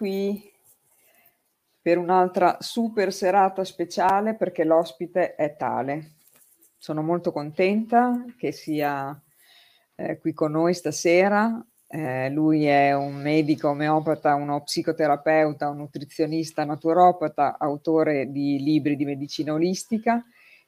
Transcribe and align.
qui 0.00 0.50
per 1.82 1.98
un'altra 1.98 2.56
super 2.60 3.12
serata 3.12 3.64
speciale 3.64 4.34
perché 4.34 4.64
l'ospite 4.64 5.34
è 5.34 5.56
tale. 5.56 6.12
Sono 6.78 7.02
molto 7.02 7.32
contenta 7.32 8.24
che 8.38 8.50
sia 8.50 9.14
eh, 9.96 10.18
qui 10.18 10.32
con 10.32 10.52
noi 10.52 10.72
stasera. 10.72 11.62
Eh, 11.86 12.30
lui 12.30 12.64
è 12.64 12.94
un 12.94 13.16
medico 13.16 13.68
omeopata, 13.68 14.36
uno 14.36 14.62
psicoterapeuta, 14.62 15.68
un 15.68 15.76
nutrizionista 15.76 16.64
naturopata, 16.64 17.58
autore 17.58 18.30
di 18.30 18.58
libri 18.58 18.96
di 18.96 19.04
medicina 19.04 19.52
olistica, 19.52 20.24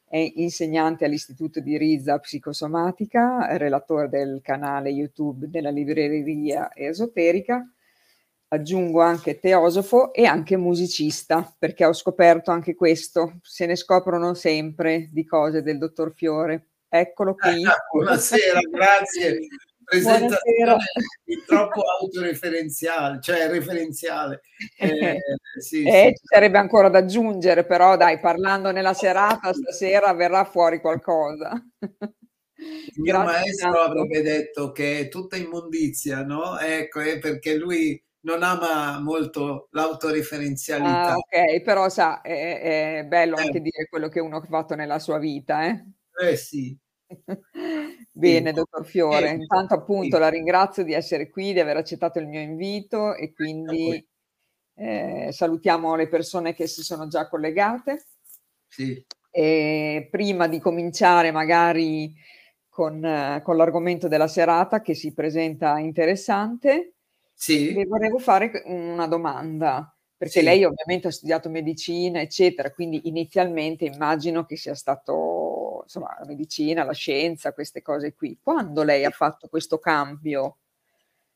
è 0.07 0.31
insegnante 0.35 1.07
all'Istituto 1.07 1.61
di 1.61 1.79
Rizza 1.79 2.19
Psicosomatica, 2.19 3.57
relatore 3.57 4.11
del 4.11 4.41
canale 4.43 4.91
YouTube 4.91 5.49
della 5.49 5.71
libreria 5.71 6.71
esoterica 6.75 7.67
aggiungo 8.53 9.01
anche 9.01 9.39
teosofo 9.39 10.13
e 10.13 10.27
anche 10.27 10.57
musicista, 10.57 11.55
perché 11.59 11.87
ho 11.87 11.93
scoperto 11.93 12.51
anche 12.51 12.75
questo, 12.75 13.39
se 13.43 13.67
ne 13.67 13.77
scoprono 13.77 14.35
sempre 14.35 15.09
di 15.11 15.25
cose 15.25 15.63
del 15.63 15.79
dottor 15.79 16.13
Fiore. 16.15 16.69
Eccolo 16.89 17.35
qui. 17.35 17.65
Ah, 17.65 17.77
buonasera, 17.91 18.61
grazie. 18.71 19.39
Presentazione 19.85 20.77
troppo 21.47 21.83
autoreferenziale, 22.01 23.21
cioè 23.21 23.49
referenziale. 23.49 24.43
Eh, 24.79 25.19
sì, 25.59 25.83
eh, 25.83 26.09
sì. 26.09 26.15
Ci 26.15 26.27
sarebbe 26.27 26.59
ancora 26.59 26.89
da 26.89 26.99
aggiungere, 26.99 27.65
però 27.65 27.97
dai, 27.97 28.21
parlando 28.21 28.71
nella 28.71 28.95
serata 28.95 29.53
stasera 29.53 30.13
verrà 30.13 30.45
fuori 30.45 30.81
qualcosa. 30.81 31.53
Il 32.55 33.01
mio 33.01 33.13
Grazie 33.13 33.41
maestro 33.41 33.73
tanto. 33.73 33.91
avrebbe 33.91 34.23
detto 34.23 34.73
che 34.73 35.01
è 35.01 35.09
tutta 35.09 35.37
immondizia, 35.37 36.23
no? 36.23 36.59
Ecco, 36.59 37.01
è 37.01 37.19
perché 37.19 37.57
lui 37.57 38.01
non 38.23 38.43
ama 38.43 39.01
molto 39.01 39.69
l'autoreferenzialità. 39.71 41.13
Ah, 41.13 41.17
ok, 41.17 41.63
però 41.63 41.89
sa, 41.89 42.21
è, 42.21 42.99
è 43.01 43.05
bello 43.05 43.37
eh. 43.37 43.43
anche 43.43 43.61
dire 43.61 43.87
quello 43.89 44.09
che 44.09 44.21
uno 44.21 44.37
ha 44.37 44.43
fatto 44.43 44.75
nella 44.75 44.99
sua 44.99 45.19
vita, 45.19 45.67
eh? 45.67 45.85
Eh 46.29 46.37
sì. 46.37 46.77
Bene, 48.13 48.49
sì. 48.51 48.55
dottor 48.55 48.85
Fiore, 48.85 49.31
eh, 49.31 49.35
intanto 49.35 49.75
appunto 49.75 50.17
sì. 50.17 50.23
la 50.23 50.29
ringrazio 50.29 50.85
di 50.85 50.93
essere 50.93 51.31
qui, 51.31 51.53
di 51.53 51.61
aver 51.61 51.79
accettato 51.79 52.19
il 52.19 52.29
mio 52.29 52.41
invito 52.41 53.15
e 53.15 53.33
quindi 53.33 54.07
eh, 54.75 55.29
salutiamo 55.33 55.95
le 55.97 56.09
persone 56.09 56.55
che 56.55 56.67
si 56.67 56.83
sono 56.83 57.09
già 57.09 57.29
collegate. 57.29 58.07
Sì. 58.69 59.05
E 59.31 60.09
prima 60.11 60.47
di 60.47 60.61
cominciare 60.61 61.31
magari 61.31 62.15
con, 62.69 63.41
con 63.43 63.57
l'argomento 63.57 64.09
della 64.09 64.29
serata 64.29 64.81
che 64.81 64.95
si 64.95 65.13
presenta 65.13 65.79
interessante, 65.79 66.95
sì. 67.43 67.73
Le 67.73 67.87
volevo 67.87 68.19
fare 68.21 68.63
una 68.67 69.09
domanda, 69.09 69.93
perché 70.17 70.39
sì. 70.39 70.45
lei 70.45 70.63
ovviamente 70.63 71.09
ha 71.09 71.11
studiato 71.11 71.49
medicina, 71.49 72.21
eccetera, 72.21 72.71
quindi 72.71 73.09
inizialmente 73.09 73.85
immagino 73.85 74.45
che 74.45 74.57
sia 74.57 74.77
stato, 74.77 75.81
insomma, 75.83 76.15
la 76.21 76.25
medicina, 76.25 76.85
la 76.85 76.93
scienza, 76.93 77.53
queste 77.53 77.83
cose 77.83 78.15
qui. 78.15 78.39
Quando 78.41 78.85
lei 78.85 79.05
ha 79.05 79.11
fatto 79.11 79.49
questo 79.49 79.79
cambio 79.81 80.59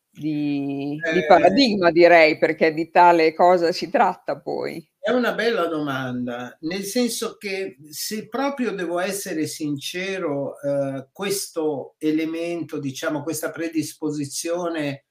di, 0.08 0.96
eh, 1.04 1.12
di 1.12 1.26
paradigma, 1.26 1.90
direi, 1.90 2.38
perché 2.38 2.72
di 2.72 2.88
tale 2.88 3.34
cosa 3.34 3.72
si 3.72 3.90
tratta 3.90 4.38
poi? 4.38 4.88
È 5.00 5.10
una 5.10 5.32
bella 5.32 5.66
domanda, 5.66 6.56
nel 6.60 6.84
senso 6.84 7.36
che 7.36 7.78
se 7.90 8.28
proprio 8.28 8.70
devo 8.70 9.00
essere 9.00 9.48
sincero, 9.48 10.54
eh, 10.60 11.08
questo 11.10 11.96
elemento, 11.98 12.78
diciamo, 12.78 13.24
questa 13.24 13.50
predisposizione 13.50 15.05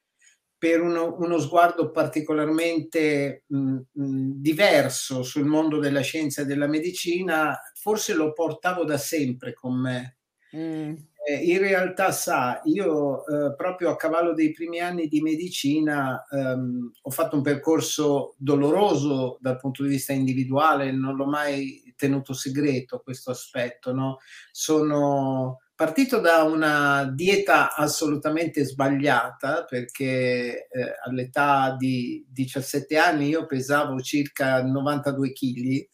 per 0.58 0.82
uno, 0.82 1.16
uno 1.20 1.38
sguardo 1.40 1.92
particolarmente 1.92 3.44
mh, 3.48 3.78
mh, 3.92 4.32
diverso 4.36 5.24
sul 5.24 5.46
mondo 5.46 5.80
della 5.80 6.02
scienza 6.02 6.42
e 6.42 6.46
della 6.46 6.68
medicina, 6.68 7.58
forse 7.76 8.14
lo 8.14 8.34
portavo 8.34 8.84
da 8.84 8.98
sempre 8.98 9.54
con 9.54 9.80
me. 9.80 10.18
Mm. 10.56 10.94
Eh, 11.28 11.44
in 11.44 11.58
realtà, 11.58 12.12
sa, 12.12 12.62
io 12.66 13.26
eh, 13.26 13.56
proprio 13.56 13.90
a 13.90 13.96
cavallo 13.96 14.34
dei 14.34 14.52
primi 14.52 14.80
anni 14.80 15.08
di 15.08 15.22
medicina 15.22 16.24
ehm, 16.30 16.92
ho 17.02 17.10
fatto 17.10 17.36
un 17.36 17.42
percorso 17.42 18.36
doloroso 18.38 19.38
dal 19.42 19.58
punto 19.58 19.82
di 19.82 19.90
vista 19.90 20.14
individuale, 20.14 20.92
non 20.92 21.16
l'ho 21.16 21.26
mai 21.26 21.94
tenuto 21.98 22.34
segreto 22.34 23.00
questo 23.00 23.32
aspetto. 23.32 23.92
No? 23.92 24.20
Sono 24.52 25.62
partito 25.76 26.20
da 26.20 26.44
una 26.44 27.12
dieta 27.14 27.76
assolutamente 27.76 28.64
sbagliata 28.64 29.66
perché 29.66 30.68
eh, 30.68 30.96
all'età 31.06 31.76
di 31.78 32.26
17 32.30 32.98
anni 32.98 33.28
io 33.28 33.46
pesavo 33.46 34.00
circa 34.00 34.64
92 34.64 35.34
kg 35.34 35.88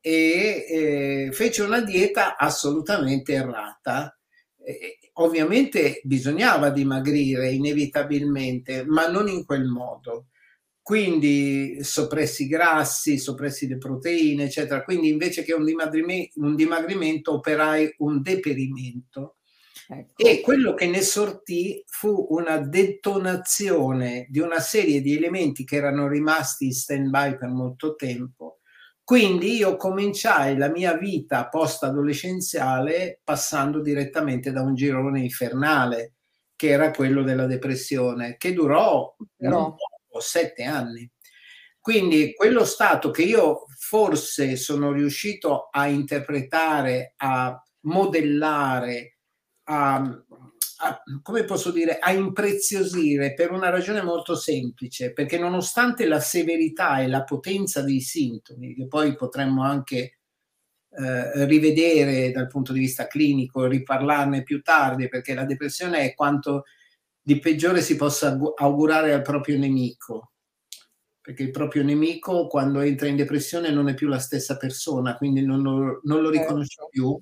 e 0.00 0.66
eh, 0.68 1.28
fece 1.32 1.62
una 1.62 1.80
dieta 1.80 2.36
assolutamente 2.36 3.34
errata. 3.34 4.16
Eh, 4.62 4.98
ovviamente 5.14 6.00
bisognava 6.04 6.70
dimagrire 6.70 7.50
inevitabilmente, 7.50 8.84
ma 8.86 9.06
non 9.06 9.28
in 9.28 9.44
quel 9.44 9.64
modo 9.64 10.26
quindi 10.84 11.82
soppressi 11.82 12.46
grassi, 12.46 13.16
soppressi 13.16 13.66
le 13.66 13.78
proteine, 13.78 14.44
eccetera. 14.44 14.84
Quindi 14.84 15.08
invece 15.08 15.42
che 15.42 15.54
un 15.54 15.64
dimagrimento, 15.64 16.38
un 16.40 16.54
dimagrimento 16.54 17.32
operai 17.32 17.94
un 18.00 18.20
deperimento. 18.20 19.36
Ecco. 19.88 20.22
E 20.22 20.42
quello 20.42 20.74
che 20.74 20.86
ne 20.86 21.00
sortì 21.00 21.82
fu 21.86 22.26
una 22.28 22.58
detonazione 22.58 24.26
di 24.28 24.40
una 24.40 24.60
serie 24.60 25.00
di 25.00 25.16
elementi 25.16 25.64
che 25.64 25.76
erano 25.76 26.06
rimasti 26.06 26.66
in 26.66 26.74
stand-by 26.74 27.38
per 27.38 27.48
molto 27.48 27.94
tempo. 27.94 28.58
Quindi 29.02 29.56
io 29.56 29.76
cominciai 29.76 30.58
la 30.58 30.68
mia 30.68 30.98
vita 30.98 31.48
post-adolescenziale 31.48 33.20
passando 33.24 33.80
direttamente 33.80 34.52
da 34.52 34.60
un 34.60 34.74
girone 34.74 35.20
infernale, 35.20 36.12
che 36.54 36.68
era 36.68 36.90
quello 36.90 37.22
della 37.22 37.46
depressione, 37.46 38.36
che 38.36 38.52
durò 38.52 39.16
no 39.38 39.76
o 40.14 40.20
sette 40.20 40.62
anni. 40.62 41.10
Quindi 41.80 42.32
quello 42.34 42.64
stato 42.64 43.10
che 43.10 43.22
io 43.22 43.66
forse 43.78 44.56
sono 44.56 44.90
riuscito 44.90 45.68
a 45.70 45.86
interpretare, 45.86 47.12
a 47.18 47.62
modellare, 47.82 49.18
a, 49.64 49.96
a, 49.96 51.02
come 51.22 51.44
posso 51.44 51.70
dire, 51.70 51.98
a 51.98 52.10
impreziosire 52.12 53.34
per 53.34 53.50
una 53.50 53.68
ragione 53.68 54.02
molto 54.02 54.34
semplice, 54.34 55.12
perché 55.12 55.38
nonostante 55.38 56.06
la 56.06 56.20
severità 56.20 57.00
e 57.00 57.08
la 57.08 57.24
potenza 57.24 57.82
dei 57.82 58.00
sintomi, 58.00 58.74
che 58.74 58.86
poi 58.86 59.14
potremmo 59.14 59.62
anche 59.62 60.20
eh, 60.96 61.44
rivedere 61.44 62.30
dal 62.30 62.46
punto 62.46 62.72
di 62.72 62.78
vista 62.78 63.06
clinico, 63.06 63.66
riparlarne 63.66 64.42
più 64.42 64.62
tardi, 64.62 65.08
perché 65.08 65.34
la 65.34 65.44
depressione 65.44 66.00
è 66.00 66.14
quanto 66.14 66.64
di 67.24 67.38
peggiore 67.38 67.80
si 67.80 67.96
possa 67.96 68.38
augurare 68.56 69.14
al 69.14 69.22
proprio 69.22 69.58
nemico, 69.58 70.32
perché 71.22 71.42
il 71.42 71.50
proprio 71.50 71.82
nemico 71.82 72.46
quando 72.48 72.80
entra 72.80 73.08
in 73.08 73.16
depressione 73.16 73.70
non 73.70 73.88
è 73.88 73.94
più 73.94 74.08
la 74.08 74.18
stessa 74.18 74.58
persona, 74.58 75.16
quindi 75.16 75.42
non 75.42 75.62
lo, 75.62 76.00
non 76.02 76.20
lo 76.20 76.28
riconosce 76.28 76.74
certo. 76.74 76.88
più, 76.90 77.18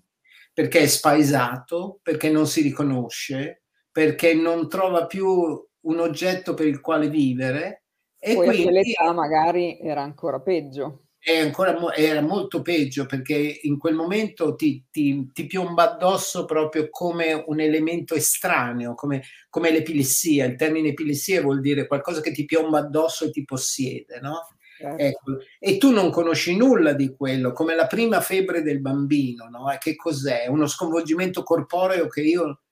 perché 0.52 0.80
è 0.80 0.86
spaesato, 0.88 2.00
perché 2.02 2.30
non 2.30 2.48
si 2.48 2.62
riconosce, 2.62 3.62
perché 3.92 4.34
non 4.34 4.68
trova 4.68 5.06
più 5.06 5.28
un 5.28 5.98
oggetto 6.00 6.54
per 6.54 6.66
il 6.66 6.80
quale 6.80 7.08
vivere. 7.08 7.84
E 8.18 8.34
Poi 8.34 8.46
quindi, 8.46 8.62
a 8.62 8.70
quell'età 8.70 9.12
magari 9.12 9.78
era 9.78 10.02
ancora 10.02 10.40
peggio 10.40 11.04
è 11.24 11.38
ancora, 11.38 11.94
era 11.94 12.20
molto 12.20 12.62
peggio 12.62 13.06
perché 13.06 13.60
in 13.62 13.78
quel 13.78 13.94
momento 13.94 14.56
ti, 14.56 14.84
ti, 14.90 15.30
ti, 15.32 15.46
piomba 15.46 15.92
addosso 15.92 16.44
proprio 16.44 16.90
come 16.90 17.44
un 17.46 17.60
elemento 17.60 18.16
estraneo, 18.16 18.94
come, 18.94 19.22
come, 19.48 19.70
l'epilessia. 19.70 20.46
Il 20.46 20.56
termine 20.56 20.88
epilessia 20.88 21.40
vuol 21.40 21.60
dire 21.60 21.86
qualcosa 21.86 22.20
che 22.20 22.32
ti 22.32 22.44
piomba 22.44 22.80
addosso 22.80 23.26
e 23.26 23.30
ti 23.30 23.44
possiede, 23.44 24.18
no? 24.20 24.48
Certo. 24.76 25.00
Ecco. 25.00 25.38
E 25.60 25.78
tu 25.78 25.92
non 25.92 26.10
conosci 26.10 26.56
nulla 26.56 26.92
di 26.92 27.14
quello, 27.14 27.52
come 27.52 27.76
la 27.76 27.86
prima 27.86 28.20
febbre 28.20 28.62
del 28.62 28.80
bambino, 28.80 29.48
no? 29.48 29.70
E 29.70 29.78
che 29.78 29.94
cos'è? 29.94 30.48
Uno 30.48 30.66
sconvolgimento 30.66 31.44
corporeo 31.44 32.08
che 32.08 32.22
io 32.22 32.62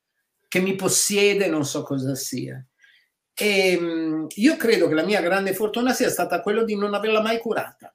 che 0.48 0.58
mi 0.58 0.74
possiede, 0.74 1.46
non 1.46 1.64
so 1.64 1.84
cosa 1.84 2.16
sia. 2.16 2.60
E 3.32 3.70
ehm, 3.74 4.26
io 4.28 4.56
credo 4.56 4.88
che 4.88 4.94
la 4.94 5.04
mia 5.04 5.20
grande 5.20 5.54
fortuna 5.54 5.92
sia 5.92 6.10
stata 6.10 6.40
quello 6.40 6.64
di 6.64 6.74
non 6.74 6.94
averla 6.94 7.22
mai 7.22 7.38
curata 7.38 7.94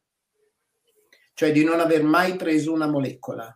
cioè 1.36 1.52
di 1.52 1.64
non 1.64 1.80
aver 1.80 2.02
mai 2.02 2.38
preso 2.38 2.74
una 2.74 2.88
molecola 2.88 3.56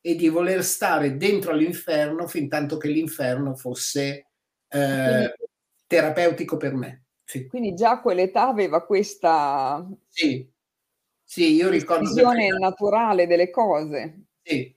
e 0.00 0.14
di 0.14 0.28
voler 0.28 0.62
stare 0.62 1.16
dentro 1.16 1.52
all'inferno 1.52 2.28
fin 2.28 2.48
tanto 2.48 2.76
che 2.76 2.88
l'inferno 2.88 3.56
fosse 3.56 4.28
eh, 4.68 5.34
terapeutico 5.86 6.58
per 6.58 6.74
me. 6.74 7.06
Sì. 7.24 7.46
Quindi 7.46 7.72
già 7.74 7.92
a 7.92 8.00
quell'età 8.02 8.46
aveva 8.46 8.84
questa 8.84 9.84
sì. 10.08 10.46
Sì, 11.26 11.54
io 11.54 11.70
ricordo 11.70 12.04
visione 12.04 12.48
naturale 12.50 13.26
delle 13.26 13.50
cose. 13.50 14.26
Sì. 14.42 14.76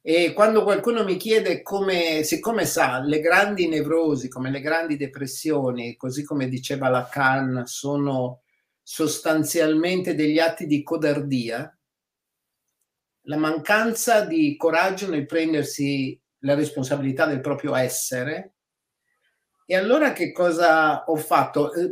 E 0.00 0.32
quando 0.32 0.62
qualcuno 0.62 1.02
mi 1.02 1.16
chiede 1.16 1.60
come, 1.60 2.22
siccome 2.22 2.64
sa, 2.64 3.00
le 3.00 3.18
grandi 3.20 3.66
nevrosi, 3.66 4.28
come 4.28 4.50
le 4.50 4.60
grandi 4.60 4.96
depressioni, 4.96 5.96
così 5.96 6.22
come 6.22 6.48
diceva 6.48 6.88
Lacan, 6.88 7.64
sono 7.66 8.42
sostanzialmente 8.80 10.14
degli 10.14 10.38
atti 10.38 10.66
di 10.66 10.84
codardia, 10.84 11.77
la 13.28 13.36
mancanza 13.36 14.24
di 14.24 14.56
coraggio 14.56 15.08
nel 15.08 15.26
prendersi 15.26 16.18
la 16.40 16.54
responsabilità 16.54 17.26
del 17.26 17.40
proprio 17.40 17.74
essere. 17.74 18.54
E 19.66 19.76
allora 19.76 20.12
che 20.12 20.32
cosa 20.32 21.04
ho 21.04 21.16
fatto? 21.16 21.72
Eh, 21.74 21.90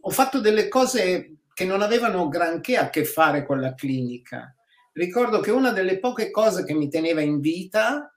ho 0.00 0.10
fatto 0.10 0.40
delle 0.40 0.68
cose 0.68 1.36
che 1.52 1.66
non 1.66 1.82
avevano 1.82 2.28
granché 2.28 2.78
a 2.78 2.88
che 2.88 3.04
fare 3.04 3.44
con 3.44 3.60
la 3.60 3.74
clinica. 3.74 4.54
Ricordo 4.92 5.40
che 5.40 5.50
una 5.50 5.72
delle 5.72 5.98
poche 5.98 6.30
cose 6.30 6.64
che 6.64 6.74
mi 6.74 6.88
teneva 6.88 7.20
in 7.20 7.40
vita 7.40 8.10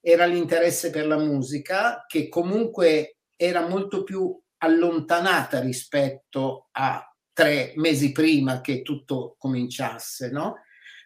era 0.00 0.24
l'interesse 0.24 0.90
per 0.90 1.06
la 1.06 1.18
musica, 1.18 2.04
che 2.08 2.28
comunque 2.28 3.18
era 3.36 3.68
molto 3.68 4.02
più 4.02 4.36
allontanata 4.58 5.60
rispetto 5.60 6.68
a 6.72 7.04
tre 7.32 7.72
mesi 7.76 8.10
prima 8.10 8.60
che 8.60 8.82
tutto 8.82 9.36
cominciasse, 9.38 10.30
no? 10.30 10.56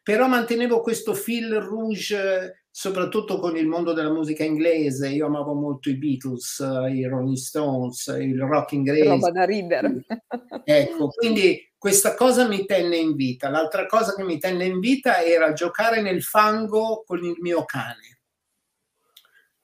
Però 0.05 0.29
mantenevo 0.29 0.83
questo 0.83 1.15
fil 1.15 1.51
rouge 1.55 2.67
soprattutto 2.71 3.39
con 3.39 3.57
il 3.57 3.67
mondo 3.67 3.95
della 3.95 4.13
musica 4.13 4.45
inglese. 4.45 5.09
Io 5.09 5.27
amavo 5.27 5.55
molto 5.55 5.89
i 5.89 5.97
Beatles, 5.97 6.59
i 6.93 7.07
Rolling 7.07 7.37
Stones, 7.37 8.07
il 8.19 8.39
rock 8.39 8.73
inglese. 8.73 9.09
Roba 9.09 9.31
da 9.31 9.45
ridere. 9.45 10.05
ecco, 10.65 11.09
quindi 11.09 11.73
questa 11.79 12.15
cosa 12.15 12.47
mi 12.47 12.67
tenne 12.67 12.97
in 12.97 13.15
vita. 13.15 13.49
L'altra 13.49 13.87
cosa 13.87 14.15
che 14.15 14.25
mi 14.25 14.39
tenne 14.39 14.67
in 14.67 14.79
vita 14.79 15.23
era 15.23 15.55
giocare 15.55 16.03
nel 16.03 16.23
fango 16.23 17.03
con 17.07 17.25
il 17.25 17.37
mio 17.39 17.65
cane. 17.65 18.21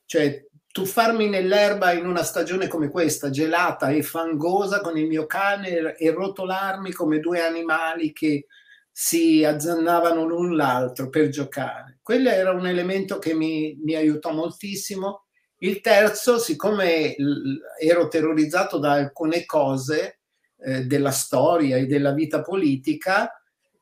Cioè, 0.07 0.47
tuffarmi 0.73 1.29
nell'erba 1.29 1.93
in 1.93 2.07
una 2.07 2.23
stagione 2.23 2.67
come 2.67 2.89
questa, 2.89 3.29
gelata 3.29 3.91
e 3.91 4.03
fangosa 4.03 4.81
con 4.81 4.97
il 4.97 5.07
mio 5.07 5.27
cane 5.27 5.97
e 5.97 6.11
rotolarmi 6.13 6.93
come 6.93 7.19
due 7.19 7.41
animali 7.41 8.13
che 8.15 8.47
si 8.93 9.45
azzannavano 9.45 10.25
l'un 10.25 10.57
l'altro 10.57 11.09
per 11.09 11.29
giocare. 11.29 11.99
Quello 12.03 12.29
era 12.29 12.51
un 12.53 12.67
elemento 12.67 13.19
che 13.19 13.35
mi, 13.35 13.79
mi 13.83 13.95
aiutò 13.95 14.33
moltissimo. 14.33 15.27
Il 15.59 15.81
terzo, 15.81 16.39
siccome 16.39 17.15
ero 17.79 18.09
terrorizzato 18.09 18.79
da 18.79 18.93
alcune 18.93 19.45
cose 19.45 20.21
eh, 20.59 20.85
della 20.85 21.11
storia 21.11 21.77
e 21.77 21.87
della 21.87 22.13
vita 22.13 22.41
politica, 22.41 23.31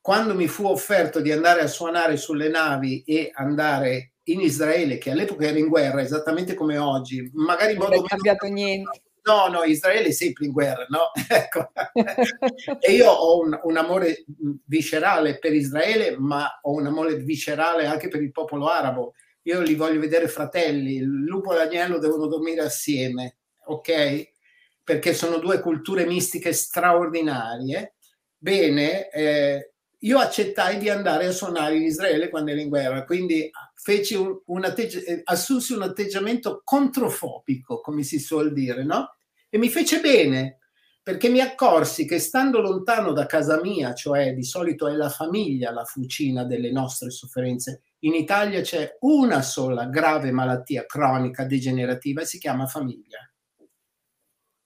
quando 0.01 0.35
mi 0.35 0.49
fu 0.49 0.67
offerto 0.67 1.21
di 1.21 1.33
andare 1.33 1.61
a 1.61 1.67
suonare 1.67 2.17
sulle 2.17 2.49
navi 2.49 3.03
e 3.03 3.31
andare 3.33 4.13
in 4.25 4.41
Israele, 4.41 4.99
che 4.99 5.11
all'epoca 5.11 5.47
era 5.47 5.59
in 5.59 5.69
guerra, 5.69 6.01
esattamente 6.01 6.55
come 6.55 6.79
oggi, 6.79 7.31
magari 7.35 7.73
in 7.73 7.79
modo... 7.79 7.95
Non 7.95 8.05
è 8.05 8.09
cambiato 8.09 8.45
meno... 8.47 8.57
niente. 8.57 9.03
No, 9.29 9.49
no, 9.49 9.63
Israele 9.65 10.09
è 10.09 10.13
sempre 10.13 10.47
in 10.47 10.53
guerra, 10.53 10.87
no? 10.89 11.11
ecco. 11.29 11.71
e 12.81 12.93
io 12.93 13.11
ho 13.11 13.41
un, 13.43 13.61
un, 13.63 13.77
amore 13.77 14.25
viscerale 14.65 15.39
per 15.39 15.53
Israele, 15.53 16.17
ma 16.19 16.59
ho 16.63 16.73
un 16.73 16.87
amore 16.87 17.17
viscerale 17.17 17.85
anche 17.85 18.09
per 18.09 18.23
il 18.23 18.33
popolo 18.33 18.69
arabo. 18.69 19.13
Io 19.43 19.61
li 19.61 19.75
voglio 19.75 20.01
vedere 20.01 20.29
fratelli, 20.29 20.95
il 20.95 21.25
lupo 21.25 21.53
e 21.53 21.57
l'agnello 21.57 21.99
devono 21.99 22.27
dormire 22.27 22.63
assieme, 22.63 23.37
ok? 23.67 24.33
Perché 24.83 25.13
sono 25.13 25.37
due 25.37 25.61
culture 25.61 26.07
mistiche 26.07 26.55
straordinarie. 26.55 27.97
Bene, 28.39 29.11
eh, 29.11 29.73
io 30.03 30.19
accettai 30.19 30.79
di 30.79 30.89
andare 30.89 31.27
a 31.27 31.33
suonare 31.33 31.77
in 31.77 31.83
Israele 31.83 32.31
quando 32.31 32.53
ero 32.53 32.61
in 32.61 32.69
guerra, 32.69 33.05
quindi 33.05 33.51
feci 33.75 34.15
un, 34.15 34.41
un 34.47 34.65
atteggi- 34.65 35.03
assunsi 35.25 35.75
un 35.75 35.83
atteggiamento 35.83 36.63
controfobico, 36.65 37.83
come 37.83 38.03
si 38.03 38.19
suol 38.19 38.55
dire, 38.55 38.85
no? 38.85 39.17
E 39.49 39.59
mi 39.59 39.69
fece 39.69 40.01
bene, 40.01 40.59
perché 41.03 41.29
mi 41.29 41.41
accorsi 41.41 42.07
che 42.07 42.19
stando 42.19 42.61
lontano 42.61 43.13
da 43.13 43.27
casa 43.27 43.61
mia, 43.61 43.95
cioè 43.95 44.35
di 44.35 44.45
solito 44.45 44.89
è 44.89 44.93
la 44.93 45.09
famiglia 45.09 45.73
la 45.73 45.85
fucina 45.85 46.45
delle 46.45 46.71
nostre 46.71 47.11
sofferenze, 47.11 47.83
in 48.01 48.15
Italia 48.15 48.61
c'è 48.61 48.99
una 49.01 49.43
sola 49.43 49.87
grave 49.87 50.31
malattia 50.31 50.87
cronica 50.87 51.45
degenerativa 51.45 52.23
e 52.23 52.27
si 52.27 52.39
chiama 52.39 52.67
famiglia. 52.67 53.19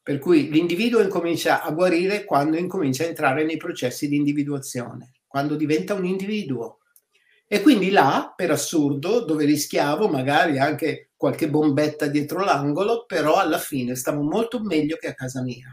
Per 0.02 0.18
cui 0.18 0.50
l'individuo 0.50 1.00
incomincia 1.00 1.62
a 1.62 1.70
guarire 1.70 2.24
quando 2.24 2.56
incomincia 2.56 3.04
a 3.04 3.06
entrare 3.06 3.44
nei 3.44 3.56
processi 3.56 4.08
di 4.08 4.16
individuazione 4.16 5.12
quando 5.32 5.56
diventa 5.56 5.94
un 5.94 6.04
individuo. 6.04 6.81
E 7.52 7.61
quindi 7.61 7.90
là, 7.90 8.32
per 8.35 8.50
assurdo, 8.50 9.26
dove 9.26 9.44
rischiavo 9.44 10.09
magari 10.09 10.59
anche 10.59 11.11
qualche 11.14 11.50
bombetta 11.50 12.06
dietro 12.06 12.42
l'angolo, 12.42 13.04
però 13.04 13.35
alla 13.35 13.59
fine 13.59 13.94
stavo 13.94 14.23
molto 14.23 14.62
meglio 14.62 14.97
che 14.97 15.09
a 15.09 15.14
casa 15.14 15.42
mia. 15.42 15.68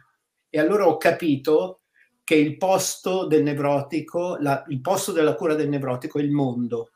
E 0.49 0.59
allora 0.59 0.87
ho 0.87 0.97
capito 0.97 1.83
che 2.25 2.35
il 2.35 2.57
posto 2.57 3.27
del 3.27 3.43
nevrotico, 3.43 4.35
la, 4.41 4.61
il 4.67 4.81
posto 4.81 5.13
della 5.13 5.35
cura 5.35 5.55
del 5.55 5.69
nevrotico 5.69 6.19
è 6.19 6.21
il 6.21 6.31
mondo, 6.31 6.91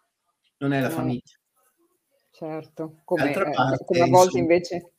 non 0.57 0.73
è 0.73 0.81
la 0.81 0.89
no. 0.89 0.95
famiglia. 0.95 1.31
Certo, 2.29 3.03
come, 3.05 3.29
eh, 3.29 3.33
parte, 3.53 3.85
come 3.85 4.01
a 4.01 4.07
volte 4.07 4.37
insomma, 4.37 4.41
invece... 4.41 4.91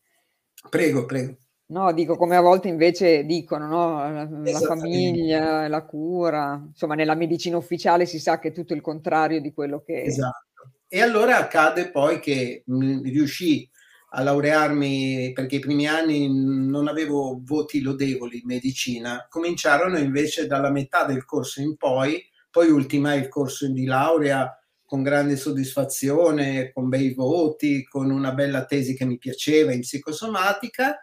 Prego, 0.70 1.04
prego. 1.04 1.36
No, 1.74 1.92
dico 1.92 2.16
come 2.16 2.36
a 2.36 2.40
volte 2.40 2.68
invece 2.68 3.24
dicono, 3.24 3.66
no? 3.66 3.98
La, 3.98 4.28
la 4.28 4.60
famiglia, 4.60 5.66
la 5.66 5.84
cura, 5.84 6.62
insomma 6.68 6.94
nella 6.94 7.16
medicina 7.16 7.56
ufficiale 7.56 8.06
si 8.06 8.20
sa 8.20 8.38
che 8.38 8.48
è 8.48 8.52
tutto 8.52 8.74
il 8.74 8.80
contrario 8.80 9.40
di 9.40 9.52
quello 9.52 9.82
che... 9.84 10.02
Esatto. 10.02 10.44
E 10.86 11.02
allora 11.02 11.36
accade 11.36 11.90
poi 11.90 12.20
che 12.20 12.62
mh, 12.64 13.02
riuscì 13.02 13.68
a 14.10 14.22
laurearmi 14.22 15.32
perché 15.32 15.56
i 15.56 15.58
primi 15.58 15.88
anni 15.88 16.28
non 16.32 16.86
avevo 16.86 17.40
voti 17.42 17.80
lodevoli 17.80 18.36
in 18.36 18.46
medicina, 18.46 19.26
cominciarono 19.28 19.98
invece 19.98 20.46
dalla 20.46 20.70
metà 20.70 21.04
del 21.04 21.24
corso 21.24 21.60
in 21.60 21.76
poi, 21.76 22.24
poi 22.52 22.70
ultimai 22.70 23.18
il 23.18 23.26
corso 23.28 23.66
di 23.66 23.84
laurea 23.84 24.48
con 24.84 25.02
grande 25.02 25.34
soddisfazione, 25.34 26.70
con 26.72 26.88
bei 26.88 27.14
voti, 27.14 27.82
con 27.82 28.12
una 28.12 28.32
bella 28.32 28.64
tesi 28.64 28.94
che 28.94 29.04
mi 29.04 29.18
piaceva 29.18 29.72
in 29.72 29.80
psicosomatica 29.80 30.98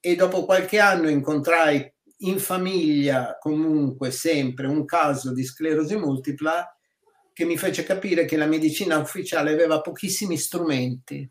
e 0.00 0.16
dopo 0.16 0.44
qualche 0.44 0.78
anno 0.78 1.08
incontrai 1.08 1.92
in 2.22 2.38
famiglia 2.38 3.36
comunque 3.38 4.10
sempre 4.10 4.66
un 4.66 4.84
caso 4.84 5.32
di 5.32 5.44
sclerosi 5.44 5.96
multipla 5.96 6.74
che 7.32 7.44
mi 7.44 7.56
fece 7.56 7.84
capire 7.84 8.24
che 8.24 8.36
la 8.36 8.46
medicina 8.46 8.98
ufficiale 8.98 9.52
aveva 9.52 9.80
pochissimi 9.80 10.36
strumenti. 10.36 11.28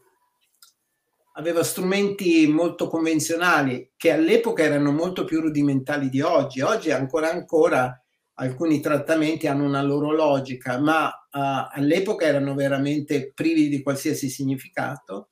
Aveva 1.33 1.63
strumenti 1.63 2.47
molto 2.47 2.87
convenzionali 2.87 3.91
che 3.95 4.11
all'epoca 4.11 4.63
erano 4.63 4.91
molto 4.91 5.23
più 5.25 5.39
rudimentali 5.39 6.09
di 6.09 6.21
oggi. 6.21 6.61
Oggi 6.61 6.91
ancora 6.91 7.29
ancora 7.29 8.03
alcuni 8.33 8.79
trattamenti 8.79 9.47
hanno 9.47 9.65
una 9.65 9.83
loro 9.83 10.11
logica, 10.11 10.79
ma 10.79 11.07
uh, 11.07 11.69
all'epoca 11.71 12.25
erano 12.25 12.55
veramente 12.55 13.31
privi 13.33 13.69
di 13.69 13.81
qualsiasi 13.83 14.29
significato. 14.29 15.29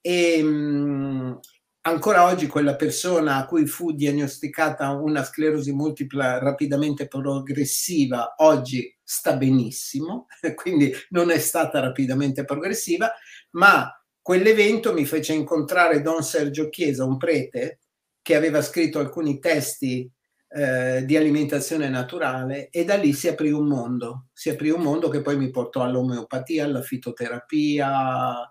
E, 0.00 0.40
um, 0.42 1.38
ancora 1.88 2.24
oggi 2.24 2.46
quella 2.46 2.76
persona 2.76 3.36
a 3.36 3.46
cui 3.46 3.66
fu 3.66 3.92
diagnosticata 3.92 4.90
una 4.90 5.24
sclerosi 5.24 5.72
multipla 5.72 6.38
rapidamente 6.38 7.08
progressiva 7.08 8.34
oggi 8.38 8.96
sta 9.02 9.36
benissimo, 9.36 10.26
quindi 10.54 10.92
non 11.10 11.30
è 11.30 11.38
stata 11.38 11.80
rapidamente 11.80 12.44
progressiva, 12.44 13.10
ma 13.52 13.90
quell'evento 14.20 14.92
mi 14.92 15.06
fece 15.06 15.32
incontrare 15.32 16.02
Don 16.02 16.22
Sergio 16.22 16.68
Chiesa, 16.68 17.04
un 17.04 17.16
prete 17.16 17.78
che 18.20 18.36
aveva 18.36 18.60
scritto 18.60 18.98
alcuni 18.98 19.38
testi 19.38 20.10
eh, 20.50 21.04
di 21.04 21.16
alimentazione 21.16 21.88
naturale 21.88 22.68
e 22.70 22.84
da 22.84 22.96
lì 22.96 23.12
si 23.12 23.28
aprì 23.28 23.50
un 23.50 23.66
mondo, 23.66 24.28
si 24.32 24.50
aprì 24.50 24.70
un 24.70 24.82
mondo 24.82 25.08
che 25.08 25.22
poi 25.22 25.36
mi 25.36 25.50
portò 25.50 25.82
all'omeopatia, 25.82 26.64
alla 26.64 26.82
fitoterapia, 26.82 28.50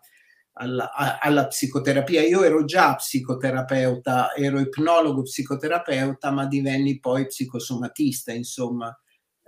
alla, 0.57 1.19
alla, 1.19 1.47
psicoterapia. 1.47 2.21
Io 2.23 2.43
ero 2.43 2.65
già 2.65 2.95
psicoterapeuta, 2.95 4.33
ero 4.35 4.59
ipnologo 4.59 5.21
psicoterapeuta, 5.21 6.31
ma 6.31 6.45
divenni 6.45 6.99
poi 6.99 7.27
psicosomatista, 7.27 8.31
insomma. 8.31 8.95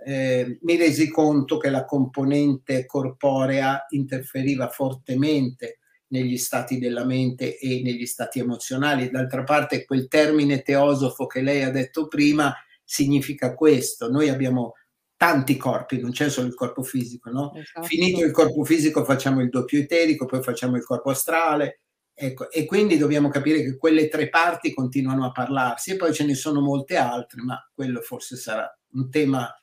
Eh, 0.02 0.58
mi 0.62 0.76
resi 0.76 1.10
conto 1.10 1.58
che 1.58 1.68
la 1.68 1.84
componente 1.84 2.86
corporea 2.86 3.84
interferiva 3.90 4.68
fortemente 4.68 5.80
negli 6.10 6.38
stati 6.38 6.78
della 6.78 7.04
mente 7.04 7.58
e 7.58 7.82
negli 7.82 8.06
stati 8.06 8.38
emozionali. 8.38 9.10
D'altra 9.10 9.44
parte, 9.44 9.84
quel 9.84 10.08
termine 10.08 10.62
teosofo 10.62 11.26
che 11.26 11.42
lei 11.42 11.62
ha 11.62 11.70
detto 11.70 12.08
prima 12.08 12.54
significa 12.84 13.54
questo. 13.54 14.10
Noi 14.10 14.28
abbiamo 14.28 14.74
tanti 15.20 15.58
corpi, 15.58 16.00
non 16.00 16.12
c'è 16.12 16.30
solo 16.30 16.46
il 16.46 16.54
corpo 16.54 16.82
fisico, 16.82 17.28
no? 17.28 17.52
Esatto. 17.54 17.86
Finito 17.86 18.24
il 18.24 18.30
corpo 18.30 18.64
fisico 18.64 19.04
facciamo 19.04 19.42
il 19.42 19.50
doppio 19.50 19.78
eterico, 19.78 20.24
poi 20.24 20.42
facciamo 20.42 20.78
il 20.78 20.82
corpo 20.82 21.10
astrale, 21.10 21.82
ecco, 22.14 22.50
e 22.50 22.64
quindi 22.64 22.96
dobbiamo 22.96 23.28
capire 23.28 23.62
che 23.62 23.76
quelle 23.76 24.08
tre 24.08 24.30
parti 24.30 24.72
continuano 24.72 25.26
a 25.26 25.30
parlarsi 25.30 25.90
e 25.90 25.96
poi 25.96 26.14
ce 26.14 26.24
ne 26.24 26.34
sono 26.34 26.62
molte 26.62 26.96
altre, 26.96 27.42
ma 27.42 27.58
quello 27.74 28.00
forse 28.00 28.36
sarà 28.36 28.66
un 28.92 29.10
tema 29.10 29.54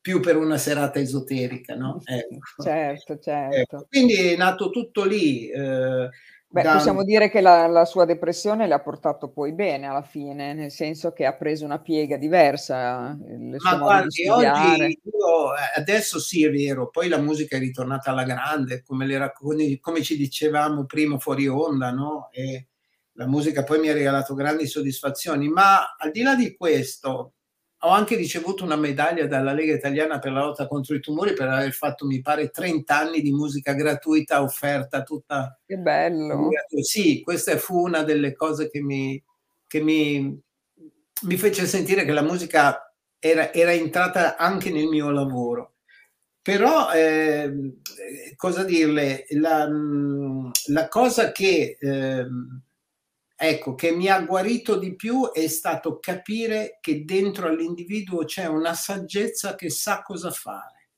più 0.00 0.20
per 0.20 0.36
una 0.36 0.58
serata 0.58 1.00
esoterica, 1.00 1.74
no? 1.74 2.00
Ecco. 2.06 2.62
Certo, 2.62 3.18
certo. 3.18 3.56
Ecco. 3.56 3.86
Quindi 3.88 4.14
è 4.14 4.36
nato 4.36 4.70
tutto 4.70 5.04
lì. 5.04 5.48
Eh, 5.48 6.08
Beh, 6.52 6.62
da... 6.62 6.72
possiamo 6.72 7.04
dire 7.04 7.30
che 7.30 7.40
la, 7.40 7.68
la, 7.68 7.84
sua 7.84 8.04
depressione 8.04 8.66
le 8.66 8.74
ha 8.74 8.80
portato 8.80 9.30
poi 9.30 9.52
bene 9.52 9.86
alla 9.86 10.02
fine, 10.02 10.52
nel 10.52 10.72
senso 10.72 11.12
che 11.12 11.24
ha 11.24 11.32
preso 11.32 11.64
una 11.64 11.78
piega 11.78 12.16
diversa. 12.16 13.16
Ma 13.16 13.76
guardi, 13.76 14.26
oggi 14.26 14.98
io, 15.04 15.52
adesso 15.76 16.18
sì 16.18 16.44
è 16.44 16.50
vero, 16.50 16.90
poi 16.90 17.08
la 17.08 17.18
musica 17.18 17.56
è 17.56 17.60
ritornata 17.60 18.10
alla 18.10 18.24
grande, 18.24 18.82
come, 18.82 19.06
le, 19.06 19.32
come 19.80 20.02
ci 20.02 20.16
dicevamo 20.16 20.86
prima 20.86 21.20
fuori 21.20 21.46
onda, 21.46 21.92
no? 21.92 22.30
E 22.32 22.66
la 23.12 23.28
musica 23.28 23.62
poi 23.62 23.78
mi 23.78 23.88
ha 23.88 23.92
regalato 23.92 24.34
grandi 24.34 24.66
soddisfazioni, 24.66 25.48
ma 25.48 25.94
al 25.96 26.10
di 26.10 26.22
là 26.22 26.34
di 26.34 26.56
questo, 26.56 27.34
ho 27.82 27.88
anche 27.88 28.16
ricevuto 28.16 28.64
una 28.64 28.76
medaglia 28.76 29.26
dalla 29.26 29.52
Lega 29.52 29.74
Italiana 29.74 30.18
per 30.18 30.32
la 30.32 30.44
lotta 30.44 30.66
contro 30.66 30.94
i 30.94 31.00
tumori 31.00 31.32
per 31.32 31.48
aver 31.48 31.72
fatto, 31.72 32.06
mi 32.06 32.20
pare, 32.20 32.50
30 32.50 32.96
anni 32.96 33.22
di 33.22 33.32
musica 33.32 33.72
gratuita 33.72 34.42
offerta 34.42 35.02
tutta. 35.02 35.58
Che 35.64 35.76
bello! 35.76 36.48
Sì, 36.82 37.22
questa 37.22 37.56
fu 37.56 37.80
una 37.80 38.02
delle 38.02 38.34
cose 38.34 38.68
che 38.68 38.82
mi, 38.82 39.22
che 39.66 39.80
mi, 39.80 40.38
mi 41.22 41.36
fece 41.36 41.64
sentire 41.66 42.04
che 42.04 42.12
la 42.12 42.22
musica 42.22 42.92
era, 43.18 43.50
era, 43.52 43.72
entrata 43.72 44.36
anche 44.36 44.70
nel 44.70 44.86
mio 44.86 45.10
lavoro. 45.10 45.76
Però, 46.42 46.90
eh, 46.92 47.78
cosa 48.36 48.62
dirle, 48.64 49.26
la, 49.30 49.66
la 50.66 50.88
cosa 50.88 51.32
che... 51.32 51.76
Eh, 51.80 52.26
ecco, 53.42 53.74
che 53.74 53.90
mi 53.90 54.06
ha 54.08 54.20
guarito 54.20 54.76
di 54.76 54.94
più 54.94 55.30
è 55.32 55.46
stato 55.46 55.98
capire 55.98 56.76
che 56.78 57.06
dentro 57.06 57.46
all'individuo 57.46 58.24
c'è 58.24 58.44
una 58.44 58.74
saggezza 58.74 59.54
che 59.54 59.70
sa 59.70 60.02
cosa 60.02 60.30
fare. 60.30 60.88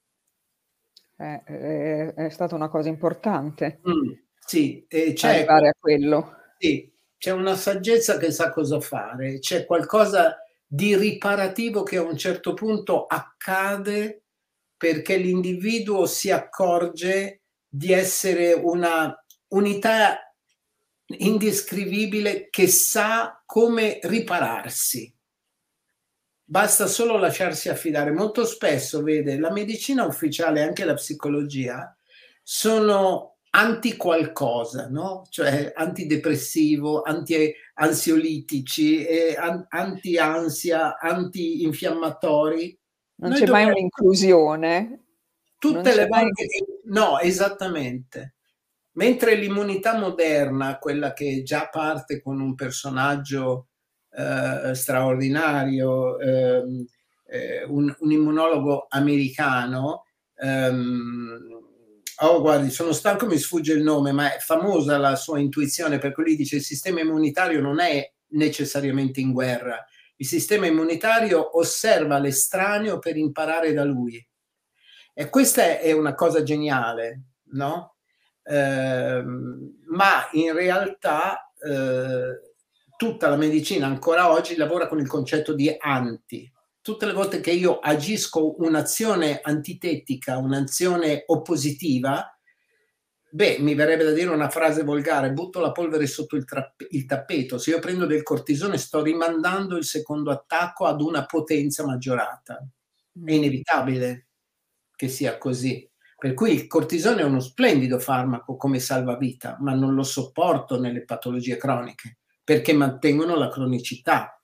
Eh, 1.17 1.43
è, 1.45 2.15
è 2.15 2.29
stata 2.31 2.57
una 2.57 2.69
cosa 2.69 2.89
importante. 2.89 3.81
Mm, 3.89 4.13
sì, 4.45 4.85
e 4.89 5.13
c'è, 5.13 5.37
arrivare 5.37 5.69
a 5.69 5.75
quello. 5.79 6.35
Sì, 6.59 6.93
c'è 7.17 7.31
una 7.31 7.55
saggezza 7.55 8.17
che 8.19 8.33
sa 8.33 8.51
cosa 8.51 8.81
fare, 8.81 9.39
c'è 9.39 9.65
qualcosa 9.65 10.37
di 10.67 10.97
riparativo 10.97 11.85
che 11.85 11.99
a 11.99 12.03
un 12.03 12.17
certo 12.17 12.55
punto 12.55 13.07
accade 13.07 14.25
perché 14.77 15.17
l'individuo 15.17 16.07
si 16.07 16.33
accorge 16.33 17.43
di 17.69 17.93
essere 17.93 18.53
una 18.53 19.17
unità 19.51 20.32
indescrivibile 21.19 22.49
che 22.51 22.67
sa 22.67 23.43
come 23.47 23.99
ripararsi. 24.03 25.13
Basta 26.45 26.87
solo 26.87 27.17
lasciarsi 27.17 27.69
affidare. 27.69 28.13
Molto 28.13 28.45
spesso, 28.45 29.03
vede, 29.03 29.39
la 29.39 29.51
medicina 29.51 30.05
ufficiale 30.05 30.61
e 30.61 30.65
anche 30.65 30.85
la 30.85 30.95
psicologia 30.95 31.97
sono 32.43 33.33
anti 33.55 33.97
qualcosa, 33.97 34.89
no? 34.89 35.27
Cioè 35.31 35.73
antidepressivo, 35.75 37.03
anti-ansiolitici, 37.03 39.05
eh, 39.05 39.37
anti-ansia, 39.69 40.99
anti-infiammatori. 40.99 42.79
Non 43.17 43.31
Noi 43.31 43.41
c'è 43.41 43.47
mai 43.47 43.65
un'inclusione. 43.65 45.05
Tutte 45.59 45.95
le 45.95 46.07
volte 46.07 46.09
mai... 46.09 46.31
No, 46.85 47.19
esattamente. 47.19 48.35
Mentre 48.95 49.35
l'immunità 49.37 49.99
moderna, 49.99 50.79
quella 50.79 51.13
che 51.13 51.43
già 51.43 51.69
parte 51.71 52.21
con 52.21 52.41
un 52.41 52.55
personaggio 52.55 53.69
eh, 54.11 54.75
straordinario, 54.75 56.19
ehm, 56.19 56.85
eh, 57.27 57.65
un, 57.65 57.95
un, 57.99 58.13
immunologo 58.13 58.87
americano, 58.91 60.05
ehm, 60.37 61.61
oh 62.21 62.41
guardi, 62.43 62.71
sono 62.71 62.93
stanco, 62.93 63.27
mi 63.27 63.39
sfugge 63.39 63.73
il 63.73 63.83
nome, 63.83 64.13
ma 64.13 64.35
è 64.35 64.39
famosa 64.39 64.99
la 64.99 65.17
sua 65.17 65.39
intuizione, 65.39 65.99
per 65.99 66.13
cui 66.13 66.25
lui 66.25 66.37
dice 66.37 66.57
il 66.57 66.63
sistema 66.63 67.01
immunitario 67.01 67.63
non 67.63 67.81
è 67.81 68.07
necessariamente 68.33 69.21
in 69.21 69.33
guerra, 69.33 69.83
il 70.17 70.27
sistema 70.27 70.67
immunitario 70.67 71.57
osserva 71.57 72.19
l'estraneo 72.19 72.99
per 72.99 73.17
imparare 73.17 73.73
da 73.73 73.85
lui. 73.85 74.25
E 75.15 75.29
questa 75.29 75.79
è 75.79 75.93
una 75.93 76.15
cosa 76.15 76.43
geniale, 76.43 77.23
no? 77.53 77.92
Ehm, 78.45 79.83
ma 79.87 80.29
in 80.33 80.53
realtà 80.53 81.53
eh, 81.59 82.53
tutta 82.97 83.29
la 83.29 83.37
medicina 83.37 83.87
ancora 83.87 84.31
oggi 84.31 84.57
lavora 84.57 84.89
con 84.89 84.99
il 84.99 85.07
concetto 85.07 85.55
di 85.55 85.75
anti. 85.79 86.51
Tutte 86.81 87.07
le 87.07 87.13
volte 87.13 87.41
che 87.41 87.53
io 87.53 87.79
agisco 87.79 88.61
un'azione 88.61 89.41
antitetica, 89.41 90.37
un'azione 90.39 91.23
oppositiva, 91.27 92.37
beh, 93.31 93.59
mi 93.61 93.75
verrebbe 93.75 94.05
da 94.05 94.13
dire 94.13 94.31
una 94.31 94.49
frase 94.51 94.83
volgare, 94.83 95.33
butto 95.33 95.61
la 95.61 95.73
polvere 95.73 96.07
sotto 96.07 96.37
il, 96.37 96.45
trapp- 96.45 96.83
il 96.91 97.07
tappeto. 97.07 97.59
Se 97.59 97.71
io 97.71 97.79
prendo 97.79 98.07
del 98.07 98.23
cortisone 98.23 98.79
sto 98.79 99.03
rimandando 99.03 99.77
il 99.77 99.85
secondo 99.85 100.31
attacco 100.31 100.87
ad 100.87 101.01
una 101.01 101.25
potenza 101.27 101.85
maggiorata. 101.85 102.59
È 103.25 103.33
inevitabile 103.33 104.29
che 104.97 105.09
sia 105.09 105.39
così. 105.39 105.89
Per 106.23 106.35
cui 106.35 106.53
il 106.53 106.69
cortisone 106.69 107.23
è 107.23 107.25
uno 107.25 107.41
splendido 107.41 107.99
farmaco 107.99 108.55
come 108.55 108.79
salvavita, 108.79 109.57
ma 109.59 109.75
non 109.75 109.93
lo 109.93 110.05
sopporto 110.05 110.79
nelle 110.79 111.05
patologie 111.05 111.57
croniche 111.57 112.19
perché 112.45 112.73
mantengono 112.73 113.35
la 113.35 113.49
cronicità. 113.49 114.41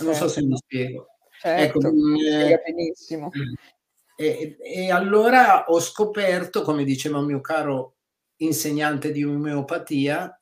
Non 0.00 0.12
certo. 0.12 0.26
so 0.26 0.34
se 0.34 0.42
mi 0.42 0.56
spiego. 0.56 1.06
Certo, 1.38 1.78
ecco, 1.78 1.92
mm, 1.92 2.16
eh, 2.16 2.62
benissimo. 2.66 3.26
Mm. 3.26 3.54
E, 4.16 4.56
e, 4.60 4.90
allora 4.90 5.66
ho 5.68 5.78
scoperto, 5.78 6.62
come 6.62 6.82
diceva 6.82 7.18
un 7.18 7.26
mio 7.26 7.40
caro 7.40 7.98
insegnante 8.38 9.12
di 9.12 9.22
omeopatia, 9.22 10.36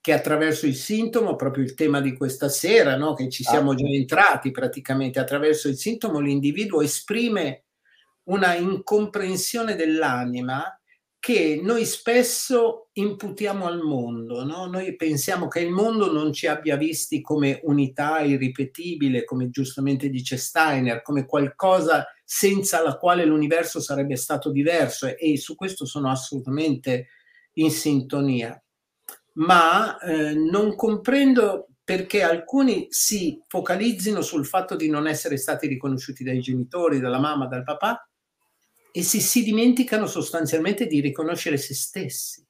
che 0.00 0.12
attraverso 0.12 0.66
il 0.66 0.74
sintomo, 0.74 1.36
proprio 1.36 1.62
il 1.62 1.74
tema 1.74 2.00
di 2.00 2.12
questa 2.16 2.48
sera, 2.48 2.96
no? 2.96 3.14
che 3.14 3.28
ci 3.28 3.44
siamo 3.44 3.70
ah. 3.70 3.74
già 3.76 3.86
entrati 3.86 4.50
praticamente, 4.50 5.20
attraverso 5.20 5.68
il 5.68 5.76
sintomo 5.76 6.18
l'individuo 6.18 6.80
esprime 6.80 7.62
una 8.28 8.54
incomprensione 8.54 9.74
dell'anima 9.74 10.72
che 11.20 11.60
noi 11.62 11.84
spesso 11.84 12.88
imputiamo 12.92 13.66
al 13.66 13.82
mondo, 13.82 14.44
no? 14.44 14.66
noi 14.66 14.94
pensiamo 14.94 15.48
che 15.48 15.60
il 15.60 15.70
mondo 15.70 16.12
non 16.12 16.32
ci 16.32 16.46
abbia 16.46 16.76
visti 16.76 17.20
come 17.20 17.60
unità 17.64 18.20
irripetibile, 18.20 19.24
come 19.24 19.50
giustamente 19.50 20.08
dice 20.10 20.36
Steiner, 20.36 21.02
come 21.02 21.26
qualcosa 21.26 22.06
senza 22.24 22.82
la 22.82 22.96
quale 22.96 23.24
l'universo 23.24 23.80
sarebbe 23.80 24.16
stato 24.16 24.50
diverso 24.50 25.06
e, 25.06 25.36
su 25.36 25.56
questo 25.56 25.86
sono 25.86 26.08
assolutamente 26.08 27.08
in 27.54 27.70
sintonia. 27.70 28.60
Ma 29.34 29.98
eh, 29.98 30.34
non 30.34 30.76
comprendo 30.76 31.68
perché 31.82 32.22
alcuni 32.22 32.86
si 32.90 33.42
focalizzino 33.48 34.20
sul 34.20 34.46
fatto 34.46 34.76
di 34.76 34.88
non 34.88 35.06
essere 35.06 35.36
stati 35.36 35.66
riconosciuti 35.66 36.22
dai 36.22 36.40
genitori, 36.40 37.00
dalla 37.00 37.18
mamma, 37.18 37.46
dal 37.46 37.64
papà, 37.64 38.07
e 38.92 39.02
si, 39.02 39.20
si 39.20 39.42
dimenticano 39.42 40.06
sostanzialmente 40.06 40.86
di 40.86 41.00
riconoscere 41.00 41.56
se 41.56 41.74
stessi. 41.74 42.46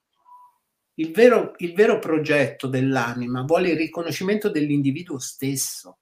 Il 0.95 1.13
vero, 1.13 1.55
il 1.59 1.75
vero 1.75 1.99
progetto 1.99 2.67
dell'anima 2.67 3.43
vuole 3.43 3.71
il 3.71 3.77
riconoscimento 3.77 4.51
dell'individuo 4.51 5.19
stesso, 5.19 5.99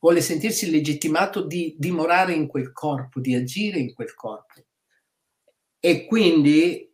vuole 0.00 0.20
sentirsi 0.20 0.68
legittimato 0.70 1.44
di 1.46 1.76
dimorare 1.78 2.32
in 2.32 2.48
quel 2.48 2.72
corpo, 2.72 3.20
di 3.20 3.34
agire 3.34 3.78
in 3.78 3.94
quel 3.94 4.14
corpo. 4.14 4.66
E 5.78 6.06
quindi 6.06 6.92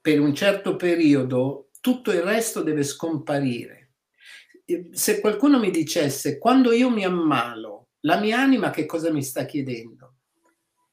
per 0.00 0.20
un 0.20 0.34
certo 0.34 0.74
periodo 0.76 1.70
tutto 1.80 2.10
il 2.10 2.22
resto 2.22 2.62
deve 2.62 2.82
scomparire. 2.82 3.92
Se 4.90 5.20
qualcuno 5.20 5.60
mi 5.60 5.70
dicesse 5.70 6.38
quando 6.38 6.72
io 6.72 6.90
mi 6.90 7.04
ammalo, 7.04 7.90
la 8.00 8.18
mia 8.18 8.40
anima 8.40 8.70
che 8.70 8.86
cosa 8.86 9.12
mi 9.12 9.22
sta 9.22 9.44
chiedendo? 9.44 10.15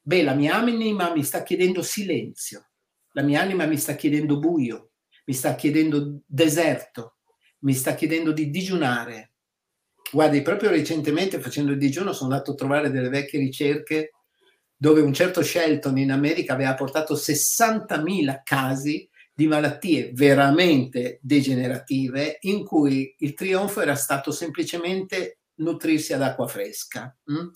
Beh, 0.05 0.22
la 0.22 0.33
mia 0.33 0.55
anima 0.55 1.13
mi 1.13 1.24
sta 1.24 1.43
chiedendo 1.43 1.81
silenzio, 1.81 2.72
la 3.13 3.22
mia 3.22 3.41
anima 3.41 3.65
mi 3.65 3.77
sta 3.77 3.95
chiedendo 3.95 4.38
buio, 4.38 4.91
mi 5.25 5.33
sta 5.33 5.55
chiedendo 5.55 6.19
deserto, 6.25 7.19
mi 7.60 7.74
sta 7.74 7.95
chiedendo 7.95 8.33
di 8.33 8.50
digiunare. 8.50 9.31
Guardi, 10.12 10.41
proprio 10.41 10.72
recentemente 10.72 11.39
facendo 11.39 11.72
il 11.72 11.77
digiuno 11.77 12.12
sono 12.12 12.31
andato 12.31 12.51
a 12.51 12.55
trovare 12.55 12.91
delle 12.91 13.07
vecchie 13.07 13.39
ricerche 13.39 14.12
dove 14.75 15.00
un 15.00 15.13
certo 15.13 15.41
Shelton 15.41 15.98
in 15.98 16.12
America 16.12 16.53
aveva 16.53 16.74
portato 16.74 17.15
60.000 17.15 18.41
casi 18.43 19.10
di 19.33 19.48
malattie 19.48 20.12
veramente 20.13 21.19
degenerative 21.22 22.38
in 22.41 22.65
cui 22.65 23.15
il 23.19 23.33
trionfo 23.33 23.79
era 23.79 23.95
stato 23.95 24.31
semplicemente 24.31 25.39
nutrirsi 25.55 26.12
ad 26.12 26.22
acqua 26.22 26.48
fresca. 26.48 27.15
Mm? 27.31 27.48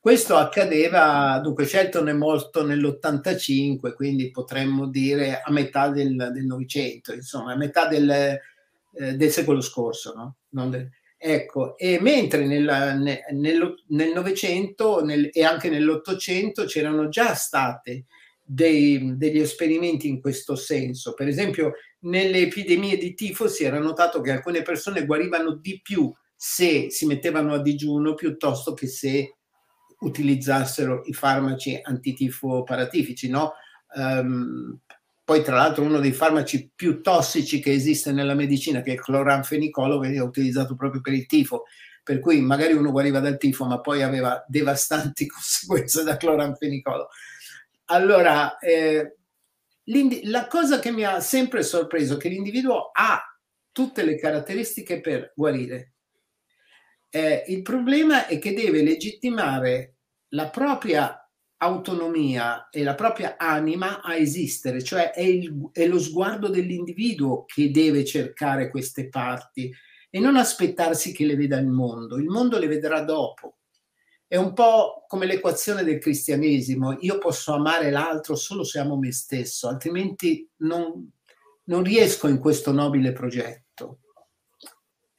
Questo 0.00 0.36
accadeva, 0.36 1.40
dunque 1.42 1.66
Shelton 1.66 2.08
è 2.08 2.12
morto 2.12 2.64
nell'85, 2.64 3.94
quindi 3.94 4.30
potremmo 4.30 4.86
dire 4.86 5.40
a 5.44 5.50
metà 5.50 5.88
del, 5.88 6.14
Novecento, 6.46 7.12
insomma, 7.12 7.52
a 7.52 7.56
metà 7.56 7.88
del, 7.88 8.08
eh, 8.10 9.16
del 9.16 9.30
secolo 9.30 9.60
scorso. 9.60 10.36
No? 10.50 10.68
Del, 10.68 10.88
ecco, 11.16 11.76
e 11.76 11.98
mentre 12.00 12.46
nel, 12.46 13.24
nel, 13.32 13.74
nel 13.88 14.12
Novecento 14.12 15.04
e 15.04 15.44
anche 15.44 15.68
nell'Ottocento 15.68 16.64
c'erano 16.64 17.08
già 17.08 17.34
state 17.34 18.04
dei, 18.44 19.16
degli 19.16 19.40
esperimenti 19.40 20.06
in 20.06 20.20
questo 20.20 20.54
senso. 20.54 21.12
Per 21.12 21.26
esempio, 21.26 21.72
nelle 22.00 22.38
epidemie 22.38 22.96
di 22.96 23.14
tifo 23.14 23.48
si 23.48 23.64
era 23.64 23.80
notato 23.80 24.20
che 24.20 24.30
alcune 24.30 24.62
persone 24.62 25.04
guarivano 25.04 25.54
di 25.56 25.80
più 25.82 26.10
se 26.34 26.88
si 26.90 27.04
mettevano 27.04 27.54
a 27.54 27.60
digiuno 27.60 28.14
piuttosto 28.14 28.72
che 28.72 28.86
se 28.86 29.37
utilizzassero 30.00 31.02
i 31.06 31.12
farmaci 31.12 31.78
antitifo 31.82 32.62
paratifici, 32.62 33.28
no? 33.28 33.54
Um, 33.94 34.78
poi 35.24 35.42
tra 35.42 35.56
l'altro 35.56 35.84
uno 35.84 36.00
dei 36.00 36.12
farmaci 36.12 36.70
più 36.74 37.02
tossici 37.02 37.60
che 37.60 37.72
esiste 37.72 38.12
nella 38.12 38.34
medicina, 38.34 38.80
che 38.80 38.92
è 38.92 38.94
il 38.94 39.00
cloranfenicolo, 39.00 39.98
veniva 39.98 40.24
utilizzato 40.24 40.74
proprio 40.74 41.02
per 41.02 41.12
il 41.12 41.26
tifo, 41.26 41.64
per 42.02 42.20
cui 42.20 42.40
magari 42.40 42.72
uno 42.72 42.90
guariva 42.90 43.20
dal 43.20 43.36
tifo 43.36 43.66
ma 43.66 43.80
poi 43.80 44.02
aveva 44.02 44.42
devastanti 44.48 45.26
conseguenze 45.28 46.02
da 46.02 46.16
cloranfenicolo. 46.16 47.08
Allora, 47.90 48.58
eh, 48.58 49.16
la 50.24 50.46
cosa 50.46 50.78
che 50.78 50.90
mi 50.90 51.04
ha 51.04 51.20
sempre 51.20 51.62
sorpreso 51.62 52.14
è 52.14 52.16
che 52.18 52.28
l'individuo 52.28 52.90
ha 52.92 53.22
tutte 53.70 54.04
le 54.04 54.16
caratteristiche 54.16 55.00
per 55.00 55.32
guarire. 55.34 55.92
Eh, 57.10 57.44
il 57.48 57.62
problema 57.62 58.26
è 58.26 58.38
che 58.38 58.52
deve 58.52 58.82
legittimare 58.82 59.96
la 60.30 60.50
propria 60.50 61.18
autonomia 61.58 62.68
e 62.68 62.82
la 62.82 62.94
propria 62.94 63.36
anima 63.36 64.00
a 64.00 64.14
esistere, 64.14 64.82
cioè 64.82 65.12
è, 65.12 65.22
il, 65.22 65.70
è 65.72 65.86
lo 65.86 65.98
sguardo 65.98 66.48
dell'individuo 66.48 67.44
che 67.46 67.70
deve 67.70 68.04
cercare 68.04 68.70
queste 68.70 69.08
parti 69.08 69.72
e 70.10 70.20
non 70.20 70.36
aspettarsi 70.36 71.12
che 71.12 71.24
le 71.24 71.34
veda 71.34 71.58
il 71.58 71.66
mondo, 71.66 72.16
il 72.16 72.28
mondo 72.28 72.58
le 72.58 72.68
vedrà 72.68 73.00
dopo. 73.02 73.58
È 74.26 74.36
un 74.36 74.52
po' 74.52 75.04
come 75.08 75.26
l'equazione 75.26 75.82
del 75.84 75.98
cristianesimo, 75.98 76.98
io 77.00 77.18
posso 77.18 77.54
amare 77.54 77.90
l'altro 77.90 78.36
solo 78.36 78.62
se 78.62 78.78
amo 78.78 78.98
me 78.98 79.10
stesso, 79.10 79.68
altrimenti 79.68 80.48
non, 80.58 81.10
non 81.64 81.82
riesco 81.82 82.28
in 82.28 82.38
questo 82.38 82.70
nobile 82.70 83.12
progetto. 83.12 83.67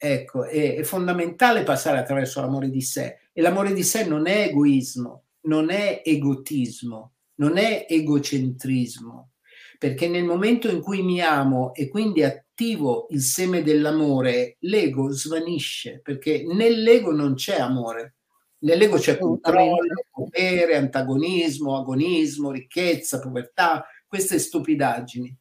Ecco, 0.02 0.44
è, 0.44 0.76
è 0.76 0.82
fondamentale 0.82 1.62
passare 1.62 1.98
attraverso 1.98 2.40
l'amore 2.40 2.70
di 2.70 2.80
sé. 2.80 3.18
E 3.34 3.42
l'amore 3.42 3.74
di 3.74 3.82
sé 3.82 4.06
non 4.06 4.26
è 4.26 4.46
egoismo, 4.46 5.24
non 5.42 5.68
è 5.68 6.00
egotismo, 6.02 7.16
non 7.34 7.58
è 7.58 7.84
egocentrismo, 7.86 9.32
perché 9.78 10.08
nel 10.08 10.24
momento 10.24 10.70
in 10.70 10.80
cui 10.80 11.02
mi 11.02 11.20
amo 11.20 11.74
e 11.74 11.88
quindi 11.88 12.22
attivo 12.22 13.08
il 13.10 13.20
seme 13.20 13.62
dell'amore, 13.62 14.56
l'ego 14.60 15.10
svanisce, 15.10 16.00
perché 16.02 16.44
nell'ego 16.46 17.12
non 17.12 17.34
c'è 17.34 17.60
amore, 17.60 18.14
nell'ego 18.60 18.96
c'è 18.96 19.18
controllo, 19.18 20.06
potere, 20.10 20.76
antagonismo, 20.76 21.76
agonismo, 21.76 22.50
ricchezza, 22.50 23.20
povertà, 23.20 23.84
queste 24.06 24.38
stupidaggini, 24.38 25.36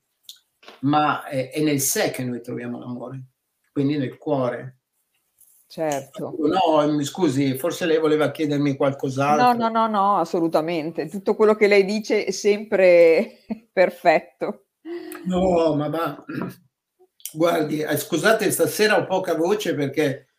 ma 0.82 1.24
è, 1.24 1.50
è 1.50 1.62
nel 1.62 1.80
sé 1.80 2.12
che 2.12 2.26
noi 2.26 2.42
troviamo 2.42 2.78
l'amore, 2.78 3.24
quindi 3.72 3.98
nel 3.98 4.18
cuore. 4.18 4.80
Certo. 5.70 6.36
No, 6.40 7.04
scusi, 7.04 7.56
forse 7.56 7.86
lei 7.86 8.00
voleva 8.00 8.32
chiedermi 8.32 8.76
qualcos'altro. 8.76 9.54
No, 9.54 9.54
no, 9.54 9.70
no, 9.70 9.88
no, 9.88 10.18
assolutamente. 10.18 11.08
Tutto 11.08 11.36
quello 11.36 11.54
che 11.54 11.68
lei 11.68 11.86
dice 11.86 12.26
è 12.26 12.32
sempre 12.32 13.44
perfetto. 13.72 14.66
No, 15.26 15.76
ma 15.76 15.88
va. 15.90 16.26
Guardi, 17.32 17.82
eh, 17.82 17.98
scusate, 17.98 18.50
stasera 18.50 18.98
ho 18.98 19.06
poca 19.06 19.36
voce 19.36 19.76
perché 19.76 20.30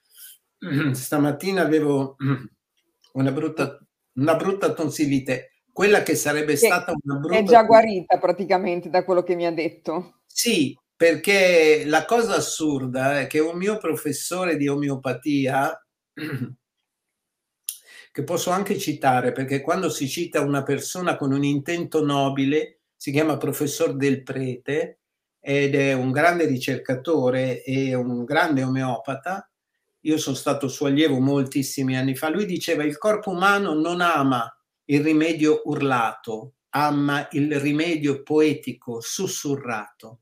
stamattina 0.92 1.62
avevo 1.62 2.16
una 3.14 3.30
brutta, 3.30 3.78
una 4.14 4.34
brutta 4.34 4.72
tonsillite, 4.72 5.62
quella 5.72 6.02
che 6.02 6.16
sarebbe 6.16 6.56
stata 6.56 6.92
una 7.02 7.18
brutta... 7.20 7.38
È 7.38 7.44
già 7.44 7.62
guarita 7.62 8.18
praticamente 8.18 8.90
da 8.90 9.04
quello 9.04 9.22
che 9.22 9.36
mi 9.36 9.46
ha 9.46 9.52
detto. 9.52 10.22
Sì, 10.26 10.76
perché 11.00 11.84
la 11.86 12.04
cosa 12.04 12.34
assurda 12.34 13.20
è 13.20 13.26
che 13.26 13.38
un 13.38 13.56
mio 13.56 13.78
professore 13.78 14.58
di 14.58 14.68
omeopatia, 14.68 15.82
che 18.12 18.22
posso 18.22 18.50
anche 18.50 18.76
citare, 18.76 19.32
perché 19.32 19.62
quando 19.62 19.88
si 19.88 20.06
cita 20.06 20.42
una 20.42 20.62
persona 20.62 21.16
con 21.16 21.32
un 21.32 21.42
intento 21.42 22.04
nobile, 22.04 22.80
si 22.94 23.12
chiama 23.12 23.38
professor 23.38 23.96
del 23.96 24.22
prete 24.22 24.98
ed 25.40 25.74
è 25.74 25.94
un 25.94 26.10
grande 26.10 26.44
ricercatore 26.44 27.64
e 27.64 27.94
un 27.94 28.22
grande 28.26 28.62
omeopata. 28.62 29.50
Io 30.00 30.18
sono 30.18 30.36
stato 30.36 30.68
suo 30.68 30.88
allievo 30.88 31.18
moltissimi 31.18 31.96
anni 31.96 32.14
fa. 32.14 32.28
Lui 32.28 32.44
diceva 32.44 32.84
il 32.84 32.98
corpo 32.98 33.30
umano 33.30 33.72
non 33.72 34.02
ama 34.02 34.54
il 34.84 35.02
rimedio 35.02 35.62
urlato, 35.64 36.56
ama 36.74 37.26
il 37.30 37.58
rimedio 37.58 38.22
poetico 38.22 39.00
sussurrato. 39.00 40.20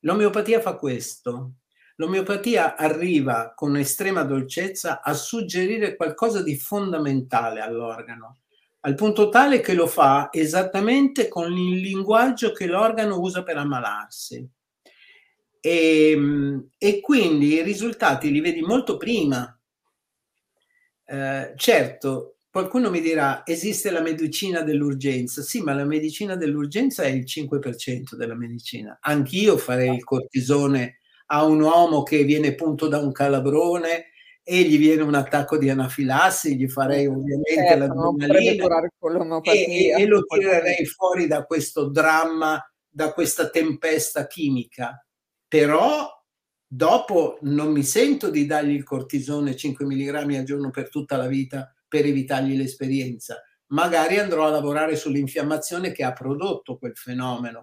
L'omeopatia 0.00 0.60
fa 0.60 0.74
questo. 0.74 1.52
L'omeopatia 1.96 2.76
arriva 2.76 3.52
con 3.54 3.76
estrema 3.76 4.22
dolcezza 4.22 5.02
a 5.02 5.12
suggerire 5.12 5.96
qualcosa 5.96 6.42
di 6.42 6.56
fondamentale 6.56 7.60
all'organo, 7.60 8.38
al 8.80 8.94
punto 8.94 9.28
tale 9.28 9.60
che 9.60 9.74
lo 9.74 9.86
fa 9.86 10.30
esattamente 10.32 11.28
con 11.28 11.52
il 11.52 11.80
linguaggio 11.80 12.52
che 12.52 12.66
l'organo 12.66 13.20
usa 13.20 13.42
per 13.42 13.58
ammalarsi. 13.58 14.48
E, 15.60 16.10
ehm, 16.10 16.70
e 16.78 17.00
quindi 17.00 17.54
i 17.54 17.62
risultati 17.62 18.30
li 18.30 18.40
vedi 18.40 18.62
molto 18.62 18.96
prima. 18.96 19.54
Eh, 21.04 21.52
certo, 21.56 22.36
Qualcuno 22.52 22.90
mi 22.90 23.00
dirà, 23.00 23.46
esiste 23.46 23.92
la 23.92 24.00
medicina 24.00 24.62
dell'urgenza. 24.62 25.40
Sì, 25.40 25.60
ma 25.60 25.72
la 25.72 25.84
medicina 25.84 26.34
dell'urgenza 26.34 27.04
è 27.04 27.08
il 27.08 27.24
5% 27.24 28.16
della 28.16 28.34
medicina. 28.34 28.98
Anch'io 29.00 29.56
farei 29.56 29.94
il 29.94 30.02
cortisone 30.02 30.98
a 31.26 31.44
un 31.44 31.60
uomo 31.60 32.02
che 32.02 32.24
viene 32.24 32.56
punto 32.56 32.88
da 32.88 32.98
un 32.98 33.12
calabrone 33.12 34.06
e 34.42 34.62
gli 34.62 34.78
viene 34.78 35.02
un 35.02 35.14
attacco 35.14 35.58
di 35.58 35.70
anafilassi, 35.70 36.56
gli 36.56 36.66
farei 36.66 37.06
ovviamente 37.06 37.54
certo, 37.54 37.78
l'adrenalina 37.86 39.40
e, 39.42 39.94
e, 39.96 40.06
lo 40.06 40.24
tirerei 40.24 40.84
fuori 40.86 41.28
da 41.28 41.44
questo 41.44 41.88
dramma, 41.88 42.60
da 42.88 43.12
questa 43.12 43.48
tempesta 43.48 44.26
chimica. 44.26 45.06
Però 45.46 46.04
dopo 46.66 47.38
non 47.42 47.70
mi 47.70 47.84
sento 47.84 48.28
di 48.28 48.44
dargli 48.44 48.72
il 48.72 48.82
cortisone 48.82 49.54
5 49.54 49.84
mg 49.84 50.14
al 50.14 50.42
giorno 50.42 50.70
per 50.70 50.88
tutta 50.88 51.16
la 51.16 51.28
vita 51.28 51.72
per 51.90 52.06
evitargli 52.06 52.56
l'esperienza. 52.56 53.42
Magari 53.70 54.18
andrò 54.18 54.46
a 54.46 54.50
lavorare 54.50 54.94
sull'infiammazione 54.94 55.90
che 55.90 56.04
ha 56.04 56.12
prodotto 56.12 56.78
quel 56.78 56.96
fenomeno. 56.96 57.60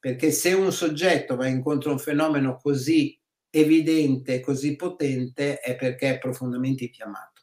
Perché 0.00 0.32
se 0.32 0.52
un 0.52 0.72
soggetto 0.72 1.36
va 1.36 1.46
incontro 1.46 1.90
a 1.90 1.92
un 1.94 1.98
fenomeno 2.00 2.56
così 2.56 3.16
evidente, 3.50 4.40
così 4.40 4.74
potente, 4.74 5.60
è 5.60 5.76
perché 5.76 6.14
è 6.14 6.18
profondamente 6.18 6.84
infiammato. 6.84 7.42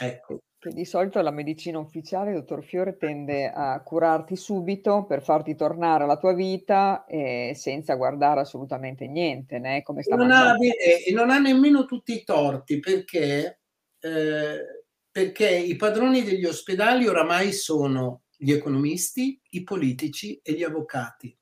Ecco. 0.00 0.38
Che 0.60 0.70
di 0.70 0.84
solito 0.84 1.20
la 1.20 1.30
medicina 1.30 1.78
ufficiale, 1.78 2.32
dottor 2.32 2.64
Fiore, 2.64 2.96
tende 2.96 3.48
a 3.48 3.80
curarti 3.80 4.34
subito 4.34 5.04
per 5.04 5.22
farti 5.22 5.54
tornare 5.54 6.02
alla 6.02 6.16
tua 6.16 6.34
vita 6.34 7.04
eh, 7.06 7.52
senza 7.54 7.94
guardare 7.94 8.40
assolutamente 8.40 9.06
niente, 9.06 9.60
né? 9.60 9.82
come 9.84 10.02
sta 10.02 10.16
non 10.16 10.32
ha, 10.32 10.56
e 10.58 11.12
non 11.12 11.30
ha 11.30 11.38
nemmeno 11.38 11.84
tutti 11.84 12.12
i 12.12 12.24
torti 12.24 12.80
perché 12.80 13.57
eh, 14.00 14.84
perché 15.10 15.48
i 15.48 15.76
padroni 15.76 16.22
degli 16.22 16.44
ospedali 16.44 17.06
oramai 17.06 17.52
sono 17.52 18.22
gli 18.36 18.52
economisti, 18.52 19.40
i 19.50 19.64
politici 19.64 20.40
e 20.42 20.52
gli 20.52 20.62
avvocati. 20.62 21.36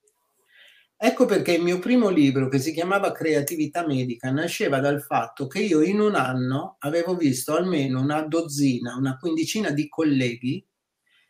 Ecco 0.98 1.26
perché 1.26 1.52
il 1.52 1.62
mio 1.62 1.78
primo 1.78 2.08
libro, 2.08 2.48
che 2.48 2.58
si 2.58 2.72
chiamava 2.72 3.12
Creatività 3.12 3.86
medica, 3.86 4.30
nasceva 4.30 4.80
dal 4.80 5.02
fatto 5.02 5.46
che 5.46 5.58
io 5.58 5.82
in 5.82 6.00
un 6.00 6.14
anno 6.14 6.76
avevo 6.78 7.14
visto 7.14 7.54
almeno 7.54 8.00
una 8.00 8.22
dozzina, 8.22 8.96
una 8.96 9.18
quindicina 9.18 9.70
di 9.70 9.90
colleghi 9.90 10.66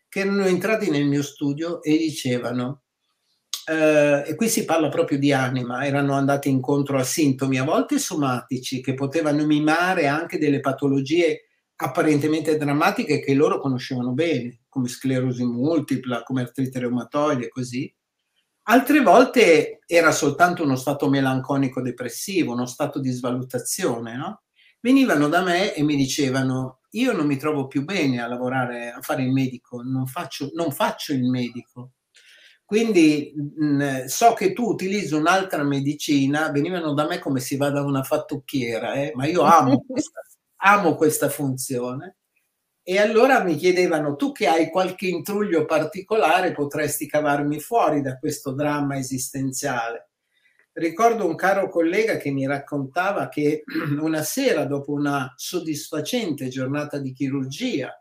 che 0.09 0.21
erano 0.21 0.45
entrati 0.45 0.89
nel 0.89 1.07
mio 1.07 1.23
studio 1.23 1.83
e 1.83 1.97
dicevano 1.99 2.85
eh, 3.69 4.23
e 4.25 4.35
qui 4.37 4.49
si 4.49 4.65
parla 4.65 4.89
proprio 4.89 5.19
di 5.19 5.33
anima, 5.33 5.85
erano 5.85 6.13
andati 6.13 6.49
incontro 6.49 6.99
a 6.99 7.03
sintomi 7.03 7.59
a 7.59 7.65
volte 7.65 7.99
somatici 7.99 8.81
che 8.81 8.95
potevano 8.95 9.45
mimare 9.45 10.07
anche 10.07 10.39
delle 10.39 10.61
patologie 10.61 11.49
apparentemente 11.77 12.57
drammatiche 12.57 13.21
che 13.21 13.35
loro 13.35 13.59
conoscevano 13.59 14.13
bene, 14.13 14.61
come 14.69 14.89
sclerosi 14.89 15.45
multipla, 15.45 16.23
come 16.23 16.43
artrite 16.43 16.79
reumatoide 16.79 17.49
così. 17.49 17.93
Altre 18.69 19.01
volte 19.01 19.81
era 19.87 20.13
soltanto 20.13 20.63
uno 20.63 20.77
stato 20.77 21.09
melanconico 21.09 21.83
depressivo, 21.83 22.53
uno 22.53 22.67
stato 22.67 23.01
di 23.01 23.11
svalutazione, 23.11 24.17
no? 24.17 24.43
Venivano 24.81 25.29
da 25.29 25.43
me 25.43 25.75
e 25.75 25.83
mi 25.83 25.97
dicevano: 25.97 26.81
Io 26.91 27.13
non 27.13 27.27
mi 27.27 27.37
trovo 27.37 27.67
più 27.67 27.85
bene 27.85 28.21
a 28.21 28.29
lavorare, 28.29 28.91
a 28.91 29.01
fare 29.03 29.23
il 29.23 29.33
medico, 29.33 29.83
non 29.83 30.07
faccio, 30.07 30.51
non 30.55 30.71
faccio 30.73 31.13
il 31.13 31.25
medico 31.25 31.93
quindi 32.67 33.33
mh, 33.35 34.07
so 34.07 34.35
che 34.35 34.53
tu 34.53 34.65
utilizzi 34.65 35.15
un'altra 35.15 35.63
medicina, 35.63 36.51
venivano 36.51 36.95
da 36.95 37.07
me 37.07 37.21
come 37.21 37.39
si 37.39 37.57
va 37.57 37.71
da 37.71 37.83
una 37.83 38.03
fattucchiera, 38.03 38.95
eh? 38.95 39.13
ma 39.15 39.25
io 39.27 39.43
amo 39.43 39.83
questa, 39.87 40.21
amo 40.57 40.97
questa 40.97 41.29
funzione. 41.29 42.17
E 42.83 42.99
allora 42.99 43.43
mi 43.45 43.55
chiedevano, 43.57 44.17
tu 44.17 44.33
che 44.33 44.49
hai 44.49 44.69
qualche 44.71 45.07
intruglio 45.07 45.65
particolare, 45.65 46.53
potresti 46.53 47.07
cavarmi 47.07 47.61
fuori 47.61 48.01
da 48.01 48.19
questo 48.19 48.53
dramma 48.53 48.97
esistenziale. 48.99 50.11
Ricordo 50.73 51.25
un 51.27 51.37
caro 51.37 51.69
collega 51.69 52.17
che 52.17 52.31
mi 52.31 52.47
raccontava 52.47 53.29
che 53.29 53.63
una 54.01 54.23
sera, 54.23 54.65
dopo 54.65 54.93
una 54.93 55.33
soddisfacente 55.37 56.49
giornata 56.49 56.99
di 56.99 57.13
chirurgia, 57.13 57.93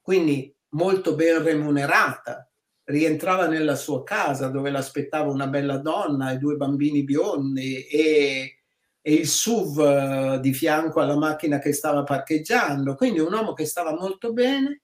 quindi 0.00 0.54
molto 0.70 1.16
ben 1.16 1.42
remunerata, 1.42 2.51
rientrava 2.84 3.46
nella 3.46 3.76
sua 3.76 4.02
casa 4.02 4.48
dove 4.48 4.70
l'aspettava 4.70 5.30
una 5.30 5.46
bella 5.46 5.78
donna 5.78 6.32
e 6.32 6.38
due 6.38 6.56
bambini 6.56 7.04
biondi 7.04 7.86
e 7.86 8.56
e 9.04 9.14
il 9.14 9.26
SUV 9.26 9.80
eh, 9.80 10.40
di 10.40 10.54
fianco 10.54 11.00
alla 11.00 11.16
macchina 11.16 11.58
che 11.58 11.72
stava 11.72 12.04
parcheggiando. 12.04 12.94
Quindi 12.94 13.18
un 13.18 13.32
uomo 13.32 13.52
che 13.52 13.66
stava 13.66 13.94
molto 13.94 14.32
bene 14.32 14.82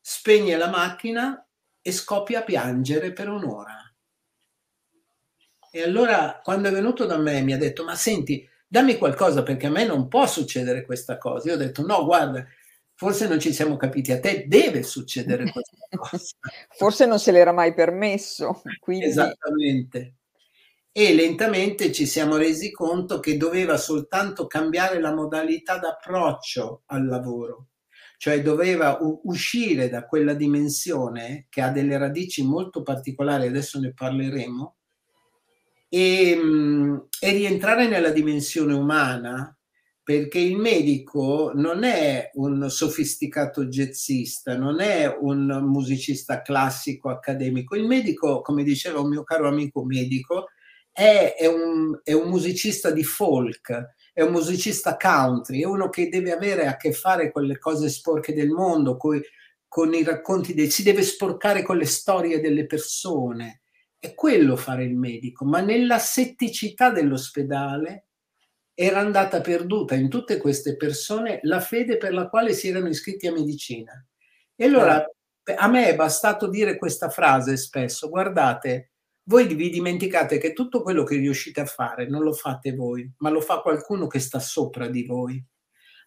spegne 0.00 0.56
la 0.56 0.70
macchina 0.70 1.46
e 1.82 1.92
scoppia 1.92 2.40
a 2.40 2.44
piangere 2.44 3.12
per 3.12 3.28
un'ora. 3.28 3.76
E 5.70 5.82
allora 5.82 6.40
quando 6.42 6.68
è 6.68 6.72
venuto 6.72 7.04
da 7.04 7.18
me 7.18 7.42
mi 7.42 7.52
ha 7.52 7.58
detto 7.58 7.84
ma 7.84 7.94
senti 7.94 8.48
dammi 8.66 8.96
qualcosa 8.96 9.42
perché 9.42 9.66
a 9.66 9.70
me 9.70 9.84
non 9.84 10.08
può 10.08 10.26
succedere 10.26 10.86
questa 10.86 11.18
cosa. 11.18 11.48
Io 11.48 11.54
ho 11.54 11.58
detto 11.58 11.84
no 11.84 12.06
guarda 12.06 12.46
forse 12.98 13.28
non 13.28 13.38
ci 13.38 13.52
siamo 13.52 13.76
capiti, 13.76 14.10
a 14.10 14.18
te 14.18 14.46
deve 14.48 14.82
succedere 14.82 15.44
questa 15.52 15.76
cosa. 15.96 16.34
forse 16.76 17.06
non 17.06 17.20
se 17.20 17.30
l'era 17.30 17.52
mai 17.52 17.72
permesso. 17.72 18.60
Quindi... 18.80 19.04
Esattamente 19.04 20.14
e 20.90 21.14
lentamente 21.14 21.92
ci 21.92 22.06
siamo 22.06 22.34
resi 22.34 22.72
conto 22.72 23.20
che 23.20 23.36
doveva 23.36 23.76
soltanto 23.76 24.48
cambiare 24.48 25.00
la 25.00 25.14
modalità 25.14 25.78
d'approccio 25.78 26.82
al 26.86 27.06
lavoro, 27.06 27.68
cioè 28.16 28.42
doveva 28.42 28.98
uscire 29.22 29.88
da 29.88 30.06
quella 30.06 30.34
dimensione 30.34 31.46
che 31.50 31.62
ha 31.62 31.70
delle 31.70 31.96
radici 31.98 32.42
molto 32.42 32.82
particolari, 32.82 33.46
adesso 33.46 33.78
ne 33.78 33.92
parleremo, 33.92 34.76
e, 35.88 36.34
mm, 36.36 36.96
e 37.20 37.30
rientrare 37.30 37.86
nella 37.86 38.10
dimensione 38.10 38.74
umana 38.74 39.56
perché 40.08 40.38
il 40.38 40.56
medico 40.56 41.52
non 41.54 41.84
è 41.84 42.30
un 42.36 42.70
sofisticato 42.70 43.66
jazzista, 43.66 44.56
non 44.56 44.80
è 44.80 45.06
un 45.06 45.44
musicista 45.64 46.40
classico 46.40 47.10
accademico. 47.10 47.76
Il 47.76 47.84
medico, 47.84 48.40
come 48.40 48.62
diceva 48.62 49.00
un 49.00 49.10
mio 49.10 49.22
caro 49.22 49.48
amico 49.48 49.84
medico, 49.84 50.46
è, 50.90 51.34
è, 51.38 51.44
un, 51.44 52.00
è 52.02 52.14
un 52.14 52.30
musicista 52.30 52.90
di 52.90 53.04
folk, 53.04 53.96
è 54.14 54.22
un 54.22 54.32
musicista 54.32 54.96
country, 54.96 55.60
è 55.60 55.66
uno 55.66 55.90
che 55.90 56.08
deve 56.08 56.32
avere 56.32 56.68
a 56.68 56.78
che 56.78 56.94
fare 56.94 57.30
con 57.30 57.44
le 57.44 57.58
cose 57.58 57.90
sporche 57.90 58.32
del 58.32 58.48
mondo, 58.48 58.96
coi, 58.96 59.20
con 59.68 59.92
i 59.92 60.04
racconti 60.04 60.54
dei... 60.54 60.70
si 60.70 60.82
deve 60.82 61.02
sporcare 61.02 61.62
con 61.62 61.76
le 61.76 61.84
storie 61.84 62.40
delle 62.40 62.64
persone. 62.64 63.60
È 63.98 64.14
quello 64.14 64.56
fare 64.56 64.84
il 64.84 64.96
medico, 64.96 65.44
ma 65.44 65.60
nella 65.60 65.98
setticità 65.98 66.90
dell'ospedale 66.90 68.07
era 68.80 69.00
andata 69.00 69.40
perduta 69.40 69.96
in 69.96 70.08
tutte 70.08 70.36
queste 70.36 70.76
persone 70.76 71.40
la 71.42 71.58
fede 71.58 71.96
per 71.96 72.12
la 72.12 72.28
quale 72.28 72.52
si 72.52 72.68
erano 72.68 72.86
iscritti 72.86 73.26
a 73.26 73.32
medicina. 73.32 73.92
E 74.54 74.64
allora 74.64 75.04
a 75.56 75.66
me 75.66 75.88
è 75.88 75.96
bastato 75.96 76.46
dire 76.46 76.76
questa 76.76 77.08
frase 77.08 77.56
spesso, 77.56 78.08
guardate, 78.08 78.92
voi 79.24 79.52
vi 79.52 79.68
dimenticate 79.68 80.38
che 80.38 80.52
tutto 80.52 80.82
quello 80.82 81.02
che 81.02 81.16
riuscite 81.16 81.62
a 81.62 81.66
fare 81.66 82.08
non 82.08 82.22
lo 82.22 82.32
fate 82.32 82.72
voi, 82.72 83.12
ma 83.18 83.30
lo 83.30 83.40
fa 83.40 83.62
qualcuno 83.62 84.06
che 84.06 84.20
sta 84.20 84.38
sopra 84.38 84.86
di 84.86 85.04
voi. 85.04 85.44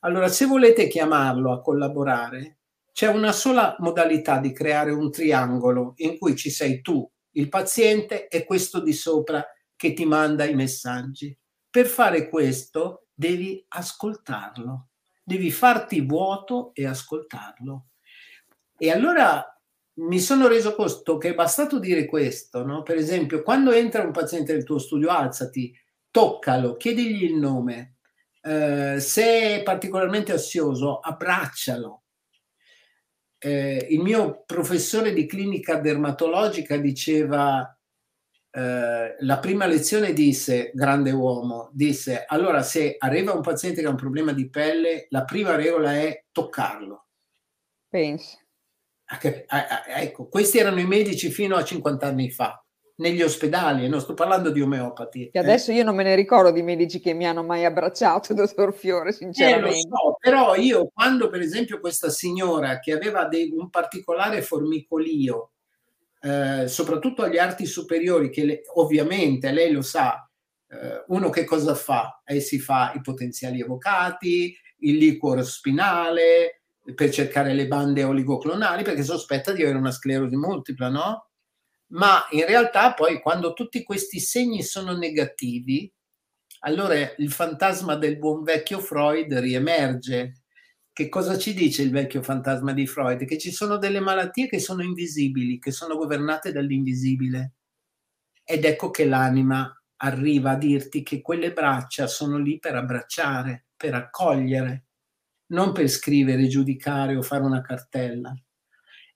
Allora, 0.02 0.30
se 0.30 0.46
volete 0.46 0.88
chiamarlo 0.88 1.52
a 1.52 1.60
collaborare, 1.60 2.60
c'è 2.94 3.08
una 3.08 3.34
sola 3.34 3.76
modalità 3.80 4.40
di 4.40 4.54
creare 4.54 4.92
un 4.92 5.12
triangolo 5.12 5.92
in 5.98 6.18
cui 6.18 6.38
ci 6.38 6.50
sei 6.50 6.80
tu, 6.80 7.06
il 7.32 7.50
paziente 7.50 8.30
e 8.30 8.46
questo 8.46 8.80
di 8.80 8.94
sopra 8.94 9.46
che 9.76 9.92
ti 9.92 10.06
manda 10.06 10.46
i 10.46 10.56
messaggi. 10.56 11.38
Per 11.72 11.86
fare 11.86 12.28
questo 12.28 13.08
devi 13.14 13.64
ascoltarlo, 13.70 14.90
devi 15.24 15.50
farti 15.52 16.02
vuoto 16.02 16.72
e 16.74 16.86
ascoltarlo. 16.86 17.92
E 18.78 18.92
allora 18.92 19.46
mi 19.94 20.20
sono 20.20 20.50
reso 20.50 20.76
conto 20.76 21.18
che 21.18 21.30
è 21.30 21.34
bastato 21.34 21.80
dire 21.80 22.06
questo, 22.08 22.66
no? 22.66 22.84
per 22.84 22.98
esempio, 22.98 23.42
quando 23.42 23.72
entra 23.72 24.04
un 24.04 24.12
paziente 24.12 24.52
nel 24.52 24.66
tuo 24.66 24.80
studio, 24.80 25.12
alzati, 25.12 25.74
toccalo, 26.10 26.76
chiedigli 26.76 27.24
il 27.24 27.36
nome, 27.36 27.96
eh, 28.42 29.00
se 29.00 29.60
è 29.60 29.64
particolarmente 29.64 30.34
ansioso, 30.34 31.00
abbraccialo. 31.00 32.04
Eh, 33.38 33.88
il 33.92 34.02
mio 34.02 34.44
professore 34.46 35.14
di 35.14 35.26
clinica 35.26 35.78
dermatologica 35.78 36.76
diceva, 36.76 37.74
eh, 38.52 39.16
la 39.20 39.40
prima 39.40 39.66
lezione 39.66 40.14
disse, 40.14 40.72
grande 40.74 41.12
uomo, 41.12 41.70
disse, 41.74 42.26
allora 42.28 42.62
se 42.62 42.96
arriva 42.98 43.34
un 43.34 43.42
paziente 43.42 43.82
che 43.82 43.88
ha 43.88 43.92
un 43.92 43.96
problema 43.96 44.34
di 44.34 44.50
pelle, 44.50 45.08
la 45.10 45.24
prima 45.24 45.56
regola 45.56 45.94
è 45.94 46.26
toccarlo. 46.32 47.08
Pensi 47.88 48.40
Ecco, 49.20 50.28
questi 50.28 50.58
erano 50.60 50.80
i 50.80 50.86
medici 50.86 51.30
fino 51.30 51.58
a 51.58 51.64
50 51.64 52.08
anni 52.08 52.32
fa, 52.32 52.64
negli 52.98 53.22
ospedali, 53.22 53.84
e 53.84 53.88
non 53.90 54.00
sto 54.00 54.14
parlando 54.14 54.52
di 54.52 54.62
omeopati. 54.62 55.30
E 55.34 55.40
adesso 55.40 55.72
eh. 55.72 55.76
io 55.76 55.84
non 55.84 55.96
me 55.96 56.04
ne 56.04 56.16
ricordo 56.16 56.52
di 56.52 56.62
medici 56.62 57.02
che 57.02 57.14
mi 57.14 57.28
hanno 57.28 57.44
mai 57.44 57.66
abbracciato, 57.66 58.34
dottor 58.34 58.74
Fiore, 58.74 59.12
sinceramente. 59.12 59.78
Eh, 59.78 59.82
so, 59.82 60.16
però 60.18 60.56
io 60.56 60.90
quando 60.94 61.30
per 61.30 61.42
esempio 61.42 61.80
questa 61.80 62.10
signora 62.10 62.80
che 62.80 62.94
aveva 62.94 63.26
dei, 63.26 63.52
un 63.54 63.70
particolare 63.70 64.42
formicolio, 64.42 65.52
eh, 66.22 66.68
soprattutto 66.68 67.24
agli 67.24 67.38
arti 67.38 67.66
superiori, 67.66 68.30
che 68.30 68.46
le, 68.46 68.62
ovviamente 68.76 69.52
lei 69.52 69.72
lo 69.72 69.82
sa, 69.82 70.30
eh, 70.68 71.04
uno 71.08 71.30
che 71.30 71.44
cosa 71.44 71.76
fa? 71.76 72.22
E 72.24 72.40
si 72.40 72.60
fa 72.60 72.94
i 72.96 73.02
potenziali 73.02 73.60
evocati, 73.60 74.56
il 74.80 74.98
liquor 74.98 75.44
spinale, 75.44 76.62
per 76.96 77.12
cercare 77.12 77.54
le 77.54 77.68
bande 77.68 78.04
oligoclonali 78.04 78.84
perché 78.84 79.04
sospetta 79.04 79.52
di 79.52 79.62
avere 79.62 79.78
una 79.78 79.92
sclerosi 79.92 80.36
multipla, 80.36 80.90
no? 80.90 81.28
Ma 81.92 82.26
in 82.32 82.46
realtà 82.46 82.94
poi 82.94 83.20
quando 83.22 83.54
tutti 83.54 83.84
questi 83.84 84.20
segni 84.20 84.64
sono 84.64 84.96
negativi, 84.96 85.92
allora 86.60 86.96
il 87.18 87.32
fantasma 87.32 87.96
del 87.96 88.18
buon 88.18 88.44
vecchio 88.44 88.80
Freud 88.80 89.34
riemerge. 89.34 90.41
Che 90.94 91.10
cosa 91.10 91.38
ci 91.38 91.54
dice 91.54 91.84
il 91.84 91.92
vecchio 91.92 92.22
fantasma 92.22 92.74
di 92.74 92.86
Freud? 92.86 93.26
Che 93.26 93.38
ci 93.38 93.52
sono 93.52 93.78
delle 93.78 94.00
malattie 94.00 94.48
che 94.48 94.60
sono 94.60 94.84
invisibili, 94.84 95.60
che 95.60 95.72
sono 95.72 95.96
governate 95.96 96.52
dall'invisibile. 96.52 97.54
Ed 98.44 98.66
ecco 98.66 98.90
che 98.92 99.06
l'anima 99.06 99.74
arriva 99.98 100.52
a 100.52 100.58
dirti 100.58 101.04
che 101.04 101.22
quelle 101.22 101.54
braccia 101.54 102.08
sono 102.08 102.38
lì 102.38 102.60
per 102.60 102.76
abbracciare, 102.76 103.68
per 103.76 103.94
accogliere 103.94 104.86
non 105.52 105.72
per 105.72 105.88
scrivere, 105.88 106.48
giudicare 106.48 107.16
o 107.16 107.22
fare 107.22 107.44
una 107.44 107.62
cartella. 107.62 108.34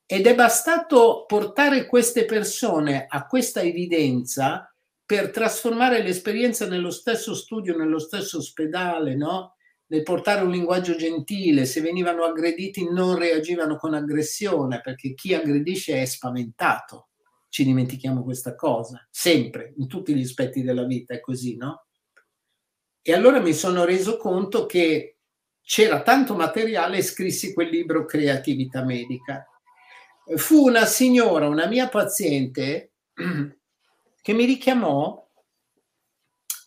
Ed 0.06 0.28
è 0.28 0.36
bastato 0.36 1.26
portare 1.28 1.88
queste 1.88 2.26
persone 2.26 3.06
a 3.08 3.26
questa 3.26 3.62
evidenza 3.62 4.72
per 5.04 5.32
trasformare 5.32 6.02
l'esperienza 6.04 6.68
nello 6.68 6.92
stesso 6.92 7.34
studio, 7.34 7.76
nello 7.76 8.00
stesso 8.00 8.38
ospedale, 8.38 9.16
no? 9.16 9.55
Nel 9.88 10.04
portare 10.04 10.44
un 10.44 10.52
linguaggio 10.52 10.96
gentile, 10.96 11.66
se 11.66 11.82
venivano 11.82 12.24
aggrediti 12.24 12.90
non 12.90 13.18
reagivano 13.18 13.78
con 13.78 13.94
aggressione, 13.94 14.82
perché 14.82 15.14
chi 15.14 15.34
aggredisce 15.34 16.02
è 16.02 16.06
spaventato. 16.06 17.10
Ci 17.50 17.64
dimentichiamo 17.64 18.24
questa 18.24 18.56
cosa, 18.56 19.08
sempre, 19.10 19.74
in 19.78 19.88
tutti 19.88 20.14
gli 20.14 20.24
aspetti 20.24 20.62
della 20.62 20.86
vita 20.86 21.14
è 21.14 21.20
così, 21.20 21.56
no? 21.56 21.86
E 23.02 23.14
allora 23.14 23.40
mi 23.40 23.54
sono 23.54 23.86
reso 23.86 24.18
conto 24.18 24.66
che 24.66 25.20
c'era 25.62 26.02
tanto 26.02 26.36
materiale 26.36 26.98
e 26.98 27.04
scrissi 27.04 27.54
quel 27.54 27.70
libro 27.70 28.06
Creatività 28.06 28.84
Medica. 28.84 29.48
Fu 30.36 30.68
una 30.68 30.86
signora, 30.86 31.48
una 31.48 31.68
mia 31.68 31.88
paziente, 31.88 32.94
che 34.22 34.34
mi 34.34 34.46
richiamò 34.46 35.25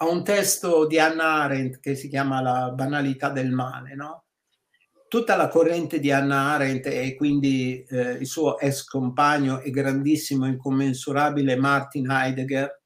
a 0.00 0.08
un 0.08 0.24
testo 0.24 0.87
di 0.87 0.98
Hannah 0.98 1.42
Arendt 1.42 1.80
che 1.80 1.94
si 1.94 2.08
chiama 2.08 2.40
La 2.40 2.70
banalità 2.70 3.30
del 3.30 3.50
male, 3.50 3.94
no? 3.94 4.24
Tutta 5.08 5.37
la 5.37 5.48
corrente 5.48 6.00
di 6.00 6.11
Hannah 6.11 6.52
Arendt 6.52 6.87
e 6.87 7.14
quindi 7.16 7.82
eh, 7.84 8.12
il 8.12 8.26
suo 8.26 8.58
ex 8.58 8.84
compagno 8.84 9.61
e 9.61 9.70
grandissimo, 9.70 10.46
incommensurabile 10.46 11.56
Martin 11.56 12.11
Heidegger 12.11 12.82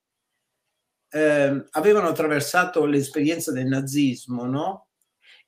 eh, 1.11 1.65
avevano 1.71 2.09
attraversato 2.09 2.85
l'esperienza 2.87 3.53
del 3.53 3.67
nazismo, 3.67 4.45
no? 4.47 4.87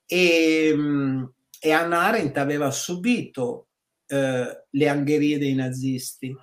e, 0.07 0.68
ehm, 0.68 1.33
e 1.59 1.72
Anna 1.72 2.03
Arendt 2.03 2.37
aveva 2.37 2.70
subito 2.70 3.68
eh, 4.07 4.64
le 4.68 4.88
angherie 4.88 5.38
dei 5.38 5.55
nazisti 5.55 6.35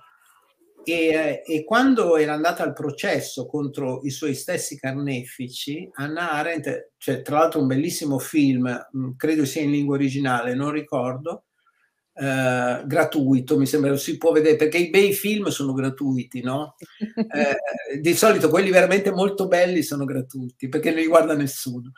e, 0.84 1.42
e, 1.44 1.64
quando 1.64 2.16
era 2.16 2.32
andata 2.32 2.62
al 2.62 2.72
processo 2.72 3.46
contro 3.46 4.00
i 4.04 4.10
suoi 4.10 4.34
stessi 4.34 4.76
carnefici, 4.78 5.88
Anna 5.94 6.32
Arendt, 6.32 6.90
cioè, 6.96 7.22
tra 7.22 7.38
l'altro 7.38 7.60
un 7.60 7.66
bellissimo 7.66 8.18
film, 8.18 8.68
mm, 8.96 9.10
credo 9.16 9.44
sia 9.44 9.62
in 9.62 9.70
lingua 9.70 9.96
originale, 9.96 10.54
non 10.54 10.70
ricordo, 10.70 11.44
eh, 12.14 12.82
gratuito, 12.84 13.58
mi 13.58 13.66
sembra, 13.66 13.96
si 13.96 14.18
può 14.18 14.32
vedere, 14.32 14.56
perché 14.56 14.76
i 14.78 14.90
bei 14.90 15.12
film 15.14 15.48
sono 15.48 15.72
gratuiti, 15.72 16.42
no? 16.42 16.76
Eh, 17.32 18.00
di 18.00 18.14
solito 18.14 18.48
quelli 18.48 18.70
veramente 18.70 19.10
molto 19.10 19.46
belli 19.48 19.82
sono 19.82 20.04
gratuiti, 20.04 20.68
perché 20.68 20.90
non 20.90 21.00
li 21.00 21.06
guarda 21.06 21.34
nessuno. 21.34 21.92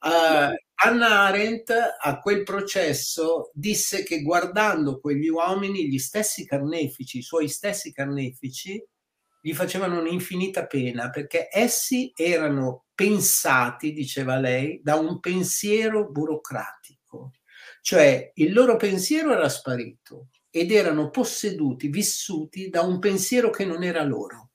Uh, 0.00 0.52
Anna 0.82 1.26
Arendt 1.26 1.70
a 1.70 2.18
quel 2.20 2.42
processo 2.42 3.50
disse 3.52 4.02
che 4.02 4.22
guardando 4.22 4.98
quegli 4.98 5.28
uomini, 5.28 5.86
gli 5.86 5.98
stessi 5.98 6.46
carnefici, 6.46 7.18
i 7.18 7.22
suoi 7.22 7.48
stessi 7.48 7.92
carnefici, 7.92 8.82
gli 9.42 9.52
facevano 9.52 10.00
un'infinita 10.00 10.66
pena 10.66 11.10
perché 11.10 11.48
essi 11.52 12.12
erano 12.16 12.86
pensati, 12.94 13.92
diceva 13.92 14.38
lei, 14.38 14.80
da 14.82 14.94
un 14.96 15.20
pensiero 15.20 16.10
burocratico, 16.10 17.32
cioè 17.82 18.32
il 18.34 18.52
loro 18.52 18.76
pensiero 18.76 19.32
era 19.32 19.48
sparito 19.50 20.28
ed 20.48 20.72
erano 20.72 21.10
posseduti, 21.10 21.88
vissuti 21.88 22.70
da 22.70 22.82
un 22.82 22.98
pensiero 22.98 23.50
che 23.50 23.66
non 23.66 23.82
era 23.82 24.02
loro. 24.02 24.50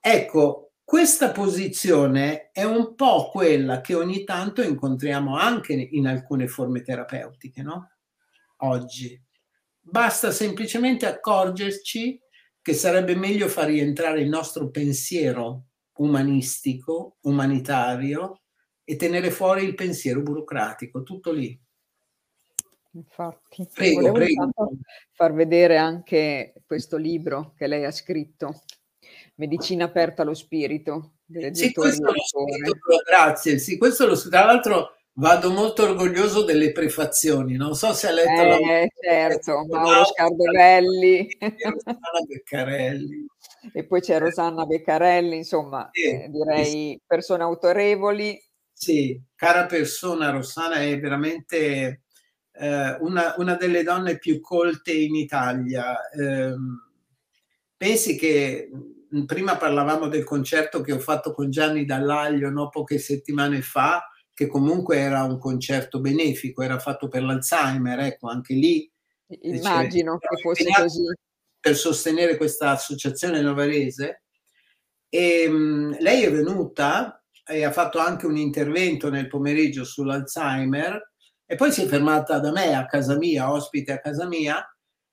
Ecco, 0.00 0.69
questa 0.90 1.30
posizione 1.30 2.50
è 2.50 2.64
un 2.64 2.96
po' 2.96 3.30
quella 3.30 3.80
che 3.80 3.94
ogni 3.94 4.24
tanto 4.24 4.60
incontriamo 4.60 5.36
anche 5.36 5.72
in 5.72 6.08
alcune 6.08 6.48
forme 6.48 6.82
terapeutiche, 6.82 7.62
no? 7.62 7.92
Oggi. 8.62 9.16
Basta 9.78 10.32
semplicemente 10.32 11.06
accorgerci 11.06 12.20
che 12.60 12.74
sarebbe 12.74 13.14
meglio 13.14 13.46
far 13.46 13.66
rientrare 13.66 14.20
il 14.20 14.28
nostro 14.28 14.68
pensiero 14.70 15.66
umanistico, 15.98 17.18
umanitario 17.20 18.40
e 18.82 18.96
tenere 18.96 19.30
fuori 19.30 19.62
il 19.62 19.76
pensiero 19.76 20.22
burocratico, 20.22 21.04
tutto 21.04 21.30
lì. 21.30 21.56
Infatti, 22.94 23.64
prego, 23.72 24.10
prego. 24.10 24.50
far 25.12 25.34
vedere 25.34 25.76
anche 25.76 26.52
questo 26.66 26.96
libro 26.96 27.54
che 27.56 27.68
lei 27.68 27.84
ha 27.84 27.92
scritto 27.92 28.62
Medicina 29.40 29.86
aperta 29.86 30.20
allo 30.20 30.34
spirito. 30.34 31.14
Sì, 31.52 31.72
questo 31.72 32.04
l'ho 32.04 32.12
scritto, 32.12 33.02
grazie. 33.08 33.58
Sì, 33.58 33.78
questo 33.78 34.06
lo 34.06 34.20
tra 34.28 34.44
l'altro 34.44 34.96
vado 35.14 35.50
molto 35.50 35.84
orgoglioso 35.84 36.44
delle 36.44 36.72
prefazioni. 36.72 37.56
Non 37.56 37.74
so 37.74 37.94
se 37.94 38.08
ha 38.08 38.12
letto 38.12 38.28
eh, 38.30 38.82
la... 38.82 38.86
certo, 39.00 39.64
Mauro 39.70 40.04
Scardovelli. 40.04 41.38
Rosanna 41.38 42.20
Beccarelli. 42.26 43.26
E 43.72 43.86
poi 43.86 44.00
c'è 44.02 44.18
Rosanna 44.18 44.66
Beccarelli, 44.66 45.36
insomma, 45.36 45.88
sì, 45.90 46.02
eh, 46.02 46.28
direi 46.28 46.64
sì. 46.64 47.00
persone 47.06 47.42
autorevoli. 47.42 48.38
Sì, 48.74 49.18
cara 49.34 49.64
persona, 49.64 50.28
Rosanna 50.28 50.82
è 50.82 51.00
veramente 51.00 52.02
eh, 52.52 52.96
una, 53.00 53.34
una, 53.38 53.54
delle 53.54 53.82
donne 53.82 54.18
più 54.18 54.38
colte 54.40 54.92
in 54.92 55.14
Italia. 55.14 55.96
Eh, 56.10 56.54
pensi 57.76 58.16
che 58.16 58.68
prima 59.26 59.56
parlavamo 59.56 60.08
del 60.08 60.24
concerto 60.24 60.80
che 60.80 60.92
ho 60.92 60.98
fatto 60.98 61.32
con 61.32 61.50
Gianni 61.50 61.84
Dall'Aglio 61.84 62.50
no, 62.50 62.68
poche 62.68 62.98
settimane 62.98 63.62
fa, 63.62 64.08
che 64.32 64.46
comunque 64.46 64.98
era 64.98 65.22
un 65.24 65.38
concerto 65.38 66.00
benefico, 66.00 66.62
era 66.62 66.78
fatto 66.78 67.08
per 67.08 67.22
l'Alzheimer, 67.22 67.98
ecco, 68.00 68.28
anche 68.28 68.54
lì. 68.54 68.90
Immagino 69.42 70.14
dice, 70.14 70.26
che 70.28 70.40
fosse 70.40 70.82
così. 70.82 71.04
Per 71.60 71.76
sostenere 71.76 72.36
questa 72.36 72.70
associazione 72.70 73.42
novarese. 73.42 74.22
E, 75.08 75.48
mh, 75.48 75.98
lei 75.98 76.22
è 76.22 76.32
venuta 76.32 77.22
e 77.46 77.64
ha 77.64 77.72
fatto 77.72 77.98
anche 77.98 78.26
un 78.26 78.36
intervento 78.36 79.10
nel 79.10 79.26
pomeriggio 79.26 79.84
sull'Alzheimer 79.84 81.10
e 81.44 81.56
poi 81.56 81.72
si 81.72 81.82
è 81.82 81.86
fermata 81.86 82.38
da 82.38 82.52
me 82.52 82.74
a 82.74 82.86
casa 82.86 83.16
mia, 83.16 83.50
ospite 83.50 83.92
a 83.92 84.00
casa 84.00 84.26
mia, 84.26 84.64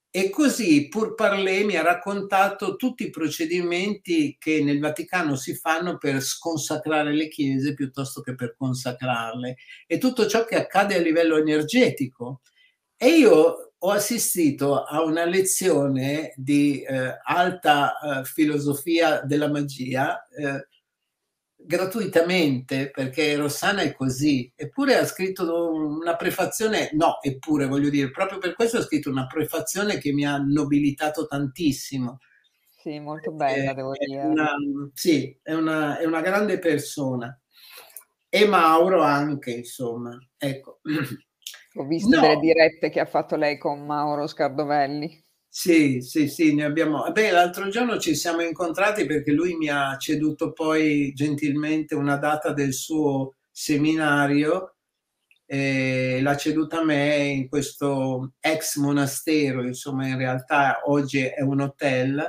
e 0.10 0.30
così 0.30 0.88
Pur 0.88 1.16
Parlé 1.16 1.64
mi 1.64 1.76
ha 1.76 1.84
raccontato 1.84 2.76
tutti 2.76 3.04
i 3.04 3.10
procedimenti 3.10 4.38
che 4.40 4.64
nel 4.64 4.80
Vaticano 4.80 5.36
si 5.36 5.54
fanno 5.56 5.98
per 5.98 6.22
sconsacrare 6.22 7.14
le 7.14 7.28
chiese 7.28 7.74
piuttosto 7.74 8.22
che 8.22 8.34
per 8.34 8.56
consacrarle 8.58 9.58
e 9.86 9.98
tutto 9.98 10.26
ciò 10.28 10.46
che 10.46 10.56
accade 10.56 10.96
a 10.96 11.02
livello 11.02 11.38
energetico. 11.38 12.42
E 12.96 13.10
io 13.10 13.74
ho 13.78 13.92
assistito 13.92 14.84
a 14.84 15.04
una 15.04 15.26
lezione 15.26 16.34
di 16.36 16.82
eh, 16.82 17.20
alta 17.24 17.94
eh, 18.00 18.24
filosofia 18.26 19.22
della 19.22 19.50
magia 19.50 20.28
eh, 20.30 20.68
gratuitamente 21.60 22.92
perché 22.92 23.36
Rossana 23.36 23.82
è 23.82 23.94
così, 23.94 24.52
eppure 24.56 24.96
ha 24.96 25.06
scritto 25.06 25.74
una 25.74 26.16
prefazione, 26.16 26.90
no, 26.94 27.22
eppure 27.22 27.66
voglio 27.66 27.90
dire, 27.90 28.12
proprio 28.12 28.38
per 28.38 28.54
questo 28.54 28.78
ha 28.78 28.84
scritto 28.84 29.10
una 29.10 29.26
prefazione 29.26 29.98
che 29.98 30.14
mi 30.14 30.26
ha 30.26 30.38
nobilitato 30.38 31.26
tantissimo. 31.26 32.20
Sì, 32.78 33.00
molto 33.00 33.32
bella, 33.32 33.72
è, 33.72 33.74
devo 33.74 33.92
dire. 33.98 34.24
Una, 34.24 34.52
sì, 34.94 35.38
è 35.42 35.54
una, 35.54 35.98
è 35.98 36.06
una 36.06 36.22
grande 36.22 36.60
persona. 36.60 37.38
E 38.30 38.46
Mauro 38.46 39.02
anche, 39.02 39.52
insomma, 39.52 40.18
ecco. 40.38 40.80
Ho 41.76 41.86
visto 41.86 42.16
no. 42.16 42.22
delle 42.22 42.40
dirette 42.40 42.90
che 42.90 43.00
ha 43.00 43.06
fatto 43.06 43.36
lei 43.36 43.58
con 43.58 43.86
Mauro 43.86 44.26
Scardovelli. 44.26 45.26
Sì, 45.60 46.02
sì, 46.02 46.28
sì, 46.28 46.54
ne 46.54 46.66
abbiamo. 46.66 47.12
Beh, 47.12 47.32
l'altro 47.32 47.68
giorno 47.70 47.98
ci 47.98 48.14
siamo 48.14 48.42
incontrati 48.44 49.08
perché 49.08 49.32
lui 49.32 49.56
mi 49.56 49.70
ha 49.70 49.98
ceduto 49.98 50.52
poi 50.54 51.14
gentilmente 51.16 51.96
una 51.96 52.16
data 52.18 52.54
del 52.54 52.74
suo 52.74 53.38
seminario 53.52 54.76
e 55.48 56.20
l'ha 56.22 56.38
ceduta 56.38 56.82
a 56.82 56.84
me 56.84 57.16
in 57.26 57.50
questo 57.50 58.34
ex 58.40 58.78
monastero, 58.78 59.64
insomma, 59.64 60.06
in 60.08 60.18
realtà 60.18 60.82
oggi 60.86 61.22
è 61.24 61.42
un 61.42 61.62
hotel 61.62 62.24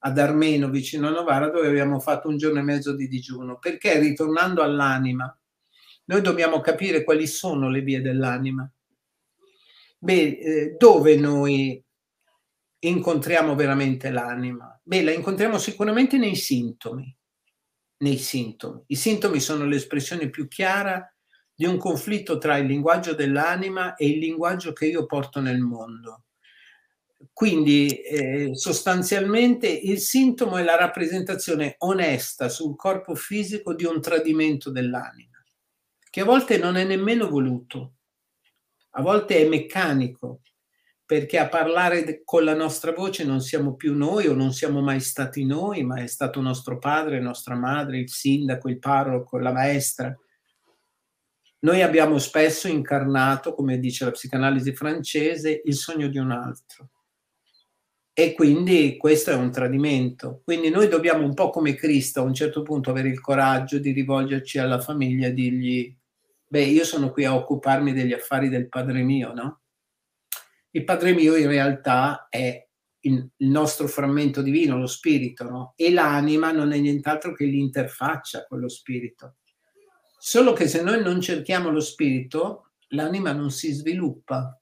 ad 0.00 0.18
Armeno 0.18 0.68
vicino 0.68 1.06
a 1.06 1.10
Novara 1.12 1.50
dove 1.50 1.68
abbiamo 1.68 2.00
fatto 2.00 2.26
un 2.28 2.36
giorno 2.36 2.58
e 2.58 2.62
mezzo 2.62 2.96
di 2.96 3.06
digiuno 3.06 3.58
perché 3.60 4.00
ritornando 4.00 4.60
all'anima 4.62 5.32
noi 6.06 6.20
dobbiamo 6.20 6.58
capire 6.60 7.04
quali 7.04 7.28
sono 7.28 7.70
le 7.70 7.80
vie 7.82 8.00
dell'anima. 8.02 8.68
Beh, 10.04 10.38
eh, 10.40 10.74
dove 10.78 11.14
noi 11.16 11.80
incontriamo 12.88 13.54
veramente 13.54 14.10
l'anima? 14.10 14.78
Beh, 14.82 15.02
la 15.02 15.12
incontriamo 15.12 15.58
sicuramente 15.58 16.18
nei 16.18 16.34
sintomi. 16.34 17.14
Nei 17.98 18.18
sintomi. 18.18 18.82
I 18.86 18.96
sintomi 18.96 19.40
sono 19.40 19.64
l'espressione 19.64 20.28
più 20.30 20.48
chiara 20.48 21.06
di 21.54 21.66
un 21.66 21.76
conflitto 21.78 22.38
tra 22.38 22.56
il 22.56 22.66
linguaggio 22.66 23.14
dell'anima 23.14 23.94
e 23.94 24.08
il 24.08 24.18
linguaggio 24.18 24.72
che 24.72 24.86
io 24.86 25.06
porto 25.06 25.40
nel 25.40 25.60
mondo. 25.60 26.24
Quindi 27.32 27.88
eh, 27.88 28.50
sostanzialmente 28.54 29.68
il 29.68 30.00
sintomo 30.00 30.56
è 30.56 30.64
la 30.64 30.76
rappresentazione 30.76 31.76
onesta 31.78 32.48
sul 32.48 32.74
corpo 32.74 33.14
fisico 33.14 33.74
di 33.74 33.84
un 33.84 34.00
tradimento 34.00 34.70
dell'anima, 34.70 35.40
che 36.10 36.20
a 36.20 36.24
volte 36.24 36.58
non 36.58 36.76
è 36.76 36.84
nemmeno 36.84 37.28
voluto, 37.28 37.94
a 38.90 39.02
volte 39.02 39.38
è 39.38 39.48
meccanico, 39.48 40.40
perché 41.12 41.36
a 41.36 41.46
parlare 41.46 42.22
con 42.24 42.42
la 42.42 42.54
nostra 42.54 42.92
voce 42.92 43.22
non 43.22 43.42
siamo 43.42 43.74
più 43.74 43.94
noi 43.94 44.28
o 44.28 44.32
non 44.32 44.54
siamo 44.54 44.80
mai 44.80 45.00
stati 45.00 45.44
noi, 45.44 45.82
ma 45.82 45.96
è 45.96 46.06
stato 46.06 46.40
nostro 46.40 46.78
padre, 46.78 47.20
nostra 47.20 47.54
madre, 47.54 47.98
il 47.98 48.08
sindaco, 48.08 48.70
il 48.70 48.78
parroco, 48.78 49.36
la 49.36 49.52
maestra. 49.52 50.18
Noi 51.58 51.82
abbiamo 51.82 52.16
spesso 52.16 52.66
incarnato, 52.66 53.52
come 53.52 53.78
dice 53.78 54.06
la 54.06 54.10
psicanalisi 54.12 54.74
francese, 54.74 55.60
il 55.62 55.74
sogno 55.74 56.08
di 56.08 56.16
un 56.16 56.30
altro. 56.30 56.88
E 58.14 58.32
quindi 58.32 58.96
questo 58.96 59.32
è 59.32 59.34
un 59.34 59.52
tradimento. 59.52 60.40
Quindi 60.42 60.70
noi 60.70 60.88
dobbiamo 60.88 61.26
un 61.26 61.34
po' 61.34 61.50
come 61.50 61.74
Cristo 61.74 62.20
a 62.20 62.24
un 62.24 62.32
certo 62.32 62.62
punto 62.62 62.88
avere 62.88 63.10
il 63.10 63.20
coraggio 63.20 63.78
di 63.78 63.92
rivolgerci 63.92 64.56
alla 64.56 64.80
famiglia 64.80 65.26
e 65.26 65.34
dirgli, 65.34 65.94
beh, 66.46 66.62
io 66.62 66.84
sono 66.84 67.10
qui 67.10 67.26
a 67.26 67.34
occuparmi 67.34 67.92
degli 67.92 68.14
affari 68.14 68.48
del 68.48 68.70
Padre 68.70 69.02
mio, 69.02 69.34
no? 69.34 69.61
Il 70.72 70.84
Padre 70.84 71.12
mio 71.12 71.36
in 71.36 71.48
realtà 71.48 72.26
è 72.28 72.66
il, 73.00 73.28
nostro 73.38 73.88
frammento 73.88 74.42
divino, 74.42 74.78
lo 74.78 74.86
spirito, 74.86 75.44
no? 75.44 75.72
e 75.76 75.92
l'anima 75.92 76.52
non 76.52 76.72
è 76.72 76.78
nient'altro 76.78 77.32
che 77.34 77.44
l'interfaccia 77.44 78.46
con 78.46 78.60
lo 78.60 78.68
spirito. 78.68 79.36
Solo 80.18 80.52
che 80.52 80.68
se 80.68 80.82
noi 80.82 81.02
non 81.02 81.20
cerchiamo 81.20 81.70
lo 81.70 81.80
spirito, 81.80 82.70
l'anima 82.88 83.32
non 83.32 83.50
si 83.50 83.72
sviluppa. 83.72 84.56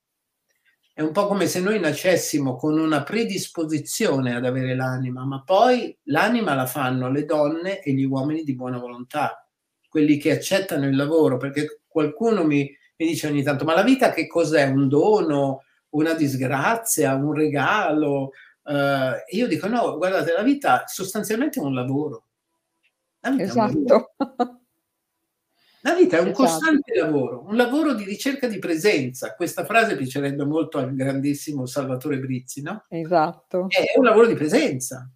È 0.92 1.02
un 1.02 1.12
po' 1.12 1.26
come 1.26 1.46
se 1.46 1.60
noi 1.60 1.78
nascessimo 1.78 2.56
con 2.56 2.78
una 2.78 3.02
predisposizione 3.02 4.34
ad 4.34 4.44
avere 4.44 4.74
l'anima, 4.74 5.24
ma 5.24 5.42
poi 5.42 5.96
l'anima 6.04 6.54
la 6.54 6.66
fanno 6.66 7.10
le 7.10 7.24
donne 7.24 7.82
e 7.82 7.92
gli 7.92 8.04
uomini 8.04 8.42
di 8.42 8.54
buona 8.54 8.78
volontà, 8.78 9.46
quelli 9.88 10.16
che 10.16 10.32
accettano 10.32 10.86
il 10.86 10.96
lavoro, 10.96 11.36
perché 11.36 11.82
qualcuno 11.86 12.44
mi, 12.44 12.68
mi 12.96 13.06
dice 13.06 13.28
ogni 13.28 13.42
tanto, 13.42 13.64
ma 13.64 13.74
la 13.74 13.82
vita 13.82 14.10
che 14.10 14.26
cos'è? 14.26 14.64
Un 14.64 14.88
dono? 14.88 15.62
Una 15.90 16.14
disgrazia, 16.14 17.14
un 17.14 17.34
regalo. 17.34 18.30
Uh, 18.62 19.14
io 19.30 19.46
dico 19.46 19.66
no, 19.66 19.96
guardate, 19.96 20.32
la 20.32 20.42
vita 20.42 20.84
sostanzialmente 20.86 21.60
è 21.60 21.62
un 21.62 21.74
lavoro. 21.74 22.26
Vita 23.20 23.42
esatto. 23.42 23.72
È 23.72 23.76
un 23.76 23.84
lavoro. 23.86 24.60
La 25.82 25.94
vita 25.94 26.18
è 26.18 26.20
un 26.20 26.28
esatto. 26.28 26.42
costante 26.42 26.94
lavoro, 26.94 27.44
un 27.46 27.56
lavoro 27.56 27.94
di 27.94 28.04
ricerca 28.04 28.46
di 28.46 28.58
presenza. 28.58 29.34
Questa 29.34 29.64
frase 29.64 29.96
piacerebbe 29.96 30.44
molto 30.44 30.76
al 30.76 30.94
grandissimo 30.94 31.64
Salvatore 31.64 32.18
Brizzi, 32.18 32.60
no? 32.60 32.84
Esatto. 32.88 33.66
È 33.68 33.96
un 33.96 34.04
lavoro 34.04 34.26
di 34.26 34.34
presenza. 34.34 35.10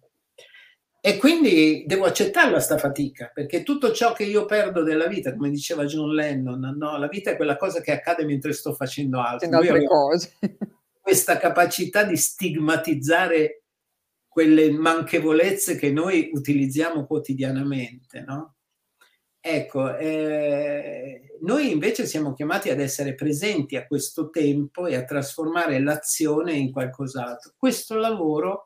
E 1.05 1.17
quindi 1.17 1.83
devo 1.85 2.05
accettarla 2.05 2.59
sta 2.59 2.79
fatica, 2.79 3.29
perché 3.31 3.61
tutto 3.61 3.91
ciò 3.91 4.11
che 4.13 4.23
io 4.23 4.45
perdo 4.45 4.81
della 4.81 5.05
vita, 5.05 5.35
come 5.35 5.51
diceva 5.51 5.85
John 5.85 6.09
Lennon, 6.09 6.73
no, 6.75 6.97
la 6.97 7.07
vita 7.07 7.29
è 7.29 7.35
quella 7.35 7.57
cosa 7.57 7.79
che 7.79 7.91
accade 7.91 8.25
mentre 8.25 8.53
sto 8.53 8.73
facendo 8.73 9.21
altro. 9.21 9.55
Altre 9.55 9.85
cose. 9.85 10.33
Questa 10.99 11.37
capacità 11.37 12.03
di 12.05 12.17
stigmatizzare 12.17 13.65
quelle 14.27 14.71
manchevolezze 14.71 15.75
che 15.75 15.91
noi 15.91 16.31
utilizziamo 16.33 17.05
quotidianamente, 17.05 18.21
no? 18.21 18.55
Ecco, 19.39 19.95
eh, 19.95 21.37
noi 21.41 21.71
invece 21.71 22.07
siamo 22.07 22.33
chiamati 22.33 22.71
ad 22.71 22.79
essere 22.79 23.13
presenti 23.13 23.75
a 23.75 23.85
questo 23.85 24.31
tempo 24.31 24.87
e 24.87 24.95
a 24.95 25.03
trasformare 25.03 25.79
l'azione 25.79 26.53
in 26.53 26.71
qualcos'altro. 26.71 27.53
Questo 27.55 27.93
lavoro 27.93 28.64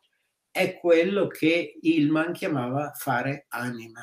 è 0.60 0.78
quello 0.78 1.28
che 1.28 1.80
Hillman 1.82 2.34
chiamava 2.34 2.91
fare 2.93 3.45
anima. 3.48 4.02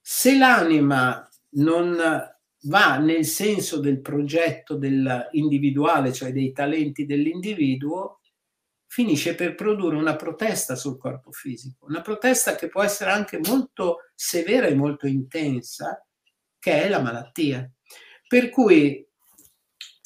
Se 0.00 0.38
l'anima 0.38 1.28
non 1.54 1.98
va 2.66 2.98
nel 2.98 3.24
senso 3.24 3.80
del 3.80 4.00
progetto 4.00 4.76
dell'individuale, 4.76 6.12
cioè 6.12 6.32
dei 6.32 6.52
talenti 6.52 7.04
dell'individuo, 7.04 8.20
finisce 8.86 9.34
per 9.34 9.56
produrre 9.56 9.96
una 9.96 10.14
protesta 10.14 10.76
sul 10.76 10.96
corpo 10.98 11.32
fisico, 11.32 11.86
una 11.86 12.00
protesta 12.00 12.54
che 12.54 12.68
può 12.68 12.84
essere 12.84 13.10
anche 13.10 13.40
molto 13.42 14.10
severa 14.14 14.68
e 14.68 14.76
molto 14.76 15.08
intensa, 15.08 16.06
che 16.60 16.84
è 16.84 16.88
la 16.88 17.00
malattia. 17.00 17.68
Per 18.28 18.50
cui 18.50 19.04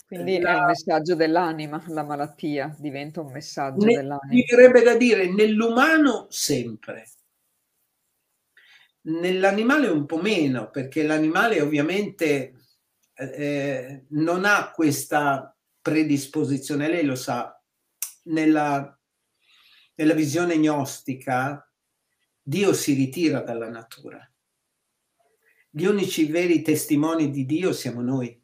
quindi 0.06 0.38
la, 0.38 0.54
è 0.54 0.60
il 0.60 0.66
messaggio 0.66 1.14
dell'anima, 1.16 1.82
la 1.88 2.04
malattia 2.04 2.74
diventa 2.78 3.20
un 3.20 3.32
messaggio 3.32 3.84
ne, 3.84 3.94
dell'anima. 3.96 4.34
Mi 4.34 4.44
verrebbe 4.48 4.82
da 4.82 4.94
dire 4.94 5.28
nell'umano 5.28 6.26
sempre. 6.30 7.08
Nell'animale 9.02 9.88
un 9.88 10.06
po' 10.06 10.20
meno, 10.20 10.70
perché 10.70 11.02
l'animale 11.02 11.60
ovviamente 11.60 12.54
eh, 13.14 14.04
non 14.10 14.44
ha 14.44 14.70
questa 14.70 15.56
predisposizione, 15.82 16.88
lei 16.88 17.04
lo 17.04 17.16
sa, 17.16 17.60
nella, 18.24 18.96
nella 19.94 20.14
visione 20.14 20.56
gnostica 20.58 21.68
Dio 22.40 22.72
si 22.72 22.94
ritira 22.94 23.40
dalla 23.40 23.68
natura. 23.68 24.20
Gli 25.68 25.84
unici 25.84 26.26
veri 26.26 26.62
testimoni 26.62 27.30
di 27.30 27.44
Dio 27.44 27.72
siamo 27.72 28.02
noi 28.02 28.40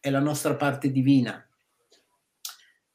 è 0.00 0.10
la 0.10 0.20
nostra 0.20 0.54
parte 0.56 0.90
divina. 0.90 1.40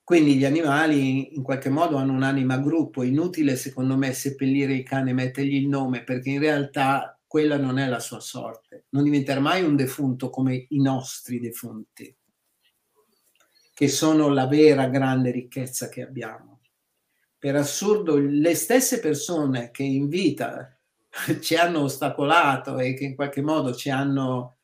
Quindi 0.04 0.36
gli 0.36 0.44
animali 0.46 1.36
in 1.36 1.42
qualche 1.42 1.70
modo 1.70 1.96
hanno 1.96 2.12
un'anima 2.12 2.58
gruppo, 2.58 3.04
inutile 3.04 3.56
secondo 3.56 3.96
me 3.96 4.12
seppellire 4.12 4.74
il 4.74 4.84
cane 4.84 5.12
e 5.12 5.14
mettergli 5.14 5.56
il 5.56 5.70
nome, 5.70 6.04
perché 6.04 6.32
in 6.32 6.40
realtà 6.40 7.18
quella 7.26 7.56
non 7.58 7.78
è 7.78 7.88
la 7.88 8.00
sua 8.00 8.20
sorte. 8.20 8.88
Non 8.90 9.04
diventerà 9.04 9.40
mai 9.40 9.64
un 9.64 9.78
defunto 9.78 10.30
come 10.30 10.66
i 10.68 10.82
nostri 10.82 11.40
defunti, 11.40 12.14
che 13.74 13.88
sono 13.88 14.28
la 14.28 14.48
vera 14.48 14.90
grande 14.90 15.32
ricchezza 15.32 15.88
che 15.88 16.02
abbiamo. 16.02 16.60
Per 17.38 17.56
assurdo, 17.56 18.18
le 18.18 18.54
stesse 18.54 19.00
persone 19.00 19.72
che 19.72 19.84
in 19.84 20.10
vita 20.10 20.78
ci 21.40 21.56
hanno 21.56 21.84
ostacolato 21.84 22.78
e 22.80 22.96
che 22.96 23.06
in 23.06 23.16
qualche 23.16 23.42
modo 23.42 23.74
ci 23.74 23.90
hanno 23.90 24.58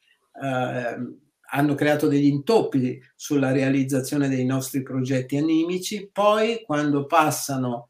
eh, 0.43 1.26
hanno 1.49 1.75
creato 1.75 2.07
degli 2.07 2.25
intoppi 2.25 3.01
sulla 3.15 3.51
realizzazione 3.51 4.27
dei 4.27 4.45
nostri 4.45 4.81
progetti 4.81 5.37
animici, 5.37 6.09
poi 6.11 6.61
quando 6.65 7.05
passano 7.05 7.89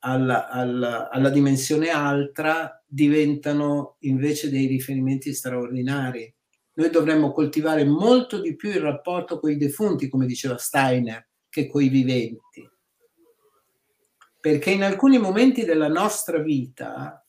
alla, 0.00 0.48
alla, 0.48 1.08
alla 1.10 1.30
dimensione 1.30 1.88
altra 1.88 2.82
diventano 2.86 3.96
invece 4.00 4.50
dei 4.50 4.66
riferimenti 4.66 5.34
straordinari. 5.34 6.32
Noi 6.74 6.90
dovremmo 6.90 7.32
coltivare 7.32 7.84
molto 7.84 8.40
di 8.40 8.54
più 8.54 8.70
il 8.70 8.80
rapporto 8.80 9.40
con 9.40 9.50
i 9.50 9.56
defunti, 9.56 10.08
come 10.08 10.26
diceva 10.26 10.58
Steiner, 10.58 11.28
che 11.48 11.66
con 11.66 11.82
i 11.82 11.88
viventi. 11.88 12.68
Perché 14.40 14.70
in 14.70 14.84
alcuni 14.84 15.18
momenti 15.18 15.64
della 15.64 15.88
nostra 15.88 16.38
vita, 16.38 17.24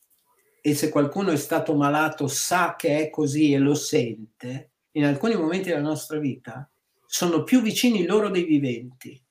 e 0.61 0.75
se 0.75 0.89
qualcuno 0.89 1.31
è 1.31 1.37
stato 1.37 1.75
malato 1.75 2.27
sa 2.27 2.75
che 2.77 2.99
è 2.99 3.09
così 3.09 3.53
e 3.53 3.57
lo 3.57 3.73
sente, 3.73 4.71
in 4.91 5.05
alcuni 5.05 5.35
momenti 5.35 5.69
della 5.69 5.81
nostra 5.81 6.19
vita 6.19 6.69
sono 7.05 7.43
più 7.43 7.61
vicini 7.61 8.05
loro 8.05 8.29
dei 8.29 8.43
viventi. 8.43 9.21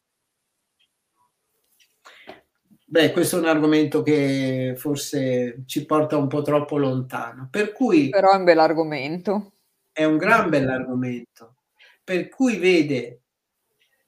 Beh, 2.88 3.10
questo 3.10 3.36
è 3.36 3.40
un 3.40 3.46
argomento 3.46 4.02
che 4.02 4.74
forse 4.76 5.64
ci 5.66 5.84
porta 5.84 6.16
un 6.16 6.28
po' 6.28 6.42
troppo 6.42 6.78
lontano. 6.78 7.48
Per 7.50 7.72
cui, 7.72 8.08
Però 8.10 8.32
è 8.32 8.36
un 8.36 8.44
bel 8.44 8.58
argomento. 8.60 9.52
È 9.90 10.04
un 10.04 10.16
gran 10.16 10.48
bell'argomento. 10.48 11.56
Per 12.04 12.28
cui 12.28 12.58
vede 12.58 13.22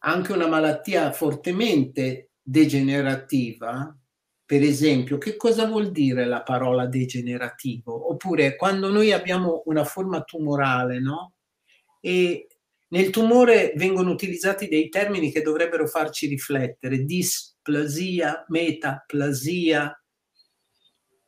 anche 0.00 0.32
una 0.32 0.46
malattia 0.46 1.10
fortemente 1.12 2.30
degenerativa, 2.40 3.94
per 4.44 4.62
esempio, 4.62 5.18
che 5.18 5.36
cosa 5.36 5.66
vuol 5.66 5.90
dire 5.90 6.24
la 6.24 6.42
parola 6.42 6.86
degenerativo? 6.86 8.10
Oppure 8.10 8.56
quando 8.56 8.90
noi 8.90 9.12
abbiamo 9.12 9.62
una 9.66 9.84
forma 9.84 10.22
tumorale, 10.22 11.00
no? 11.00 11.32
E 12.00 12.46
nel 12.88 13.10
tumore 13.10 13.72
vengono 13.76 14.10
utilizzati 14.10 14.68
dei 14.68 14.88
termini 14.88 15.30
che 15.30 15.42
dovrebbero 15.42 15.86
farci 15.86 16.26
riflettere, 16.26 17.04
displasia, 17.04 18.44
metaplasia, 18.48 20.02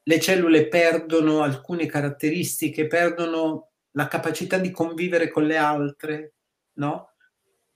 le 0.03 0.21
cellule 0.21 0.69
perdono 0.69 1.43
alcune 1.43 1.87
caratteristiche, 1.87 2.87
perdono 2.87 3.73
la 3.93 4.09
capacità 4.09 4.59
di 4.59 4.71
convivere 4.71 5.29
con 5.31 5.45
le 5.45 5.57
altre, 5.57 6.35
no? 6.75 7.15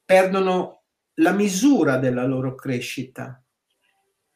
perdono 0.04 0.84
la 1.14 1.32
misura 1.32 1.98
della 1.98 2.24
loro 2.24 2.54
crescita. 2.54 3.42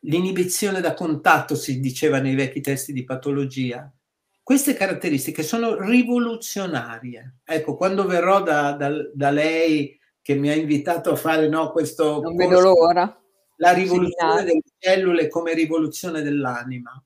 L'inibizione 0.03 0.81
da 0.81 0.95
contatto, 0.95 1.55
si 1.55 1.81
diceva 1.81 2.21
nei 2.21 2.35
vecchi 2.35 2.61
testi 2.61 2.93
di 2.93 3.05
patologia, 3.05 3.91
queste 4.49 4.73
caratteristiche 4.73 5.43
sono 5.43 5.79
rivoluzionarie. 5.79 7.41
Ecco, 7.45 7.77
quando 7.77 8.07
verrò 8.07 8.43
da, 8.43 8.73
da, 8.73 8.91
da 9.13 9.29
lei 9.29 10.01
che 10.23 10.37
mi 10.37 10.49
ha 10.49 10.55
invitato 10.55 11.11
a 11.11 11.17
fare 11.17 11.51
no, 11.51 11.71
questo... 11.71 12.23
Non 12.23 12.35
vedo 12.35 12.59
l'ora. 12.59 13.15
La 13.57 13.73
rivoluzione 13.73 14.45
delle 14.45 14.63
cellule 14.79 15.29
come 15.29 15.53
rivoluzione 15.53 16.23
dell'anima. 16.23 16.99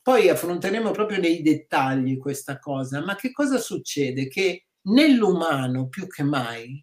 Poi 0.00 0.28
affronteremo 0.28 0.92
proprio 0.92 1.18
nei 1.18 1.42
dettagli 1.42 2.16
questa 2.16 2.60
cosa, 2.60 3.02
ma 3.02 3.16
che 3.16 3.32
cosa 3.32 3.58
succede? 3.58 4.28
Che 4.28 4.66
nell'umano 4.82 5.88
più 5.88 6.06
che 6.06 6.22
mai 6.22 6.80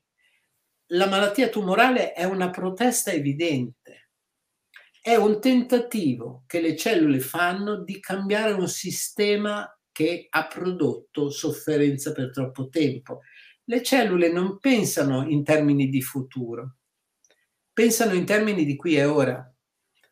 la 0.88 1.08
malattia 1.08 1.48
tumorale 1.48 2.12
è 2.12 2.26
una 2.26 2.50
protesta 2.50 3.12
evidente, 3.12 4.10
è 5.02 5.16
un 5.16 5.40
tentativo 5.40 6.44
che 6.48 6.60
le 6.60 6.76
cellule 6.76 7.22
fanno 7.22 7.78
di 7.82 8.02
cambiare 8.02 8.52
un 8.52 8.68
sistema 8.68 9.74
che 9.92 10.28
ha 10.30 10.48
prodotto 10.48 11.30
sofferenza 11.30 12.12
per 12.12 12.32
troppo 12.32 12.70
tempo. 12.70 13.22
Le 13.66 13.84
cellule 13.84 14.32
non 14.32 14.60
pensano 14.60 15.28
in 15.28 15.44
termini 15.44 15.90
di 15.90 16.02
futuro, 16.02 16.78
pensano 17.72 18.14
in 18.14 18.26
termini 18.26 18.66
di 18.66 18.76
qui 18.76 18.96
e 18.96 19.06
ora. 19.06 19.46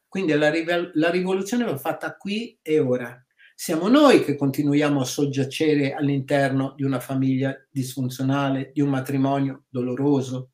Quindi 0.07 0.33
la, 0.33 0.51
la 0.93 1.09
rivoluzione 1.09 1.65
va 1.65 1.77
fatta 1.77 2.15
qui 2.15 2.57
e 2.61 2.79
ora. 2.79 3.23
Siamo 3.53 3.89
noi 3.89 4.23
che 4.23 4.35
continuiamo 4.35 5.01
a 5.01 5.05
soggiacere 5.05 5.93
all'interno 5.93 6.73
di 6.75 6.83
una 6.83 6.99
famiglia 6.99 7.53
disfunzionale, 7.69 8.71
di 8.73 8.81
un 8.81 8.89
matrimonio 8.89 9.65
doloroso, 9.67 10.51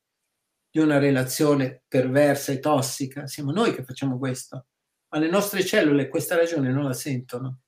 di 0.72 0.80
una 0.80 0.98
relazione 0.98 1.84
perversa 1.88 2.52
e 2.52 2.60
tossica. 2.60 3.28
Siamo 3.28 3.52
noi 3.52 3.74
che 3.74 3.84
facciamo 3.84 4.18
questo. 4.18 4.66
Ma 5.10 5.20
le 5.20 5.30
nostre 5.30 5.64
cellule 5.64 6.10
questa 6.10 6.36
ragione 6.36 6.72
non 6.72 6.84
la 6.84 6.94
sentono. 6.94 7.60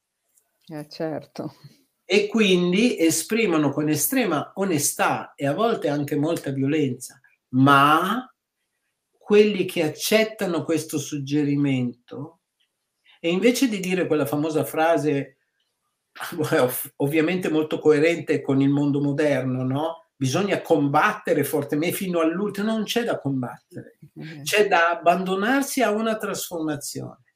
Eh, 0.70 0.88
certo. 0.90 1.56
E 2.04 2.28
quindi 2.28 2.98
esprimono 3.00 3.72
con 3.72 3.90
estrema 3.90 4.52
onestà 4.56 5.34
e 5.36 5.46
a 5.46 5.54
volte 5.54 5.90
anche 5.90 6.16
molta 6.16 6.52
violenza, 6.52 7.20
ma 7.50 8.30
quelli 9.18 9.66
che 9.66 9.84
accettano 9.84 10.64
questo 10.64 10.98
suggerimento 10.98 12.40
e 13.20 13.30
invece 13.30 13.68
di 13.68 13.80
dire 13.80 14.08
quella 14.08 14.26
famosa 14.26 14.64
frase 14.64 15.38
ovviamente 16.98 17.50
molto 17.50 17.80
coerente 17.80 18.42
con 18.42 18.62
il 18.62 18.70
mondo 18.70 19.02
moderno, 19.02 19.64
no? 19.64 20.06
Bisogna 20.16 20.62
combattere 20.62 21.44
fortemente 21.44 21.96
fino 21.96 22.20
all'ultimo, 22.22 22.68
non 22.68 22.84
c'è 22.84 23.04
da 23.04 23.20
combattere, 23.20 24.00
mm-hmm. 24.20 24.42
c'è 24.44 24.68
da 24.68 24.90
abbandonarsi 24.90 25.82
a 25.84 25.92
una 25.92 26.18
trasformazione 26.18 27.27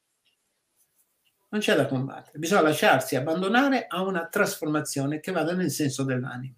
non 1.52 1.60
c'è 1.60 1.76
da 1.76 1.86
combattere, 1.86 2.40
bisogna 2.40 2.62
lasciarsi 2.62 3.16
abbandonare 3.16 3.86
a 3.88 4.02
una 4.02 4.28
trasformazione 4.28 5.20
che 5.20 5.32
vada 5.32 5.54
nel 5.54 5.70
senso 5.70 6.04
dell'anima. 6.04 6.56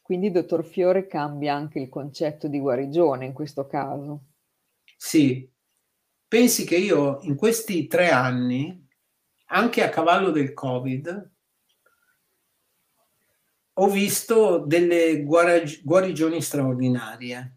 quindi 0.00 0.30
dottor 0.30 0.64
Fiore 0.64 1.06
cambia 1.06 1.54
anche 1.54 1.78
il 1.78 1.88
concetto 1.88 2.48
di 2.48 2.58
guarigione 2.58 3.24
in 3.24 3.32
questo 3.32 3.66
caso. 3.66 4.24
Sì, 4.96 5.50
pensi 6.28 6.64
che 6.64 6.76
io 6.76 7.20
in 7.22 7.36
questi 7.36 7.86
tre 7.86 8.10
anni, 8.10 8.88
anche 9.46 9.82
a 9.82 9.88
cavallo 9.88 10.30
del 10.30 10.52
Covid, 10.54 11.30
ho 13.74 13.88
visto 13.88 14.58
delle 14.58 15.22
guarigioni 15.24 16.42
straordinarie, 16.42 17.56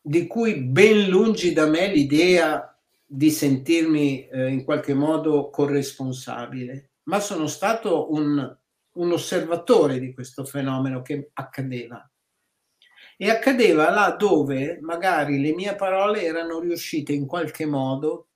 di 0.00 0.26
cui 0.26 0.60
ben 0.60 1.08
lungi 1.08 1.52
da 1.52 1.66
me 1.66 1.86
l'idea 1.86 2.71
di 3.14 3.30
sentirmi 3.30 4.26
eh, 4.26 4.48
in 4.48 4.64
qualche 4.64 4.94
modo 4.94 5.50
corresponsabile, 5.50 6.92
ma 7.04 7.20
sono 7.20 7.46
stato 7.46 8.10
un, 8.10 8.56
un 8.94 9.12
osservatore 9.12 9.98
di 9.98 10.14
questo 10.14 10.46
fenomeno 10.46 11.02
che 11.02 11.30
accadeva. 11.34 12.10
E 13.18 13.28
accadeva 13.28 13.90
là 13.90 14.16
dove 14.18 14.78
magari 14.80 15.42
le 15.42 15.52
mie 15.52 15.74
parole 15.74 16.22
erano 16.22 16.58
riuscite 16.58 17.12
in 17.12 17.26
qualche 17.26 17.66
modo, 17.66 18.28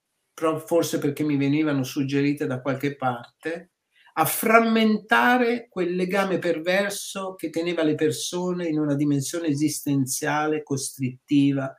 forse 0.66 0.98
perché 0.98 1.24
mi 1.24 1.38
venivano 1.38 1.82
suggerite 1.82 2.44
da 2.46 2.60
qualche 2.60 2.96
parte, 2.96 3.70
a 4.12 4.26
frammentare 4.26 5.68
quel 5.70 5.94
legame 5.94 6.38
perverso 6.38 7.34
che 7.34 7.48
teneva 7.48 7.82
le 7.82 7.94
persone 7.94 8.68
in 8.68 8.78
una 8.78 8.94
dimensione 8.94 9.46
esistenziale, 9.46 10.62
costrittiva, 10.62 11.74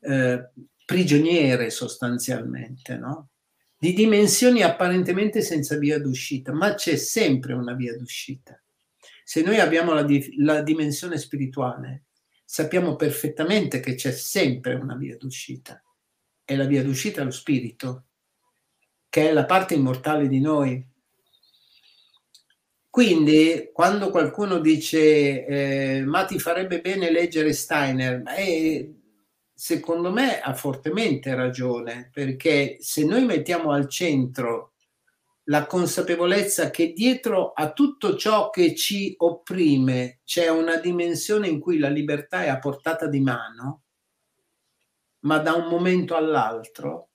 eh, 0.00 0.50
prigioniere 0.86 1.68
sostanzialmente, 1.68 2.96
no? 2.96 3.30
di 3.78 3.92
dimensioni 3.92 4.62
apparentemente 4.62 5.42
senza 5.42 5.76
via 5.76 6.00
d'uscita, 6.00 6.52
ma 6.52 6.74
c'è 6.74 6.96
sempre 6.96 7.52
una 7.52 7.74
via 7.74 7.94
d'uscita. 7.96 8.60
Se 9.22 9.42
noi 9.42 9.58
abbiamo 9.58 9.92
la, 9.92 10.02
di, 10.02 10.34
la 10.38 10.62
dimensione 10.62 11.18
spirituale, 11.18 12.04
sappiamo 12.44 12.96
perfettamente 12.96 13.80
che 13.80 13.94
c'è 13.94 14.12
sempre 14.12 14.74
una 14.74 14.96
via 14.96 15.16
d'uscita. 15.16 15.82
E 16.44 16.56
la 16.56 16.64
via 16.64 16.82
d'uscita 16.82 17.20
è 17.20 17.24
lo 17.24 17.30
spirito, 17.30 18.04
che 19.08 19.28
è 19.28 19.32
la 19.32 19.44
parte 19.44 19.74
immortale 19.74 20.28
di 20.28 20.40
noi. 20.40 20.94
Quindi 22.88 23.70
quando 23.74 24.10
qualcuno 24.10 24.58
dice 24.58 25.44
eh, 25.44 26.02
ma 26.06 26.24
ti 26.24 26.38
farebbe 26.38 26.80
bene 26.80 27.10
leggere 27.10 27.52
Steiner, 27.52 28.22
eh, 28.38 28.94
secondo 29.58 30.12
me 30.12 30.38
ha 30.38 30.52
fortemente 30.52 31.34
ragione, 31.34 32.10
perché 32.12 32.76
se 32.80 33.06
noi 33.06 33.24
mettiamo 33.24 33.70
al 33.70 33.88
centro 33.88 34.74
la 35.44 35.66
consapevolezza 35.66 36.68
che 36.70 36.92
dietro 36.92 37.52
a 37.52 37.72
tutto 37.72 38.16
ciò 38.16 38.50
che 38.50 38.74
ci 38.74 39.14
opprime 39.16 40.20
c'è 40.24 40.48
una 40.48 40.76
dimensione 40.76 41.48
in 41.48 41.58
cui 41.58 41.78
la 41.78 41.88
libertà 41.88 42.44
è 42.44 42.48
a 42.48 42.58
portata 42.58 43.06
di 43.06 43.20
mano, 43.20 43.84
ma 45.20 45.38
da 45.38 45.54
un 45.54 45.68
momento 45.68 46.16
all'altro, 46.16 47.12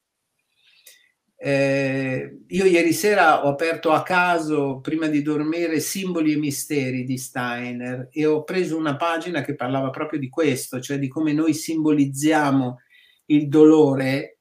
eh, 1.43 2.43
io 2.49 2.65
ieri 2.65 2.93
sera 2.93 3.43
ho 3.43 3.49
aperto 3.49 3.89
a 3.89 4.03
caso, 4.03 4.79
prima 4.79 5.07
di 5.07 5.23
dormire, 5.23 5.79
Simboli 5.79 6.33
e 6.33 6.37
misteri 6.37 7.03
di 7.03 7.17
Steiner 7.17 8.09
e 8.11 8.27
ho 8.27 8.43
preso 8.43 8.77
una 8.77 8.95
pagina 8.95 9.41
che 9.41 9.55
parlava 9.55 9.89
proprio 9.89 10.19
di 10.19 10.29
questo, 10.29 10.79
cioè 10.79 10.99
di 10.99 11.07
come 11.07 11.33
noi 11.33 11.55
simbolizziamo 11.55 12.81
il 13.25 13.47
dolore, 13.47 14.37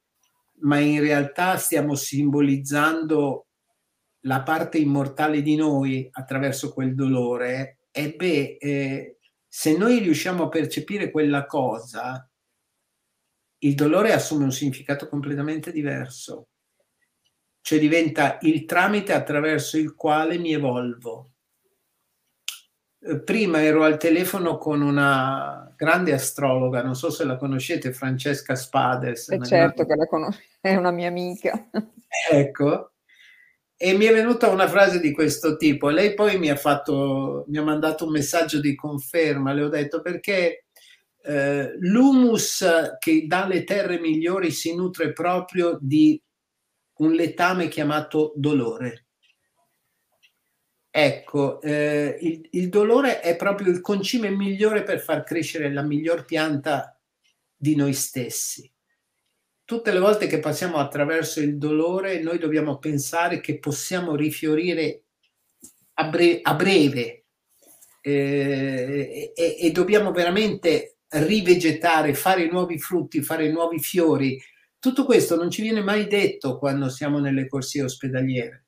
ma 0.61 0.79
in 0.79 1.01
realtà 1.01 1.57
stiamo 1.57 1.95
simbolizzando 1.95 3.47
la 4.25 4.43
parte 4.43 4.77
immortale 4.77 5.41
di 5.41 5.57
noi 5.57 6.07
attraverso 6.13 6.71
quel 6.71 6.95
dolore. 6.95 7.79
E 7.91 8.15
beh, 8.15 8.59
eh, 8.61 9.17
se 9.49 9.75
noi 9.75 10.01
riusciamo 10.01 10.45
a 10.45 10.49
percepire 10.51 11.11
quella 11.11 11.47
cosa, 11.47 12.31
il 13.63 13.75
dolore 13.75 14.13
assume 14.13 14.45
un 14.45 14.53
significato 14.53 15.09
completamente 15.09 15.73
diverso 15.73 16.50
cioè 17.61 17.79
diventa 17.79 18.39
il 18.43 18.65
tramite 18.65 19.13
attraverso 19.13 19.79
il 19.79 19.95
quale 19.95 20.39
mi 20.39 20.53
evolvo. 20.53 21.31
Eh, 23.03 23.21
prima 23.21 23.63
ero 23.63 23.83
al 23.83 23.97
telefono 23.97 24.59
con 24.59 24.83
una 24.83 25.73
grande 25.77 26.13
astrologa, 26.13 26.83
non 26.83 26.95
so 26.95 27.11
se 27.11 27.25
la 27.25 27.37
conoscete, 27.37 27.93
Francesca 27.93 28.55
Spades. 28.55 29.31
Eh 29.31 29.43
certo 29.43 29.85
grande... 29.85 29.87
che 29.87 29.95
la 29.97 30.07
conosco, 30.07 30.43
è 30.61 30.75
una 30.77 30.91
mia 30.91 31.09
amica. 31.09 31.69
Ecco, 32.29 32.95
e 33.77 33.97
mi 33.97 34.05
è 34.05 34.13
venuta 34.13 34.51
una 34.51 34.67
frase 34.67 34.99
di 34.99 35.13
questo 35.13 35.57
tipo. 35.57 35.89
Lei 35.89 36.13
poi 36.15 36.39
mi 36.39 36.51
ha, 36.51 36.57
fatto, 36.57 37.45
mi 37.47 37.57
ha 37.57 37.63
mandato 37.63 38.05
un 38.05 38.11
messaggio 38.11 38.61
di 38.61 38.75
conferma, 38.75 39.53
le 39.53 39.63
ho 39.63 39.69
detto 39.69 40.03
perché 40.03 40.65
eh, 41.23 41.77
l'humus 41.79 42.97
che 42.99 43.25
dà 43.27 43.47
le 43.47 43.65
terre 43.65 44.01
migliori 44.01 44.51
si 44.51 44.75
nutre 44.75 45.13
proprio 45.13 45.79
di 45.81 46.21
un 47.01 47.13
letame 47.13 47.69
chiamato 47.69 48.33
dolore. 48.37 49.07
Ecco, 50.93 51.61
eh, 51.61 52.17
il, 52.21 52.49
il, 52.51 52.69
dolore 52.69 53.21
è 53.21 53.37
proprio 53.37 53.71
il 53.71 53.81
concime 53.81 54.29
migliore 54.31 54.83
per 54.83 55.01
far 55.01 55.23
crescere 55.23 55.73
la 55.73 55.83
miglior 55.83 56.25
pianta 56.25 56.99
di 57.55 57.77
noi 57.77 57.93
stessi. 57.93 58.71
Tutte 59.65 59.93
le 59.93 60.01
volte 60.01 60.27
che 60.27 60.41
passiamo 60.41 60.79
attraverso 60.79 61.41
il 61.41 61.59
dolore, 61.59 62.21
noi 62.21 62.39
dobbiamo 62.39 62.79
pensare 62.79 63.41
che 63.41 63.61
possiamo 63.61 64.17
rifiorire 64.17 65.05
a, 65.95 66.09
bre- 66.09 66.41
a 66.43 66.55
breve 66.55 67.27
eh, 68.01 69.33
e, 69.33 69.57
e 69.61 69.71
dobbiamo 69.71 70.11
veramente 70.11 70.97
rivegetare, 71.11 72.15
fare 72.15 72.51
nuovi 72.51 72.81
frutti, 72.81 73.23
fare 73.23 73.49
nuovi 73.49 73.79
fiori, 73.79 74.43
tutto 74.81 75.05
questo 75.05 75.37
non 75.37 75.51
ci 75.51 75.63
viene 75.63 75.83
mai 75.83 76.07
detto 76.09 76.59
quando 76.59 76.89
siamo 76.89 77.19
nelle 77.19 77.47
corsie 77.47 77.85
ospedaliere. 77.85 78.65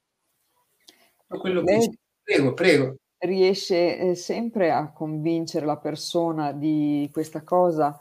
Quello 1.27 1.65
che 1.65 1.77
dice, 1.77 1.99
prego, 2.23 2.53
prego. 2.53 2.97
Riesce 3.17 3.99
eh, 3.99 4.15
sempre 4.15 4.71
a 4.71 4.93
convincere 4.93 5.65
la 5.65 5.79
persona 5.79 6.53
di 6.53 7.09
questa 7.11 7.43
cosa? 7.43 7.99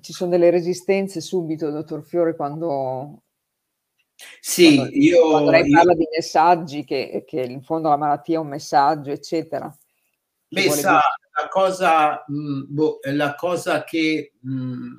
Ci 0.00 0.12
sono 0.12 0.30
delle 0.30 0.50
resistenze 0.50 1.20
subito, 1.20 1.70
dottor 1.70 2.04
Fiore, 2.04 2.34
quando 2.34 3.22
sì, 4.40 4.76
quando, 4.76 4.96
io, 4.96 5.28
quando 5.30 5.50
lei 5.50 5.70
parla 5.70 5.92
io, 5.92 5.98
di 5.98 6.08
messaggi, 6.10 6.84
che, 6.84 7.24
che, 7.26 7.40
in 7.40 7.62
fondo 7.62 7.88
la 7.88 7.96
malattia 7.96 8.38
è 8.38 8.40
un 8.40 8.48
messaggio, 8.48 9.10
eccetera. 9.10 9.72
Beh, 10.48 10.70
sa, 10.70 10.92
la 10.94 11.48
cosa, 11.48 12.24
mh, 12.26 12.36
mm, 12.36 12.62
boh, 12.68 12.98
la 13.02 13.34
cosa 13.34 13.84
che 13.84 14.32
mh, 14.40 14.52
mm, 14.52 14.92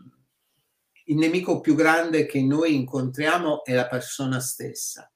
il 1.06 1.18
nemico 1.18 1.62
più 1.62 1.76
grande 1.76 2.26
che 2.26 2.42
noi 2.42 2.76
incontriamo 2.76 3.64
è 3.64 3.74
la 3.74 3.88
persona 3.88 4.40
stessa. 4.40 5.10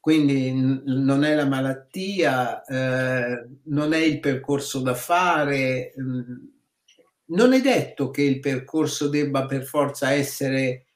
Quindi 0.00 0.52
non 0.84 1.24
è 1.24 1.34
la 1.34 1.46
malattia, 1.46 2.62
eh, 2.64 3.48
non 3.64 3.92
è 3.92 3.98
il 3.98 4.20
percorso 4.20 4.80
da 4.80 4.94
fare, 4.94 5.92
mm, 6.00 6.36
non 7.26 7.52
è 7.52 7.60
detto 7.60 8.10
che 8.10 8.22
il 8.22 8.38
percorso 8.38 9.08
debba 9.08 9.46
per 9.46 9.64
forza 9.64 10.12
essere, 10.12 10.86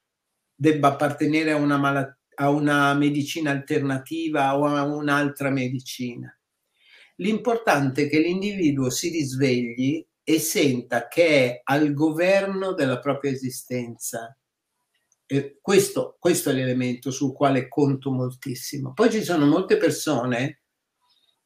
debba 0.55 0.89
appartenere 0.89 1.51
a 1.51 1.57
una, 1.57 1.77
malat- 1.77 2.19
a 2.37 2.51
una 2.51 2.95
medicina 2.95 3.51
alternativa 3.51 4.57
o 4.57 4.67
a 4.67 4.85
un'altra 4.85 5.51
medicina. 5.51 6.33
L'importante 7.17 8.05
è 8.05 8.09
che 8.09 8.21
l'individuo 8.21 8.91
si 8.91 9.09
risvegli 9.09 10.07
e 10.35 10.39
senta 10.39 11.09
che 11.09 11.27
è 11.27 11.61
al 11.65 11.93
governo 11.93 12.73
della 12.73 12.99
propria 12.99 13.33
esistenza. 13.33 14.37
E 15.27 15.59
questo, 15.61 16.17
questo 16.19 16.51
è 16.51 16.53
l'elemento 16.53 17.11
sul 17.11 17.33
quale 17.33 17.69
conto 17.69 18.11
moltissimo. 18.11 18.93
Poi 18.93 19.11
ci 19.11 19.23
sono 19.23 19.47
molte 19.47 19.77
persone, 19.77 20.63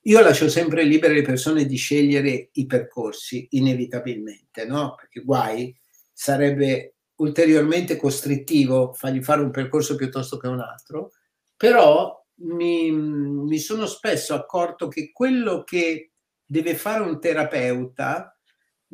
io 0.03 0.21
lascio 0.21 0.49
sempre 0.49 0.85
libere 0.85 1.15
le 1.15 1.23
persone 1.23 1.65
di 1.67 1.77
scegliere 1.77 2.51
i 2.53 2.67
percorsi, 2.67 3.47
inevitabilmente, 3.51 4.67
no? 4.67 4.95
Perché 4.95 5.21
guai 5.21 5.75
sarebbe 6.13 6.97
ulteriormente 7.17 7.97
costrittivo 7.97 8.93
fargli 8.93 9.23
fare 9.23 9.41
un 9.41 9.51
percorso 9.51 9.97
piuttosto 9.97 10.37
che 10.37 10.47
un 10.47 10.61
altro, 10.61 11.13
però 11.57 12.23
mi, 12.37 12.91
mi 12.91 13.59
sono 13.59 13.87
spesso 13.87 14.35
accorto 14.35 14.89
che 14.89 15.11
quello 15.13 15.63
che 15.63 16.11
deve 16.45 16.75
fare 16.75 17.03
un 17.03 17.21
terapeuta 17.21 18.34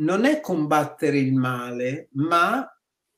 non 0.00 0.24
è 0.24 0.40
combattere 0.40 1.18
il 1.18 1.34
male, 1.34 2.08
ma 2.12 2.66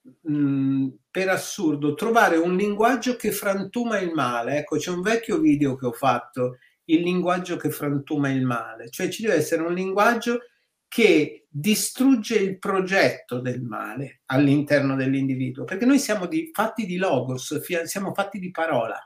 mh, 0.02 0.34
mm, 0.34 0.88
per 1.10 1.28
assurdo 1.28 1.94
trovare 1.94 2.36
un 2.36 2.56
linguaggio 2.56 3.16
che 3.16 3.32
frantuma 3.32 3.98
il 3.98 4.12
male. 4.12 4.58
Ecco, 4.58 4.76
c'è 4.76 4.90
un 4.90 5.02
vecchio 5.02 5.38
video 5.38 5.76
che 5.76 5.86
ho 5.86 5.92
fatto, 5.92 6.58
il 6.86 7.02
linguaggio 7.02 7.56
che 7.56 7.70
frantuma 7.70 8.30
il 8.30 8.44
male, 8.44 8.90
cioè 8.90 9.08
ci 9.08 9.22
deve 9.22 9.36
essere 9.36 9.62
un 9.62 9.72
linguaggio 9.72 10.40
che 10.88 11.46
distrugge 11.48 12.36
il 12.36 12.58
progetto 12.58 13.40
del 13.40 13.62
male 13.62 14.22
all'interno 14.26 14.94
dell'individuo, 14.94 15.64
perché 15.64 15.86
noi 15.86 15.98
siamo 15.98 16.26
di, 16.26 16.50
fatti 16.52 16.84
di 16.84 16.96
logos, 16.96 17.60
siamo 17.84 18.12
fatti 18.12 18.38
di 18.38 18.50
parola. 18.50 18.98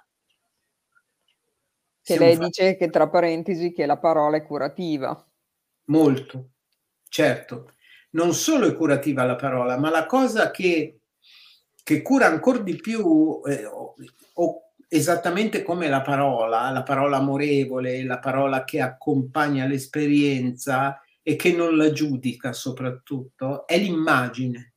Che 2.03 2.13
siamo 2.15 2.25
lei 2.25 2.35
fatti... 2.35 2.47
dice 2.47 2.77
che 2.77 2.89
tra 2.89 3.09
parentesi 3.09 3.73
che 3.73 3.87
la 3.87 3.99
parola 3.99 4.37
è 4.37 4.43
curativa. 4.43 5.25
molto, 5.89 6.56
certo. 7.17 7.73
Non 8.11 8.35
solo 8.35 8.67
è 8.67 8.75
curativa 8.75 9.25
la 9.25 9.37
parola, 9.37 9.79
ma 9.79 9.89
la 9.89 10.05
cosa 10.05 10.51
che, 10.51 11.01
che 11.83 12.03
cura 12.03 12.27
ancora 12.27 12.59
di 12.59 12.77
più, 12.77 13.41
eh, 13.47 13.65
o, 13.65 13.95
o 14.35 14.61
esattamente 14.87 15.63
come 15.63 15.89
la 15.89 16.03
parola, 16.03 16.71
la 16.71 16.83
parola 16.83 17.17
amorevole, 17.17 18.05
la 18.05 18.19
parola 18.19 18.65
che 18.65 18.81
accompagna 18.81 19.67
l'esperienza 19.67 21.01
e 21.23 21.37
che 21.37 21.53
non 21.53 21.77
la 21.77 21.91
giudica 21.91 22.53
soprattutto, 22.53 23.67
è 23.67 23.79
l'immagine. 23.79 24.75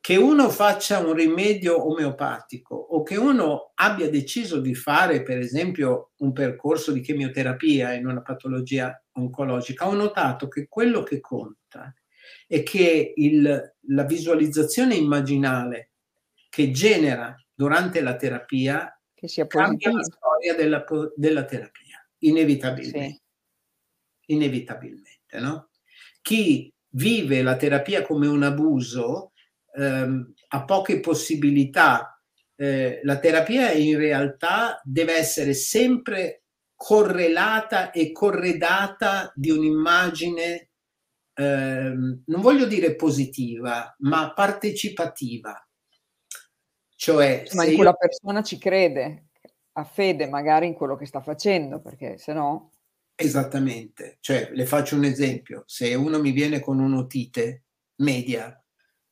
Che 0.00 0.16
uno 0.16 0.48
faccia 0.48 1.00
un 1.00 1.12
rimedio 1.12 1.90
omeopatico 1.90 2.76
o 2.76 3.02
che 3.02 3.16
uno 3.16 3.72
abbia 3.74 4.08
deciso 4.08 4.60
di 4.60 4.76
fare, 4.76 5.24
per 5.24 5.38
esempio, 5.38 6.10
un 6.18 6.32
percorso 6.32 6.92
di 6.92 7.00
chemioterapia 7.00 7.94
in 7.94 8.06
una 8.06 8.22
patologia 8.22 8.96
oncologica, 9.16 9.86
ho 9.88 9.94
notato 9.94 10.48
che 10.48 10.66
quello 10.68 11.02
che 11.02 11.20
conta 11.20 11.94
è 12.46 12.62
che 12.62 13.12
il, 13.16 13.74
la 13.88 14.04
visualizzazione 14.04 14.94
immaginale 14.94 15.90
che 16.48 16.70
genera 16.70 17.34
durante 17.52 18.00
la 18.00 18.16
terapia 18.16 18.90
che 19.14 19.28
sia 19.28 19.46
cambia 19.46 19.92
la 19.92 20.02
storia 20.02 20.54
della, 20.54 20.84
della 21.14 21.44
terapia, 21.44 22.06
inevitabilmente. 22.18 23.08
Sì. 23.08 24.34
Inevitabilmente, 24.34 25.38
no? 25.38 25.70
Chi 26.20 26.72
vive 26.90 27.42
la 27.42 27.56
terapia 27.56 28.02
come 28.02 28.26
un 28.26 28.42
abuso 28.42 29.32
ehm, 29.74 30.34
ha 30.48 30.64
poche 30.64 31.00
possibilità. 31.00 32.20
Eh, 32.56 33.00
la 33.04 33.18
terapia 33.18 33.70
in 33.72 33.96
realtà 33.98 34.80
deve 34.82 35.14
essere 35.14 35.54
sempre 35.54 36.44
correlata 36.76 37.90
e 37.90 38.12
corredata 38.12 39.32
di 39.34 39.50
un'immagine, 39.50 40.70
ehm, 41.34 42.22
non 42.26 42.40
voglio 42.40 42.66
dire 42.66 42.94
positiva, 42.94 43.96
ma 44.00 44.32
partecipativa. 44.34 45.66
Cioè, 46.94 47.48
ma 47.54 47.64
in 47.64 47.70
cui 47.70 47.78
io... 47.78 47.84
la 47.84 47.94
persona 47.94 48.42
ci 48.42 48.58
crede, 48.58 49.30
ha 49.72 49.84
fede 49.84 50.28
magari 50.28 50.66
in 50.66 50.74
quello 50.74 50.96
che 50.96 51.06
sta 51.06 51.20
facendo, 51.20 51.80
perché 51.80 52.18
se 52.18 52.32
no... 52.32 52.72
Esattamente, 53.14 54.18
cioè 54.20 54.50
le 54.52 54.66
faccio 54.66 54.94
un 54.94 55.04
esempio, 55.04 55.64
se 55.66 55.94
uno 55.94 56.20
mi 56.20 56.32
viene 56.32 56.60
con 56.60 56.78
un'otite 56.78 57.64
media 57.96 58.62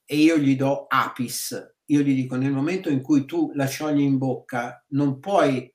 e 0.04 0.16
io 0.16 0.36
gli 0.36 0.56
do 0.56 0.84
apis, 0.86 1.74
io 1.86 2.00
gli 2.00 2.14
dico 2.14 2.36
nel 2.36 2.52
momento 2.52 2.90
in 2.90 3.00
cui 3.00 3.24
tu 3.24 3.50
la 3.54 3.66
sciogli 3.66 4.02
in 4.02 4.18
bocca 4.18 4.84
non 4.88 5.18
puoi 5.20 5.73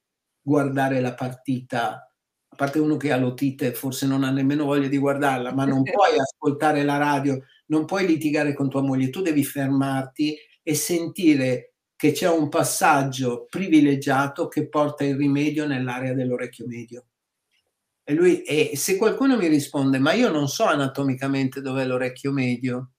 guardare 0.50 1.00
la 1.00 1.14
partita, 1.14 2.12
a 2.50 2.56
parte 2.56 2.80
uno 2.80 2.98
che 2.98 3.12
ha 3.12 3.18
l'otite 3.18 3.72
forse 3.72 4.08
non 4.08 4.24
ha 4.24 4.32
nemmeno 4.32 4.66
voglia 4.66 4.88
di 4.88 4.98
guardarla, 4.98 5.54
ma 5.54 5.64
non 5.66 5.84
puoi 5.86 6.18
ascoltare 6.18 6.84
la 6.84 6.98
radio, 6.98 7.40
non 7.68 7.86
puoi 7.86 8.08
litigare 8.08 8.56
con 8.56 8.68
tua 8.68 8.82
moglie, 8.82 9.12
tu 9.12 9.22
devi 9.22 9.44
fermarti 9.44 10.36
e 10.64 10.74
sentire 10.74 11.76
che 11.96 12.14
c'è 12.14 12.28
un 12.28 12.50
passaggio 12.50 13.46
privilegiato 13.48 14.48
che 14.48 14.68
porta 14.68 15.04
il 15.04 15.16
rimedio 15.16 15.68
nell'area 15.68 16.14
dell'orecchio 16.14 16.66
medio. 16.66 17.06
E 18.04 18.14
lui, 18.16 18.42
e 18.42 18.72
se 18.76 18.98
qualcuno 18.98 19.38
mi 19.38 19.48
risponde, 19.48 20.00
ma 20.00 20.14
io 20.14 20.32
non 20.32 20.48
so 20.48 20.64
anatomicamente 20.64 21.62
dov'è 21.62 21.86
l'orecchio 21.86 22.32
medio, 22.32 22.94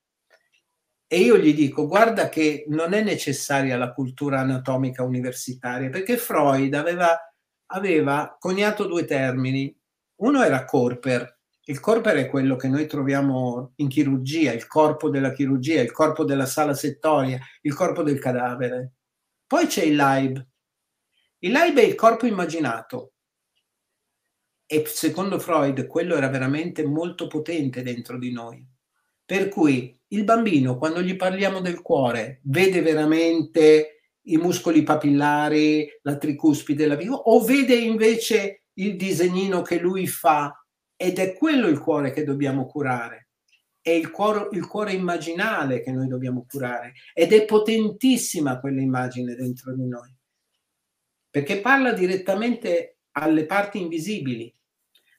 e 1.13 1.19
io 1.19 1.37
gli 1.39 1.53
dico, 1.53 1.89
guarda 1.89 2.29
che 2.29 2.67
non 2.69 2.93
è 2.93 3.03
necessaria 3.03 3.77
la 3.77 3.93
cultura 3.93 4.39
anatomica 4.39 5.03
universitaria, 5.03 5.91
perché 5.91 6.17
Freud 6.17 6.73
aveva, 6.75 7.19
aveva 7.73 8.37
coniato 8.39 8.87
due 8.87 9.05
termini. 9.05 9.75
Uno 10.17 10.43
era 10.43 10.65
corper, 10.65 11.41
il 11.71 11.79
corper 11.79 12.17
è 12.17 12.29
quello 12.29 12.57
che 12.57 12.67
noi 12.67 12.87
troviamo 12.87 13.75
in 13.77 13.87
chirurgia, 13.87 14.53
il 14.53 14.67
corpo 14.67 15.09
della 15.09 15.33
chirurgia, 15.33 15.81
il 15.81 15.93
corpo 15.93 16.25
della 16.25 16.47
sala 16.47 16.75
settoria, 16.75 17.39
il 17.63 17.75
corpo 17.75 18.03
del 18.03 18.19
cadavere. 18.19 18.95
Poi 19.47 19.67
c'è 19.67 19.85
il 19.85 19.95
live. 19.95 20.49
Il 21.39 21.53
live 21.53 21.81
è 21.81 21.85
il 21.85 21.95
corpo 21.95 22.27
immaginato. 22.27 23.13
E 24.67 24.85
secondo 24.87 25.39
Freud 25.39 25.87
quello 25.87 26.17
era 26.17 26.29
veramente 26.29 26.85
molto 26.85 27.29
potente 27.29 27.83
dentro 27.83 28.19
di 28.19 28.33
noi. 28.33 28.67
Per 29.25 29.49
cui 29.49 29.97
il 30.09 30.25
bambino, 30.25 30.77
quando 30.77 31.01
gli 31.01 31.15
parliamo 31.15 31.61
del 31.61 31.83
cuore, 31.83 32.41
vede 32.45 32.83
veramente 32.83 34.00
i 34.33 34.37
muscoli 34.37 34.83
papillari, 34.83 35.89
la 36.03 36.17
tricuspide, 36.17 36.87
la 36.87 36.97
vivo, 36.97 37.17
o 37.17 37.43
vede 37.43 37.75
invece 37.75 38.65
il 38.75 38.97
disegnino 38.97 39.63
che 39.63 39.79
lui 39.79 40.07
fa 40.07 40.55
ed 40.97 41.19
è 41.19 41.35
quello 41.35 41.69
il 41.69 41.79
cuore 41.79 42.13
che 42.13 42.25
dobbiamo 42.25 42.67
curare. 42.67 43.29
È 43.81 43.91
il 43.91 44.11
cuore, 44.11 44.49
il 44.53 44.67
cuore 44.67 44.93
immaginale 44.93 45.81
che 45.81 45.91
noi 45.91 46.07
dobbiamo 46.07 46.45
curare. 46.47 46.93
Ed 47.15 47.33
è 47.33 47.45
potentissima 47.45 48.61
quella 48.61 48.81
immagine 48.81 49.35
dentro 49.35 49.75
di 49.75 49.87
noi. 49.87 50.15
Perché 51.31 51.61
parla 51.61 51.93
direttamente 51.93 52.99
alle 53.13 53.47
parti 53.47 53.81
invisibili. 53.81 54.55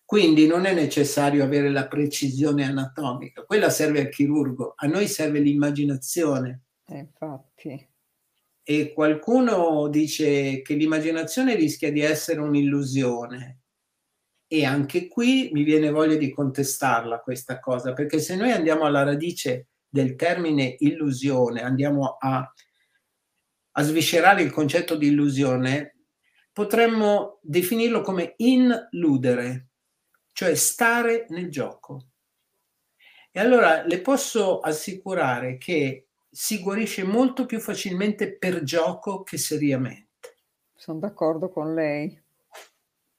Quindi 0.05 0.45
non 0.45 0.65
è 0.65 0.73
necessario 0.73 1.43
avere 1.43 1.69
la 1.69 1.87
precisione 1.87 2.65
anatomica, 2.65 3.43
quella 3.43 3.69
serve 3.69 4.01
al 4.01 4.09
chirurgo, 4.09 4.73
a 4.75 4.85
noi 4.85 5.07
serve 5.07 5.39
l'immaginazione. 5.39 6.63
Eh, 6.85 6.97
infatti. 6.97 7.90
E 8.71 8.93
qualcuno 8.93 9.89
dice 9.89 10.61
che 10.61 10.75
l'immaginazione 10.75 11.55
rischia 11.55 11.91
di 11.91 11.99
essere 11.99 12.39
un'illusione 12.39 13.63
e 14.47 14.63
anche 14.63 15.09
qui 15.09 15.49
mi 15.51 15.63
viene 15.63 15.89
voglia 15.89 16.15
di 16.15 16.31
contestarla 16.31 17.19
questa 17.19 17.59
cosa, 17.59 17.91
perché 17.91 18.19
se 18.19 18.37
noi 18.37 18.51
andiamo 18.51 18.85
alla 18.85 19.03
radice 19.03 19.71
del 19.89 20.15
termine 20.15 20.77
illusione, 20.79 21.61
andiamo 21.61 22.15
a, 22.17 22.49
a 23.71 23.81
sviscerare 23.83 24.41
il 24.41 24.51
concetto 24.51 24.95
di 24.95 25.07
illusione, 25.07 25.97
potremmo 26.53 27.39
definirlo 27.41 27.99
come 27.99 28.35
inludere, 28.37 29.71
cioè 30.31 30.55
stare 30.55 31.25
nel 31.27 31.49
gioco. 31.49 32.11
E 33.31 33.37
allora 33.37 33.85
le 33.85 33.99
posso 33.99 34.61
assicurare 34.61 35.57
che 35.57 36.05
si 36.31 36.59
guarisce 36.61 37.03
molto 37.03 37.45
più 37.45 37.59
facilmente 37.59 38.37
per 38.37 38.63
gioco 38.63 39.21
che 39.21 39.37
seriamente. 39.37 40.37
Sono 40.73 40.99
d'accordo 40.99 41.49
con 41.49 41.73
lei. 41.73 42.19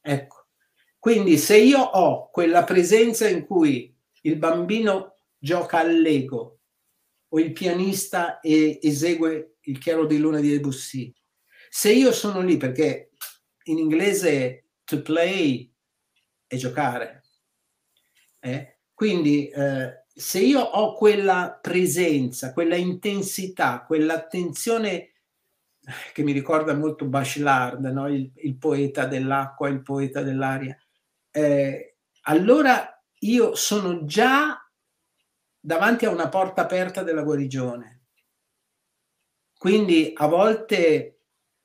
Ecco. 0.01 0.47
Quindi 0.99 1.37
se 1.37 1.59
io 1.59 1.81
ho 1.81 2.31
quella 2.31 2.65
presenza 2.65 3.29
in 3.29 3.45
cui 3.45 3.95
il 4.23 4.37
bambino 4.37 5.17
gioca 5.37 5.79
al 5.79 6.01
Lego 6.01 6.61
o 7.29 7.39
il 7.39 7.53
pianista 7.53 8.41
e 8.41 8.79
esegue 8.83 9.57
il 9.63 9.79
chiaro 9.79 10.07
di 10.07 10.19
luna 10.19 10.41
di 10.41 10.49
Debussy, 10.49 11.13
se 11.69 11.93
io 11.93 12.13
sono 12.13 12.41
lì 12.41 12.57
perché 12.57 13.11
in 13.65 13.79
inglese 13.79 14.69
to 14.85 15.03
play 15.03 15.73
è 16.47 16.57
giocare, 16.57 17.25
eh? 18.41 18.79
quindi 18.93 19.49
eh, 19.49 20.02
se 20.15 20.41
io 20.41 20.61
ho 20.61 20.95
quella 20.95 21.59
presenza, 21.61 22.53
quella 22.53 22.77
intensità, 22.77 23.85
quell'attenzione 23.87 25.13
che 26.13 26.23
mi 26.23 26.33
ricorda 26.33 26.75
molto 26.75 27.07
Bachelard, 27.07 27.85
no? 27.87 28.09
il, 28.09 28.31
il 28.37 28.57
poeta 28.57 29.07
dell'acqua, 29.07 29.69
il 29.69 29.83
poeta 29.83 30.23
dell'aria, 30.23 30.77
eh, 31.31 31.97
allora 32.23 33.03
io 33.21 33.55
sono 33.55 34.05
già 34.05 34.59
davanti 35.59 36.05
a 36.05 36.11
una 36.11 36.29
porta 36.29 36.63
aperta 36.63 37.03
della 37.03 37.23
guarigione. 37.23 38.01
Quindi 39.57 40.13
a 40.15 40.27
volte 40.27 41.21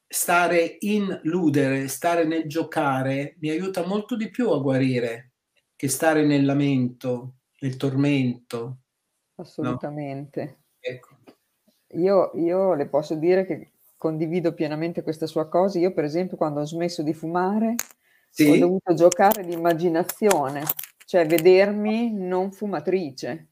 stare 0.07 0.77
in 0.81 1.19
ludere, 1.23 1.87
stare 1.87 2.23
nel 2.25 2.47
giocare, 2.47 3.35
mi 3.39 3.49
aiuta 3.49 3.85
molto 3.85 4.15
di 4.15 4.29
più 4.29 4.51
a 4.51 4.59
guarire 4.59 5.33
che 5.75 5.89
stare 5.89 6.25
nel 6.25 6.45
lamento, 6.45 7.36
nel 7.59 7.77
tormento. 7.77 8.77
Assolutamente. 9.35 10.43
No? 10.43 10.57
Ecco. 10.79 11.17
Io, 11.91 12.31
io 12.35 12.73
le 12.73 12.87
posso 12.87 13.15
dire 13.15 13.45
che 13.45 13.71
condivido 13.97 14.53
pienamente 14.53 15.01
questa 15.01 15.25
sua 15.25 15.47
cosa. 15.47 15.79
Io, 15.79 15.93
per 15.93 16.03
esempio, 16.03 16.37
quando 16.37 16.61
ho 16.61 16.65
smesso 16.65 17.01
di 17.01 17.13
fumare, 17.13 17.75
sì. 18.29 18.49
ho 18.49 18.57
dovuto 18.57 18.93
giocare 18.93 19.43
l'immaginazione, 19.43 20.63
cioè 21.05 21.25
vedermi 21.25 22.13
non 22.13 22.51
fumatrice. 22.51 23.49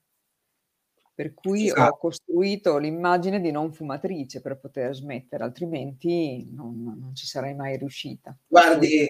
Per 1.15 1.33
cui 1.33 1.67
esatto. 1.67 1.93
ho 1.93 1.97
costruito 1.97 2.77
l'immagine 2.77 3.39
di 3.39 3.49
non 3.49 3.71
fumatrice 3.71 4.41
per 4.41 4.59
poter 4.59 4.93
smettere, 4.93 5.45
altrimenti 5.45 6.45
non, 6.51 6.97
non 6.99 7.15
ci 7.15 7.25
sarei 7.25 7.55
mai 7.55 7.77
riuscita. 7.77 8.37
Guardi, 8.45 8.99
eh, 8.99 9.07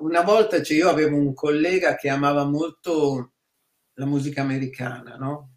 una 0.00 0.22
volta 0.22 0.60
cioè, 0.60 0.76
io 0.76 0.88
avevo 0.88 1.16
un 1.16 1.32
collega 1.32 1.94
che 1.94 2.08
amava 2.08 2.44
molto 2.44 3.34
la 4.00 4.06
musica 4.06 4.42
americana, 4.42 5.16
no? 5.16 5.50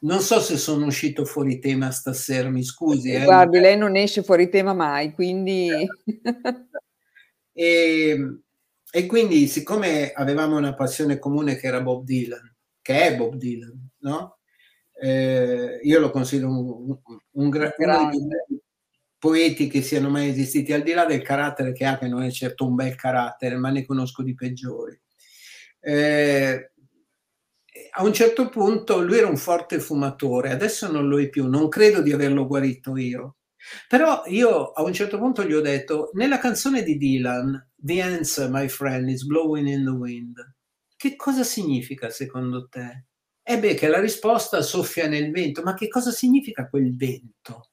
Non 0.00 0.20
so 0.20 0.40
se 0.40 0.56
sono 0.58 0.86
uscito 0.86 1.24
fuori 1.24 1.58
tema 1.58 1.90
stasera, 1.90 2.50
mi 2.50 2.62
scusi. 2.62 3.12
Eh. 3.12 3.24
Guardi, 3.24 3.58
lei 3.58 3.76
non 3.76 3.96
esce 3.96 4.22
fuori 4.22 4.48
tema 4.48 4.74
mai, 4.74 5.12
quindi... 5.12 5.70
e 7.52 8.40
e 8.90 9.04
quindi, 9.04 9.46
siccome 9.48 10.12
avevamo 10.12 10.56
una 10.56 10.74
passione 10.74 11.18
comune 11.18 11.56
che 11.56 11.66
era 11.66 11.82
Bob 11.82 12.04
Dylan, 12.04 12.56
che 12.80 13.02
è 13.02 13.16
Bob 13.16 13.34
Dylan, 13.34 13.90
no? 13.98 14.38
Eh, 15.00 15.80
io 15.82 16.00
lo 16.00 16.10
considero 16.10 16.48
un, 16.48 16.98
un, 17.32 17.50
gra- 17.50 17.74
poeti 19.18 19.68
che 19.68 19.82
siano 19.82 20.08
mai 20.08 20.30
esistiti, 20.30 20.72
al 20.72 20.82
di 20.82 20.92
là 20.92 21.04
del 21.04 21.20
carattere 21.20 21.72
che 21.72 21.84
ha, 21.84 21.98
che 21.98 22.08
non 22.08 22.22
è 22.22 22.30
certo 22.30 22.66
un 22.66 22.76
bel 22.76 22.94
carattere, 22.94 23.56
ma 23.56 23.68
ne 23.70 23.84
conosco 23.84 24.22
di 24.22 24.34
peggiori. 24.34 24.98
Eh, 25.80 26.72
a 27.98 28.04
un 28.04 28.12
certo 28.12 28.48
punto 28.48 29.02
lui 29.02 29.18
era 29.18 29.26
un 29.26 29.36
forte 29.36 29.80
fumatore, 29.80 30.52
adesso 30.52 30.90
non 30.90 31.08
lo 31.08 31.20
è 31.20 31.28
più, 31.28 31.48
non 31.48 31.68
credo 31.68 32.00
di 32.00 32.12
averlo 32.12 32.46
guarito 32.46 32.96
io. 32.96 33.38
Però 33.88 34.22
io 34.26 34.70
a 34.70 34.82
un 34.82 34.92
certo 34.92 35.18
punto 35.18 35.42
gli 35.42 35.52
ho 35.52 35.60
detto, 35.60 36.10
nella 36.12 36.38
canzone 36.38 36.84
di 36.84 36.96
Dylan, 36.96 37.70
The 37.74 38.00
answer, 38.00 38.48
my 38.50 38.68
friend, 38.68 39.08
is 39.08 39.24
blowing 39.24 39.66
in 39.66 39.84
the 39.84 39.90
wind. 39.90 40.36
Che 40.96 41.16
cosa 41.16 41.42
significa 41.42 42.08
secondo 42.08 42.68
te? 42.68 43.06
E 43.42 43.58
beh, 43.58 43.74
che 43.74 43.88
la 43.88 44.00
risposta 44.00 44.62
soffia 44.62 45.08
nel 45.08 45.32
vento, 45.32 45.62
ma 45.62 45.74
che 45.74 45.88
cosa 45.88 46.12
significa 46.12 46.68
quel 46.68 46.96
vento? 46.96 47.70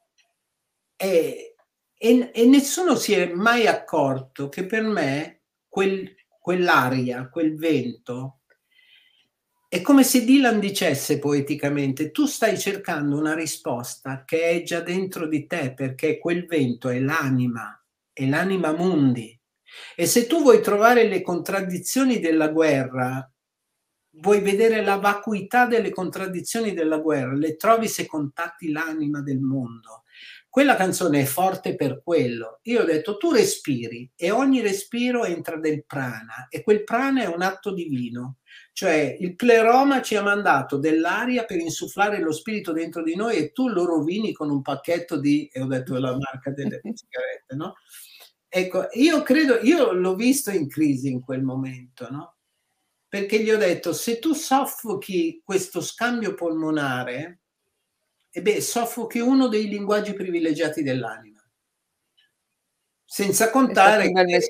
E, 0.95 1.55
e, 1.95 2.31
e 2.33 2.45
nessuno 2.47 2.95
si 2.95 3.13
è 3.13 3.31
mai 3.31 3.67
accorto 3.67 4.49
che 4.49 4.65
per 4.65 4.81
me 4.81 5.43
quel, 5.67 6.15
quell'aria, 6.39 7.29
quel 7.29 7.55
vento, 7.55 8.39
è 9.75 9.81
come 9.81 10.05
se 10.05 10.23
Dylan 10.23 10.61
dicesse 10.61 11.19
poeticamente, 11.19 12.11
tu 12.11 12.27
stai 12.27 12.57
cercando 12.57 13.17
una 13.17 13.35
risposta 13.35 14.23
che 14.23 14.51
è 14.51 14.61
già 14.61 14.79
dentro 14.79 15.27
di 15.27 15.47
te, 15.47 15.73
perché 15.73 16.17
quel 16.17 16.45
vento 16.45 16.87
è 16.87 16.97
l'anima, 16.97 17.77
è 18.13 18.25
l'anima 18.25 18.71
mundi. 18.71 19.37
E 19.93 20.05
se 20.05 20.27
tu 20.27 20.41
vuoi 20.41 20.61
trovare 20.61 21.09
le 21.09 21.21
contraddizioni 21.21 22.21
della 22.21 22.47
guerra, 22.47 23.29
vuoi 24.17 24.41
vedere 24.41 24.83
la 24.83 24.97
vacuità 24.97 25.65
delle 25.65 25.89
contraddizioni 25.89 26.73
della 26.73 26.97
guerra, 26.97 27.33
le 27.33 27.55
trovi 27.55 27.87
se 27.87 28.05
contatti 28.05 28.71
l'anima 28.71 29.21
del 29.21 29.39
mondo. 29.39 30.03
Quella 30.49 30.77
canzone 30.77 31.21
è 31.21 31.25
forte 31.25 31.75
per 31.75 32.01
quello. 32.01 32.59
Io 32.63 32.81
ho 32.81 32.85
detto, 32.85 33.17
tu 33.17 33.31
respiri 33.31 34.09
e 34.15 34.31
ogni 34.31 34.61
respiro 34.61 35.25
entra 35.25 35.57
del 35.57 35.83
prana 35.85 36.47
e 36.49 36.63
quel 36.63 36.85
prana 36.85 37.23
è 37.23 37.25
un 37.25 37.41
atto 37.41 37.73
divino. 37.73 38.37
Cioè 38.71 39.17
il 39.19 39.35
pleroma 39.35 40.01
ci 40.01 40.15
ha 40.15 40.21
mandato 40.21 40.77
dell'aria 40.77 41.43
per 41.43 41.59
insufflare 41.59 42.19
lo 42.19 42.31
spirito 42.31 42.71
dentro 42.71 43.03
di 43.03 43.15
noi 43.15 43.35
e 43.35 43.51
tu 43.51 43.67
lo 43.67 43.85
rovini 43.85 44.31
con 44.31 44.49
un 44.49 44.61
pacchetto 44.61 45.19
di, 45.19 45.49
e 45.51 45.61
ho 45.61 45.65
detto 45.65 45.97
la 45.97 46.15
marca 46.17 46.51
delle 46.51 46.79
sigarette, 46.93 47.55
no? 47.55 47.73
Ecco, 48.47 48.87
io 48.93 49.23
credo, 49.23 49.59
io 49.61 49.91
l'ho 49.91 50.15
visto 50.15 50.51
in 50.51 50.69
crisi 50.69 51.09
in 51.09 51.19
quel 51.19 51.43
momento, 51.43 52.09
no? 52.09 52.34
Perché 53.15 53.41
gli 53.41 53.49
ho 53.49 53.55
detto, 53.55 53.93
se 53.93 54.19
tu 54.19 54.33
soffochi 54.33 55.41
questo 55.41 55.79
scambio 55.79 56.33
polmonare, 56.33 57.43
e 58.29 58.41
beh, 58.41 58.59
soffochi 58.59 59.19
uno 59.19 59.47
dei 59.47 59.69
linguaggi 59.69 60.11
privilegiati 60.11 60.83
dell'anima. 60.83 61.41
Senza 63.05 63.51
contare 63.51 64.11
che, 64.11 64.49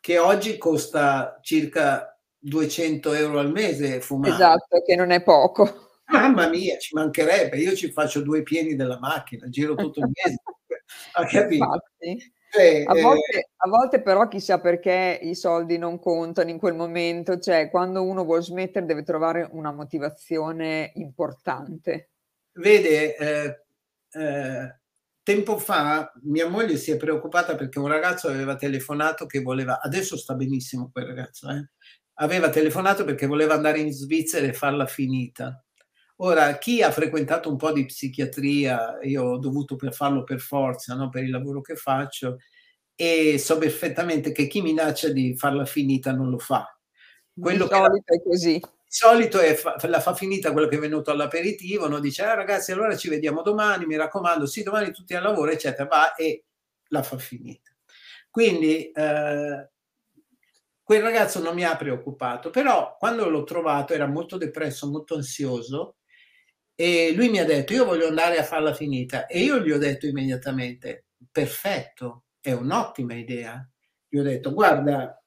che 0.00 0.16
oggi 0.16 0.56
costa 0.56 1.38
circa 1.42 2.18
200 2.38 3.12
euro 3.12 3.40
al 3.40 3.52
mese 3.52 4.00
fumare. 4.00 4.32
Esatto, 4.32 4.80
che 4.80 4.96
non 4.96 5.10
è 5.10 5.22
poco. 5.22 6.00
Mamma 6.06 6.48
mia, 6.48 6.78
ci 6.78 6.94
mancherebbe, 6.94 7.58
io 7.58 7.76
ci 7.76 7.92
faccio 7.92 8.22
due 8.22 8.42
pieni 8.42 8.74
della 8.74 8.98
macchina, 8.98 9.50
giro 9.50 9.74
tutto 9.74 10.00
il 10.00 10.10
mese. 10.10 10.42
ha 11.12 11.26
capito? 11.26 11.64
Infatti. 11.64 12.32
Eh, 12.56 12.84
a, 12.86 12.94
volte, 13.00 13.50
a, 13.56 13.68
volte, 13.68 14.00
però 14.00 14.28
chissà 14.28 14.60
perché 14.60 15.18
i 15.22 15.34
soldi 15.34 15.76
non 15.76 15.98
contano 15.98 16.50
in 16.50 16.58
quel 16.58 16.74
momento, 16.74 17.38
cioè 17.38 17.68
quando 17.68 18.02
uno 18.02 18.24
vuole 18.24 18.42
smettere 18.42 18.86
deve 18.86 19.02
trovare 19.02 19.48
una 19.52 19.72
motivazione 19.72 20.92
importante. 20.94 22.10
Vede, 22.52 23.16
eh, 23.16 23.64
eh, 24.12 24.78
tempo 25.22 25.58
fa 25.58 26.12
mia 26.22 26.48
moglie 26.48 26.76
si 26.76 26.92
è 26.92 26.96
preoccupata 26.96 27.56
perché 27.56 27.80
un 27.80 27.88
ragazzo 27.88 28.28
aveva 28.28 28.54
telefonato 28.54 29.26
che 29.26 29.40
voleva, 29.40 29.80
adesso 29.80 30.16
sta 30.16 30.34
benissimo 30.34 30.90
quel 30.92 31.06
ragazzo, 31.06 31.48
eh, 31.50 31.70
aveva 32.18 32.50
telefonato 32.50 33.04
perché 33.04 33.26
voleva 33.26 33.54
andare 33.54 33.80
in 33.80 33.90
Svizzera 33.90 34.46
e 34.46 34.52
farla 34.52 34.86
finita. 34.86 35.63
Ora, 36.18 36.58
chi 36.58 36.82
ha 36.82 36.92
frequentato 36.92 37.48
un 37.50 37.56
po' 37.56 37.72
di 37.72 37.86
psichiatria, 37.86 38.98
io 39.02 39.24
ho 39.24 39.38
dovuto 39.38 39.74
per 39.76 39.92
farlo 39.92 40.22
per 40.22 40.38
forza, 40.38 40.94
no? 40.94 41.08
per 41.08 41.24
il 41.24 41.30
lavoro 41.30 41.60
che 41.60 41.74
faccio, 41.74 42.38
e 42.94 43.36
so 43.38 43.58
perfettamente 43.58 44.30
che 44.30 44.46
chi 44.46 44.62
minaccia 44.62 45.08
di 45.08 45.36
farla 45.36 45.64
finita 45.64 46.12
non 46.12 46.30
lo 46.30 46.38
fa. 46.38 46.66
Quello 47.36 47.66
di 47.66 47.74
solito 47.74 48.04
la... 48.06 48.16
è 48.16 48.22
così 48.22 48.60
solito 48.94 49.40
è 49.40 49.58
la 49.88 49.98
fa 49.98 50.14
finita 50.14 50.52
quello 50.52 50.68
che 50.68 50.76
è 50.76 50.78
venuto 50.78 51.10
all'aperitivo, 51.10 51.88
no? 51.88 51.98
dice 51.98 52.22
ah, 52.22 52.34
ragazzi 52.34 52.70
allora 52.70 52.96
ci 52.96 53.08
vediamo 53.08 53.42
domani, 53.42 53.86
mi 53.86 53.96
raccomando, 53.96 54.46
sì 54.46 54.62
domani 54.62 54.92
tutti 54.92 55.14
al 55.14 55.24
lavoro 55.24 55.50
eccetera, 55.50 55.88
va 55.88 56.14
e 56.14 56.44
la 56.90 57.02
fa 57.02 57.18
finita. 57.18 57.72
Quindi 58.30 58.92
eh, 58.92 59.68
quel 60.80 61.02
ragazzo 61.02 61.40
non 61.42 61.54
mi 61.54 61.64
ha 61.64 61.74
preoccupato, 61.76 62.50
però 62.50 62.96
quando 62.96 63.28
l'ho 63.28 63.42
trovato 63.42 63.94
era 63.94 64.06
molto 64.06 64.36
depresso, 64.36 64.88
molto 64.88 65.16
ansioso 65.16 65.96
e 66.74 67.12
lui 67.14 67.28
mi 67.28 67.38
ha 67.38 67.44
detto 67.44 67.72
io 67.72 67.84
voglio 67.84 68.08
andare 68.08 68.38
a 68.38 68.42
farla 68.44 68.74
finita 68.74 69.26
e 69.26 69.40
io 69.40 69.60
gli 69.60 69.70
ho 69.70 69.78
detto 69.78 70.06
immediatamente 70.06 71.06
perfetto, 71.30 72.24
è 72.40 72.52
un'ottima 72.52 73.14
idea. 73.14 73.66
Gli 74.08 74.18
ho 74.18 74.22
detto 74.22 74.52
guarda, 74.52 75.20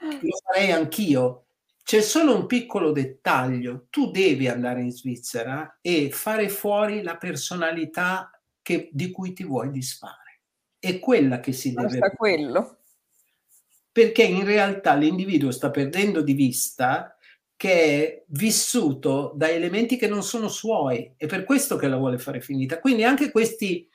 lo 0.00 0.36
farei 0.44 0.72
anch'io, 0.72 1.46
c'è 1.82 2.00
solo 2.00 2.34
un 2.34 2.46
piccolo 2.46 2.90
dettaglio, 2.90 3.86
tu 3.90 4.10
devi 4.10 4.48
andare 4.48 4.82
in 4.82 4.90
Svizzera 4.90 5.78
e 5.80 6.10
fare 6.10 6.48
fuori 6.48 7.02
la 7.02 7.16
personalità 7.16 8.30
che, 8.60 8.90
di 8.92 9.10
cui 9.10 9.32
ti 9.32 9.44
vuoi 9.44 9.70
disfare. 9.70 10.40
È 10.78 10.98
quella 10.98 11.40
che 11.40 11.52
si 11.52 11.72
Basta 11.72 11.92
deve... 11.92 12.16
quello. 12.16 12.78
Perché 13.92 14.24
in 14.24 14.44
realtà 14.44 14.94
l'individuo 14.94 15.52
sta 15.52 15.70
perdendo 15.70 16.22
di 16.22 16.32
vista 16.32 17.15
che 17.56 17.72
è 17.72 18.24
vissuto 18.28 19.32
da 19.34 19.50
elementi 19.50 19.96
che 19.96 20.08
non 20.08 20.22
sono 20.22 20.48
suoi, 20.48 21.14
è 21.16 21.26
per 21.26 21.44
questo 21.44 21.76
che 21.76 21.88
la 21.88 21.96
vuole 21.96 22.18
fare 22.18 22.40
finita. 22.40 22.78
Quindi 22.78 23.02
anche 23.02 23.30
questi 23.30 23.88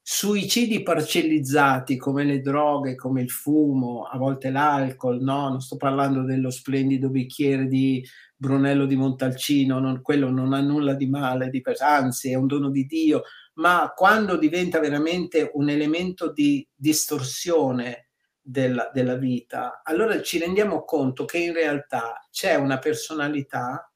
suicidi 0.00 0.82
parcellizzati 0.82 1.96
come 1.96 2.24
le 2.24 2.40
droghe, 2.40 2.94
come 2.94 3.22
il 3.22 3.30
fumo, 3.30 4.04
a 4.04 4.16
volte 4.16 4.50
l'alcol, 4.50 5.20
no? 5.20 5.48
Non 5.48 5.60
sto 5.60 5.76
parlando 5.76 6.22
dello 6.22 6.50
splendido 6.50 7.10
bicchiere 7.10 7.66
di 7.66 8.04
Brunello 8.36 8.86
di 8.86 8.96
Montalcino, 8.96 9.78
non, 9.78 10.00
quello 10.02 10.30
non 10.30 10.52
ha 10.52 10.60
nulla 10.60 10.94
di 10.94 11.06
male, 11.06 11.50
di, 11.50 11.62
anzi 11.78 12.30
è 12.30 12.34
un 12.34 12.46
dono 12.46 12.70
di 12.70 12.86
Dio, 12.86 13.22
ma 13.54 13.92
quando 13.94 14.36
diventa 14.36 14.80
veramente 14.80 15.50
un 15.54 15.68
elemento 15.68 16.32
di 16.32 16.66
distorsione 16.74 18.09
della, 18.50 18.90
della 18.92 19.16
vita, 19.16 19.82
allora 19.84 20.20
ci 20.22 20.38
rendiamo 20.38 20.84
conto 20.84 21.24
che 21.24 21.38
in 21.38 21.52
realtà 21.52 22.26
c'è 22.30 22.54
una 22.54 22.78
personalità 22.78 23.90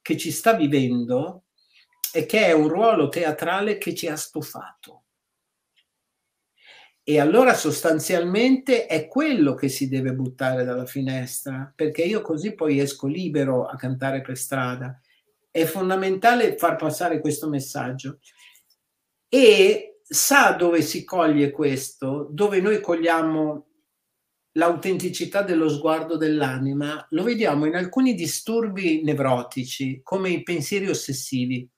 che 0.00 0.16
ci 0.16 0.30
sta 0.30 0.54
vivendo 0.54 1.44
e 2.12 2.26
che 2.26 2.46
è 2.46 2.52
un 2.52 2.68
ruolo 2.68 3.08
teatrale 3.08 3.78
che 3.78 3.94
ci 3.94 4.06
ha 4.06 4.16
stufato 4.16 5.04
e 7.06 7.20
allora 7.20 7.52
sostanzialmente 7.52 8.86
è 8.86 9.06
quello 9.08 9.52
che 9.52 9.68
si 9.68 9.88
deve 9.88 10.14
buttare 10.14 10.64
dalla 10.64 10.86
finestra, 10.86 11.70
perché 11.76 12.02
io 12.02 12.22
così 12.22 12.54
poi 12.54 12.80
esco 12.80 13.06
libero 13.06 13.66
a 13.66 13.76
cantare 13.76 14.22
per 14.22 14.38
strada. 14.38 14.98
È 15.50 15.66
fondamentale 15.66 16.56
far 16.56 16.76
passare 16.76 17.20
questo 17.20 17.50
messaggio. 17.50 18.20
E 19.28 20.00
sa 20.02 20.52
dove 20.52 20.80
si 20.80 21.04
coglie 21.04 21.50
questo, 21.50 22.26
dove 22.30 22.62
noi 22.62 22.80
cogliamo 22.80 23.66
l'autenticità 24.54 25.42
dello 25.42 25.68
sguardo 25.68 26.16
dell'anima, 26.16 27.06
lo 27.10 27.22
vediamo 27.22 27.66
in 27.66 27.76
alcuni 27.76 28.14
disturbi 28.14 29.02
nevrotici, 29.02 30.00
come 30.02 30.30
i 30.30 30.42
pensieri 30.42 30.88
ossessivi 30.88 31.68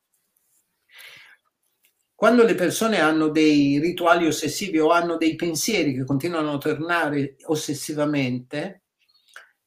quando 2.16 2.45
le 2.45 2.55
persone 2.55 2.99
hanno 2.99 3.29
dei 3.29 3.79
rituali 3.79 4.27
ossessivi 4.27 4.79
o 4.79 4.89
hanno 4.89 5.18
dei 5.18 5.37
pensieri 5.37 5.95
che 5.95 6.05
continuano 6.05 6.55
a 6.55 6.59
tornare 6.59 7.37
ossessivamente, 7.45 8.85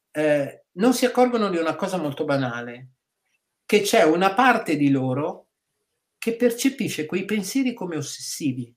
eh, 0.10 0.66
non 0.72 0.96
si 0.96 1.06
accorgono 1.06 1.52
di 1.52 1.58
una 1.58 1.76
cosa 1.76 1.98
molto 1.98 2.26
banale, 2.26 2.94
che 3.68 3.82
c'è 3.82 4.02
una 4.02 4.34
parte 4.34 4.78
di 4.78 4.90
loro 4.90 5.50
che 6.18 6.36
percepisce 6.36 7.06
quei 7.06 7.24
pensieri 7.24 7.76
come 7.76 7.98
ossessivi. 7.98 8.76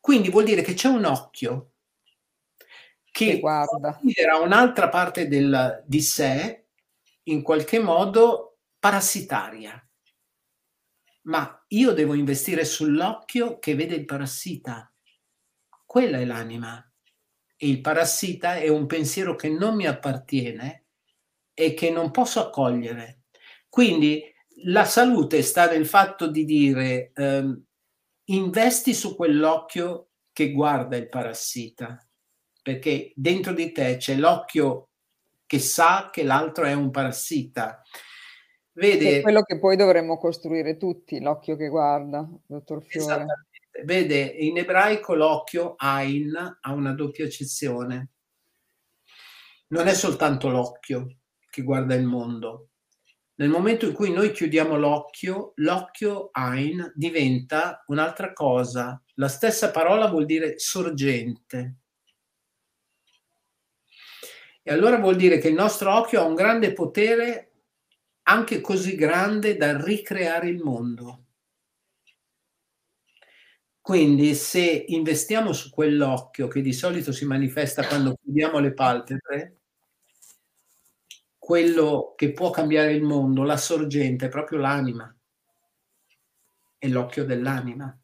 Quindi 0.00 0.30
vuol 0.30 0.44
dire 0.44 0.62
che 0.62 0.72
c'è 0.72 0.88
un 0.88 1.04
occhio 1.04 1.73
che 3.14 3.38
considera 3.38 4.38
un'altra 4.38 4.88
parte 4.88 5.28
del, 5.28 5.84
di 5.86 6.00
sé 6.00 6.66
in 7.24 7.42
qualche 7.42 7.78
modo 7.78 8.58
parassitaria 8.80 9.78
ma 11.24 11.64
io 11.68 11.92
devo 11.92 12.14
investire 12.14 12.64
sull'occhio 12.64 13.58
che 13.58 13.74
vede 13.74 13.94
il 13.94 14.04
parassita. 14.04 14.92
Quella 15.84 16.18
è 16.18 16.24
l'anima. 16.24 16.86
e 17.56 17.68
il 17.68 17.80
parassita 17.80 18.56
è 18.56 18.68
un 18.68 18.86
pensiero 18.86 19.36
che 19.36 19.48
non 19.48 19.76
mi 19.76 19.86
appartiene 19.86 20.86
e 21.54 21.72
che 21.72 21.90
non 21.90 22.10
posso 22.10 22.40
accogliere. 22.40 23.22
Quindi 23.68 24.22
la 24.64 24.84
salute 24.84 25.40
sta 25.42 25.70
nel 25.70 25.86
fatto 25.86 26.26
di 26.28 26.44
dire 26.44 27.12
ehm, 27.14 27.64
investi 28.24 28.92
su 28.92 29.14
quell'occhio 29.14 30.10
che 30.32 30.50
guarda 30.52 30.96
il 30.96 31.08
parassita, 31.08 32.03
perché 32.64 33.12
dentro 33.14 33.52
di 33.52 33.72
te 33.72 33.98
c'è 33.98 34.14
l'occhio 34.14 34.88
che 35.44 35.58
sa 35.58 36.08
che 36.10 36.22
l'altro 36.22 36.64
è 36.64 36.72
un 36.72 36.90
parassita. 36.90 37.82
Vede, 38.72 39.18
è 39.18 39.20
quello 39.20 39.42
che 39.42 39.58
poi 39.58 39.76
dovremmo 39.76 40.16
costruire 40.16 40.78
tutti, 40.78 41.20
l'occhio 41.20 41.56
che 41.56 41.68
guarda, 41.68 42.26
dottor 42.46 42.82
Fiore. 42.82 43.26
Vede, 43.84 44.22
in 44.22 44.56
ebraico 44.56 45.14
l'occhio, 45.14 45.74
Ain, 45.76 46.58
ha 46.60 46.72
una 46.72 46.94
doppia 46.94 47.26
accezione. 47.26 48.12
Non 49.68 49.86
è 49.86 49.92
soltanto 49.92 50.48
l'occhio 50.48 51.18
che 51.50 51.60
guarda 51.60 51.94
il 51.94 52.06
mondo. 52.06 52.70
Nel 53.34 53.50
momento 53.50 53.86
in 53.86 53.92
cui 53.92 54.10
noi 54.10 54.32
chiudiamo 54.32 54.78
l'occhio, 54.78 55.52
l'occhio 55.56 56.30
Ain 56.32 56.92
diventa 56.94 57.84
un'altra 57.88 58.32
cosa. 58.32 59.02
La 59.16 59.28
stessa 59.28 59.70
parola 59.70 60.08
vuol 60.08 60.24
dire 60.24 60.58
sorgente. 60.58 61.80
E 64.66 64.72
allora 64.72 64.96
vuol 64.96 65.16
dire 65.16 65.36
che 65.36 65.48
il 65.48 65.54
nostro 65.54 65.94
occhio 65.94 66.22
ha 66.22 66.24
un 66.24 66.34
grande 66.34 66.72
potere, 66.72 67.50
anche 68.22 68.62
così 68.62 68.94
grande 68.94 69.58
da 69.58 69.78
ricreare 69.78 70.48
il 70.48 70.62
mondo. 70.62 71.26
Quindi 73.78 74.34
se 74.34 74.86
investiamo 74.88 75.52
su 75.52 75.68
quell'occhio 75.68 76.48
che 76.48 76.62
di 76.62 76.72
solito 76.72 77.12
si 77.12 77.26
manifesta 77.26 77.86
quando 77.86 78.16
chiudiamo 78.22 78.58
le 78.58 78.72
palpebre, 78.72 79.58
quello 81.38 82.14
che 82.16 82.32
può 82.32 82.48
cambiare 82.48 82.94
il 82.94 83.02
mondo, 83.02 83.42
la 83.42 83.58
sorgente, 83.58 84.26
è 84.26 84.30
proprio 84.30 84.60
l'anima, 84.60 85.14
è 86.78 86.88
l'occhio 86.88 87.26
dell'anima. 87.26 87.94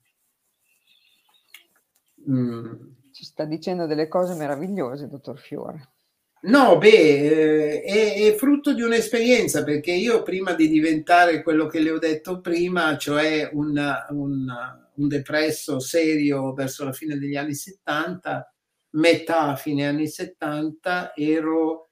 Mm. 2.29 2.73
Ci 3.13 3.25
sta 3.25 3.47
dicendo 3.47 3.87
delle 3.87 4.09
cose 4.09 4.35
meravigliose, 4.35 5.09
dottor 5.09 5.39
Fiore. 5.39 5.93
No, 6.43 6.79
beh, 6.79 6.89
eh, 6.89 7.83
è, 7.83 8.33
è, 8.33 8.35
frutto 8.35 8.73
di 8.73 8.81
un'esperienza 8.81 9.63
perché 9.63 9.93
io 9.93 10.23
prima 10.23 10.55
di 10.55 10.69
diventare 10.69 11.43
quello 11.43 11.67
che 11.67 11.81
le 11.81 11.91
ho 11.91 11.99
detto 11.99 12.41
prima, 12.41 12.97
cioè 12.97 13.51
un, 13.53 13.79
un, 14.09 14.47
un 14.95 15.09
depresso 15.09 15.79
serio 15.81 16.55
verso 16.55 16.85
la 16.85 16.93
fine 16.93 17.19
degli 17.19 17.37
anni 17.37 17.53
70, 17.55 18.55
metà 18.93 19.55
fine 19.57 19.87
anni 19.87 20.09
70, 20.09 21.13
ero, 21.15 21.89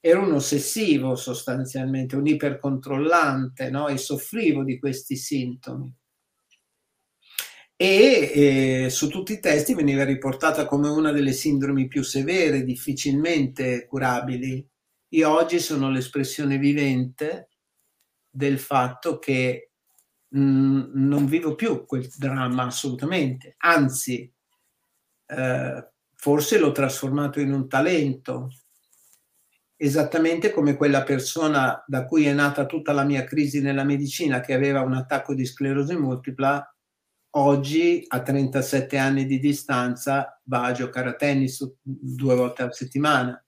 ero 0.00 0.20
un 0.22 0.32
ossessivo 0.32 1.14
sostanzialmente, 1.16 2.14
un 2.16 2.26
ipercontrollante 2.26 3.70
no? 3.70 3.88
e 3.88 3.96
soffrivo 3.96 4.64
di 4.64 4.78
questi 4.78 5.16
sintomi 5.16 5.90
e 7.80 8.32
eh, 8.86 8.90
su 8.90 9.08
tutti 9.08 9.34
i 9.34 9.38
testi 9.38 9.72
veniva 9.72 10.02
riportata 10.04 10.66
come 10.66 10.88
una 10.88 11.12
delle 11.12 11.30
sindromi 11.30 11.86
più 11.86 12.02
severe, 12.02 12.64
difficilmente 12.64 13.86
curabili. 13.86 14.68
Io 15.10 15.30
oggi 15.30 15.60
sono 15.60 15.88
l'espressione 15.88 16.58
vivente 16.58 17.50
del 18.28 18.58
fatto 18.58 19.20
che 19.20 19.70
mh, 20.26 20.40
mm, 20.40 20.82
non 20.94 21.26
vivo 21.26 21.54
più 21.54 21.86
quel 21.86 22.10
dramma 22.16 22.64
assolutamente, 22.64 23.54
anzi, 23.58 24.28
eh, 25.26 25.90
forse 26.16 26.58
l'ho 26.58 26.72
trasformato 26.72 27.38
in 27.38 27.52
un 27.52 27.68
talento, 27.68 28.48
esattamente 29.76 30.50
come 30.50 30.76
quella 30.76 31.04
persona 31.04 31.84
da 31.86 32.04
cui 32.06 32.26
è 32.26 32.32
nata 32.32 32.66
tutta 32.66 32.92
la 32.92 33.04
mia 33.04 33.22
crisi 33.22 33.60
nella 33.60 33.84
medicina 33.84 34.40
che 34.40 34.52
aveva 34.52 34.80
un 34.80 34.94
attacco 34.94 35.32
di 35.32 35.46
sclerosi 35.46 35.94
multipla 35.94 36.72
oggi 37.30 38.04
a 38.08 38.22
37 38.22 38.96
anni 38.98 39.26
di 39.26 39.38
distanza 39.38 40.40
va 40.44 40.64
a 40.64 40.72
giocare 40.72 41.10
a 41.10 41.14
tennis 41.14 41.66
due 41.82 42.34
volte 42.34 42.62
a 42.62 42.70
settimana. 42.72 43.42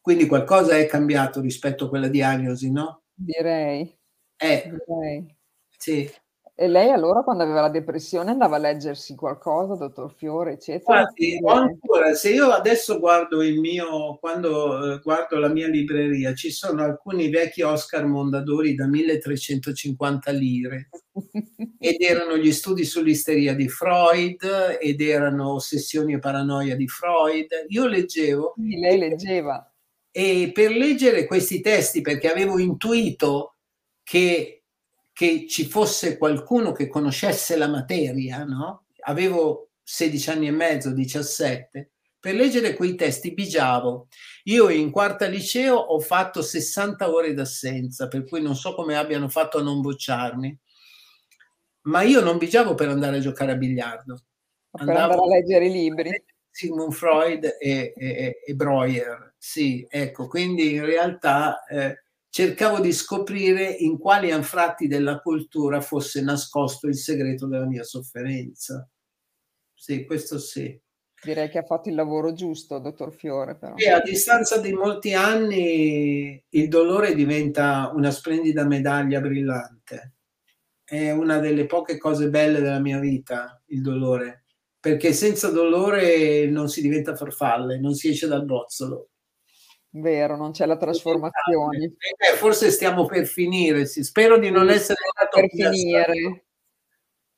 Quindi 0.00 0.26
qualcosa 0.26 0.76
è 0.76 0.86
cambiato 0.86 1.40
rispetto 1.40 1.86
a 1.86 1.88
quella 1.88 2.08
diagnosi, 2.08 2.70
no? 2.70 3.04
Direi. 3.14 3.96
Eh, 4.36 4.70
Direi. 4.86 5.36
Sì. 5.76 6.10
E 6.56 6.68
lei 6.68 6.90
allora 6.90 7.22
quando 7.22 7.42
aveva 7.42 7.62
la 7.62 7.68
depressione 7.68 8.30
andava 8.30 8.54
a 8.54 8.60
leggersi 8.60 9.16
qualcosa, 9.16 9.74
dottor 9.74 10.14
Fiore, 10.14 10.52
eccetera? 10.52 11.00
Infatti, 11.00 11.40
ancora, 11.44 12.14
se 12.14 12.30
io 12.30 12.50
adesso 12.50 13.00
guardo 13.00 13.42
il 13.42 13.58
mio, 13.58 14.18
quando 14.20 14.94
eh, 14.94 15.00
guardo 15.00 15.40
la 15.40 15.48
mia 15.48 15.66
libreria, 15.66 16.32
ci 16.32 16.52
sono 16.52 16.84
alcuni 16.84 17.28
vecchi 17.28 17.62
Oscar 17.62 18.06
Mondadori 18.06 18.76
da 18.76 18.86
1350 18.86 20.30
lire 20.30 20.90
ed 21.80 22.00
erano 22.00 22.36
gli 22.36 22.52
studi 22.52 22.84
sull'isteria 22.84 23.52
di 23.56 23.68
Freud 23.68 24.78
ed 24.80 25.00
erano 25.00 25.54
ossessioni 25.54 26.12
e 26.12 26.20
paranoia 26.20 26.76
di 26.76 26.86
Freud. 26.86 27.48
Io 27.66 27.88
leggevo. 27.88 28.54
Sì, 28.54 28.78
lei 28.78 28.98
leggeva. 28.98 29.72
E 30.12 30.52
per 30.54 30.70
leggere 30.70 31.26
questi 31.26 31.60
testi, 31.60 32.00
perché 32.00 32.30
avevo 32.30 32.60
intuito 32.60 33.56
che 34.04 34.63
che 35.14 35.46
ci 35.48 35.64
fosse 35.64 36.18
qualcuno 36.18 36.72
che 36.72 36.88
conoscesse 36.88 37.56
la 37.56 37.68
materia, 37.68 38.44
no? 38.44 38.86
Avevo 39.06 39.70
16 39.80 40.30
anni 40.30 40.48
e 40.48 40.50
mezzo, 40.50 40.92
17, 40.92 41.92
per 42.18 42.34
leggere 42.34 42.74
quei 42.74 42.96
testi 42.96 43.32
bigiavo. 43.32 44.08
Io 44.44 44.68
in 44.70 44.90
quarta 44.90 45.26
liceo 45.26 45.76
ho 45.76 46.00
fatto 46.00 46.42
60 46.42 47.10
ore 47.12 47.32
d'assenza, 47.32 48.08
per 48.08 48.24
cui 48.24 48.42
non 48.42 48.56
so 48.56 48.74
come 48.74 48.96
abbiano 48.96 49.28
fatto 49.28 49.58
a 49.58 49.62
non 49.62 49.80
bocciarmi, 49.80 50.58
ma 51.82 52.02
io 52.02 52.20
non 52.20 52.36
bigiavo 52.36 52.74
per 52.74 52.88
andare 52.88 53.18
a 53.18 53.20
giocare 53.20 53.52
a 53.52 53.56
biliardo. 53.56 54.18
Per 54.68 54.88
andare 54.88 55.14
a 55.14 55.26
leggere 55.26 55.66
i 55.66 55.72
libri. 55.72 56.24
Sigmund 56.50 56.92
Freud 56.92 57.56
e, 57.60 57.92
e, 57.96 58.42
e 58.44 58.54
Breuer, 58.54 59.34
sì, 59.38 59.86
ecco, 59.88 60.26
quindi 60.26 60.74
in 60.74 60.84
realtà... 60.84 61.64
Eh, 61.66 62.03
cercavo 62.34 62.80
di 62.80 62.90
scoprire 62.90 63.70
in 63.70 63.96
quali 63.96 64.32
anfratti 64.32 64.88
della 64.88 65.20
cultura 65.20 65.80
fosse 65.80 66.20
nascosto 66.20 66.88
il 66.88 66.96
segreto 66.96 67.46
della 67.46 67.64
mia 67.64 67.84
sofferenza. 67.84 68.90
Sì, 69.72 70.04
questo 70.04 70.40
sì. 70.40 70.76
Direi 71.22 71.48
che 71.48 71.58
ha 71.58 71.62
fatto 71.62 71.90
il 71.90 71.94
lavoro 71.94 72.32
giusto, 72.32 72.80
dottor 72.80 73.14
Fiore. 73.14 73.54
Però. 73.56 73.76
E 73.76 73.88
a 73.88 74.00
distanza 74.00 74.58
di 74.58 74.72
molti 74.72 75.14
anni 75.14 76.44
il 76.48 76.68
dolore 76.68 77.14
diventa 77.14 77.92
una 77.94 78.10
splendida 78.10 78.66
medaglia 78.66 79.20
brillante. 79.20 80.14
È 80.82 81.12
una 81.12 81.38
delle 81.38 81.66
poche 81.66 81.98
cose 81.98 82.30
belle 82.30 82.60
della 82.60 82.80
mia 82.80 82.98
vita, 82.98 83.62
il 83.66 83.80
dolore, 83.80 84.46
perché 84.80 85.12
senza 85.12 85.52
dolore 85.52 86.46
non 86.46 86.68
si 86.68 86.82
diventa 86.82 87.14
farfalle, 87.14 87.78
non 87.78 87.94
si 87.94 88.08
esce 88.08 88.26
dal 88.26 88.44
bozzolo. 88.44 89.10
Vero, 89.96 90.36
non 90.36 90.50
c'è 90.50 90.66
la 90.66 90.76
trasformazione. 90.76 91.94
Eh, 92.16 92.36
forse 92.36 92.70
stiamo 92.72 93.06
per 93.06 93.26
finire, 93.26 93.86
sì. 93.86 94.02
spero 94.02 94.38
di 94.38 94.50
non 94.50 94.68
essere 94.68 94.98
per 95.30 95.48
finire. 95.48 96.46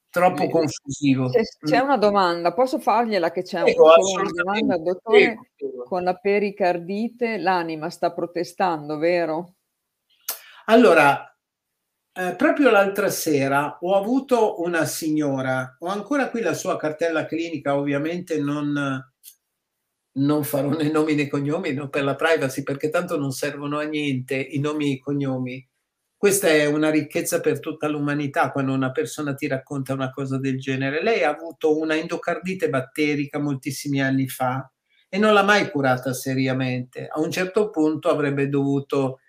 troppo 0.09 0.45
sì. 0.45 0.49
confusivo. 0.49 1.29
C'è, 1.29 1.43
c'è, 1.63 1.79
una 1.81 1.99
domanda, 1.99 2.55
posso 2.55 2.79
fargliela 2.79 3.31
che 3.31 3.43
c'è 3.43 3.63
ecco, 3.63 3.83
una 3.85 4.31
domanda, 4.31 4.79
dottore? 4.79 5.37
Con 5.85 6.03
la 6.03 6.15
pericardite 6.15 7.37
l'anima 7.37 7.91
sta 7.91 8.11
protestando, 8.13 8.97
vero? 8.97 9.57
Allora, 10.67 11.31
eh, 12.15 12.35
proprio 12.37 12.71
l'altra 12.71 13.11
sera 13.11 13.77
ho 13.83 13.95
avuto 13.95 14.63
una 14.63 14.87
signora, 14.87 15.77
ho 15.79 15.89
ancora 15.89 16.31
qui 16.31 16.41
la 16.41 16.55
sua 16.55 16.79
cartella 16.79 17.27
clinica, 17.27 17.77
ovviamente 17.77 18.39
non 18.41 19.05
non 20.17 20.45
farò 20.45 20.71
né 20.71 20.91
nomi 20.91 21.15
né 21.15 21.29
cognomi 21.29 21.73
no, 21.73 21.89
per 21.89 22.05
la 22.05 22.15
privacy 22.15 22.63
perché 22.63 22.89
tanto 22.89 23.19
non 23.19 23.33
servono 23.33 23.79
a 23.79 23.85
niente 23.85 24.37
i 24.37 24.59
nomi 24.59 24.87
e 24.87 24.91
i 24.93 24.99
cognomi. 24.99 25.67
Questa 26.17 26.49
è 26.49 26.65
una 26.67 26.91
ricchezza 26.91 27.41
per 27.41 27.61
tutta 27.61 27.89
l'umanità 27.89 28.51
quando 28.51 28.73
una 28.73 28.91
persona 28.91 29.35
ti 29.35 29.47
racconta 29.47 29.93
una 29.93 30.11
cosa 30.11 30.39
del 30.39 30.59
genere. 30.59 31.03
Lei 31.03 31.23
ha 31.23 31.31
avuto 31.31 31.77
una 31.79 31.97
endocardite 31.97 32.71
batterica 32.71 33.39
moltissimi 33.39 34.01
anni 34.01 34.27
fa 34.29 34.71
e 35.09 35.19
non 35.19 35.35
l'ha 35.35 35.43
mai 35.43 35.71
curata 35.71 36.15
seriamente. 36.15 37.07
A 37.07 37.21
un 37.21 37.31
certo 37.31 37.69
punto 37.71 38.09
avrebbe 38.09 38.49
dovuto 38.49 39.21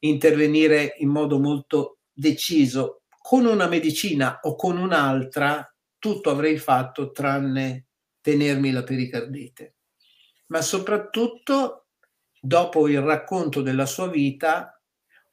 intervenire 0.00 0.94
in 0.98 1.10
modo 1.10 1.38
molto 1.38 1.98
deciso 2.12 3.02
con 3.18 3.46
una 3.46 3.68
medicina 3.68 4.40
o 4.42 4.56
con 4.56 4.76
un'altra, 4.78 5.72
tutto 5.96 6.30
avrei 6.30 6.58
fatto 6.58 7.12
tranne 7.12 7.86
tenermi 8.20 8.72
la 8.72 8.82
pericardite 8.82 9.74
ma 10.52 10.60
soprattutto 10.62 11.86
dopo 12.40 12.86
il 12.88 13.00
racconto 13.00 13.62
della 13.62 13.86
sua 13.86 14.08
vita 14.08 14.78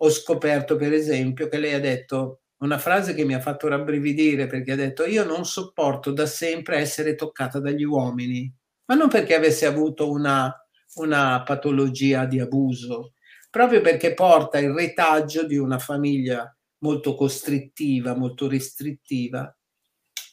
ho 0.01 0.09
scoperto 0.09 0.77
per 0.77 0.93
esempio 0.93 1.49
che 1.49 1.57
lei 1.57 1.73
ha 1.73 1.79
detto 1.79 2.43
una 2.59 2.77
frase 2.77 3.13
che 3.13 3.25
mi 3.25 3.33
ha 3.33 3.39
fatto 3.39 3.67
rabbrividire 3.67 4.47
perché 4.47 4.71
ha 4.71 4.75
detto 4.75 5.05
io 5.05 5.25
non 5.25 5.45
sopporto 5.45 6.11
da 6.11 6.25
sempre 6.25 6.77
essere 6.77 7.15
toccata 7.15 7.59
dagli 7.59 7.83
uomini 7.83 8.51
ma 8.89 8.95
non 8.95 9.07
perché 9.07 9.35
avesse 9.35 9.65
avuto 9.67 10.09
una, 10.09 10.51
una 10.95 11.43
patologia 11.43 12.25
di 12.25 12.39
abuso, 12.39 13.13
proprio 13.51 13.81
perché 13.81 14.15
porta 14.15 14.57
il 14.57 14.71
retaggio 14.71 15.45
di 15.45 15.57
una 15.57 15.77
famiglia 15.77 16.51
molto 16.79 17.13
costrittiva, 17.13 18.15
molto 18.15 18.47
restrittiva. 18.47 19.55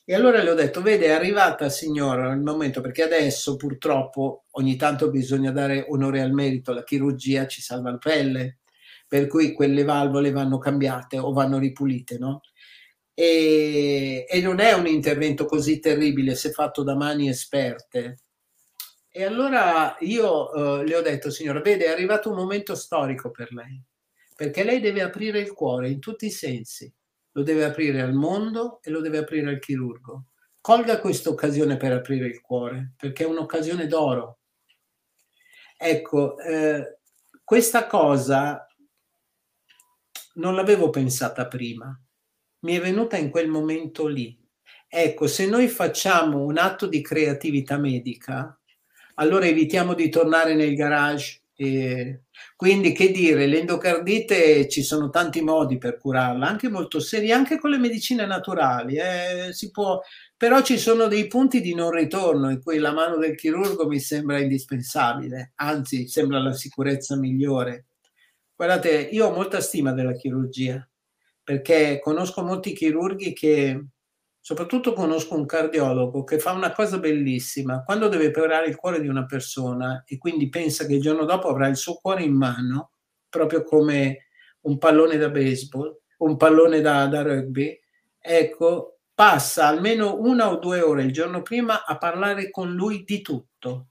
E 0.09 0.15
allora 0.15 0.41
le 0.41 0.51
ho 0.51 0.55
detto, 0.55 0.83
vede, 0.83 1.07
è 1.07 1.11
arrivata 1.11 1.69
signora 1.69 2.33
il 2.33 2.41
momento, 2.41 2.81
perché 2.81 3.03
adesso 3.03 3.57
purtroppo 3.57 4.45
ogni 4.53 4.77
tanto 4.77 5.11
bisogna 5.11 5.51
dare 5.51 5.85
onore 5.89 6.21
al 6.21 6.31
merito, 6.31 6.73
la 6.73 6.85
chirurgia 6.85 7.49
ci 7.49 7.61
salva 7.61 7.91
la 7.91 7.99
pelle, 7.99 8.59
per 9.09 9.27
cui 9.27 9.53
quelle 9.53 9.83
valvole 9.83 10.31
vanno 10.31 10.59
cambiate 10.59 11.19
o 11.19 11.33
vanno 11.33 11.59
ripulite, 11.59 12.19
no? 12.19 12.43
E, 13.15 14.27
e 14.29 14.41
non 14.43 14.61
è 14.61 14.75
un 14.75 14.87
intervento 14.87 15.45
così 15.45 15.81
terribile 15.81 16.37
se 16.37 16.53
fatto 16.53 16.85
da 16.85 16.95
mani 16.95 17.29
esperte. 17.29 18.21
E 19.11 19.25
allora 19.25 19.97
io 20.01 20.51
uh, 20.53 20.83
le 20.83 20.95
ho 20.95 21.03
detto, 21.03 21.31
signora, 21.31 21.61
vede, 21.61 21.87
è 21.87 21.91
arrivato 21.91 22.31
un 22.31 22.37
momento 22.37 22.77
storico 22.77 23.33
per 23.33 23.53
lei, 23.53 23.83
perché 24.37 24.63
lei 24.63 24.79
deve 24.79 25.03
aprire 25.03 25.41
il 25.41 25.53
cuore 25.53 25.89
in 25.89 25.99
tutti 25.99 26.27
i 26.27 26.31
sensi, 26.31 26.93
lo 27.37 27.43
deve 27.43 27.65
aprire 27.65 28.01
al 28.01 28.15
mondo 28.15 28.81
e 28.83 28.91
lo 28.91 29.03
deve 29.03 29.19
aprire 29.19 29.51
al 29.51 29.59
chirurgo. 29.59 30.29
Colga 30.59 30.99
questa 30.99 31.29
occasione 31.29 31.77
per 31.77 31.93
aprire 31.93 32.27
il 32.27 32.41
cuore, 32.41 32.95
perché 32.97 33.25
è 33.25 33.27
un'occasione 33.27 33.87
d'oro. 33.87 34.39
Ecco, 35.77 36.39
eh, 36.39 37.01
questa 37.45 37.87
cosa 37.87 38.67
non 40.37 40.55
l'avevo 40.55 40.89
pensata 40.89 41.47
prima, 41.47 41.95
mi 42.61 42.75
è 42.75 42.81
venuta 42.81 43.19
in 43.19 43.29
quel 43.29 43.49
momento 43.49 44.07
lì. 44.07 44.35
Ecco, 44.89 45.27
se 45.27 45.47
noi 45.47 45.69
facciamo 45.69 46.43
un 46.43 46.57
atto 46.57 46.87
di 46.87 47.03
creatività 47.03 47.77
medica, 47.77 48.59
allora 49.17 49.45
evitiamo 49.45 49.93
di 49.93 50.09
tornare 50.09 50.55
nel 50.55 50.75
garage. 50.75 51.43
E 51.59 52.25
quindi, 52.55 52.93
che 52.93 53.11
dire, 53.11 53.47
l'endocardite 53.47 54.69
ci 54.69 54.83
sono 54.83 55.09
tanti 55.09 55.41
modi 55.41 55.79
per 55.79 55.97
curarla, 55.99 56.47
anche 56.47 56.69
molto 56.69 57.01
seri, 57.01 57.33
anche 57.33 57.59
con 57.59 57.71
le 57.71 57.79
medicine 57.79 58.27
naturali. 58.27 58.97
Eh, 58.97 59.53
si 59.53 59.71
può, 59.71 60.01
però 60.37 60.61
ci 60.63 60.77
sono 60.79 61.07
dei 61.07 61.27
punti 61.29 61.63
di 61.63 61.75
non 61.75 61.91
ritorno 61.91 62.51
in 62.51 62.61
cui 62.63 62.79
la 62.79 62.93
mano 62.93 63.17
del 63.17 63.35
chirurgo 63.35 63.87
mi 63.87 63.99
sembra 64.01 64.39
indispensabile, 64.39 65.53
anzi, 65.57 66.07
sembra 66.09 66.41
la 66.41 66.53
sicurezza 66.53 67.17
migliore. 67.17 67.87
Guardate, 68.55 68.91
io 69.11 69.27
ho 69.29 69.35
molta 69.35 69.61
stima 69.61 69.93
della 69.93 70.15
chirurgia 70.15 70.87
perché 71.43 72.01
conosco 72.03 72.43
molti 72.43 72.73
chirurghi 72.73 73.33
che 73.33 73.85
soprattutto 74.47 74.93
conosco 74.93 75.35
un 75.35 75.45
cardiologo 75.45 76.23
che 76.23 76.39
fa 76.39 76.53
una 76.53 76.71
cosa 76.71 76.99
bellissima, 76.99 77.83
quando 77.83 78.07
deve 78.07 78.29
operare 78.29 78.69
il 78.69 78.77
cuore 78.77 79.01
di 79.01 79.09
una 79.09 79.27
persona 79.27 80.05
e 80.07 80.19
quindi 80.19 80.49
pensa 80.49 80.87
che 80.87 80.95
il 80.95 81.01
giorno 81.01 81.25
dopo 81.25 81.49
avrà 81.49 81.67
il 81.67 81.75
suo 81.75 81.97
cuore 81.97 82.23
in 82.23 82.33
mano, 82.33 82.93
proprio 83.29 83.65
come 83.65 84.29
un 84.61 84.79
pallone 84.79 85.17
da 85.17 85.31
baseball, 85.31 85.99
un 86.19 86.37
pallone 86.37 86.81
da, 86.81 87.09
da 87.09 87.23
rugby, 87.23 87.77
ecco, 88.21 89.01
passa 89.13 89.67
almeno 89.67 90.21
una 90.21 90.49
o 90.49 90.61
due 90.61 90.81
ore 90.81 91.03
il 91.03 91.13
giorno 91.13 91.43
prima 91.43 91.85
a 91.85 91.99
parlare 91.99 92.49
con 92.49 92.73
lui 92.73 93.03
di 93.03 93.23
tutto. 93.23 93.89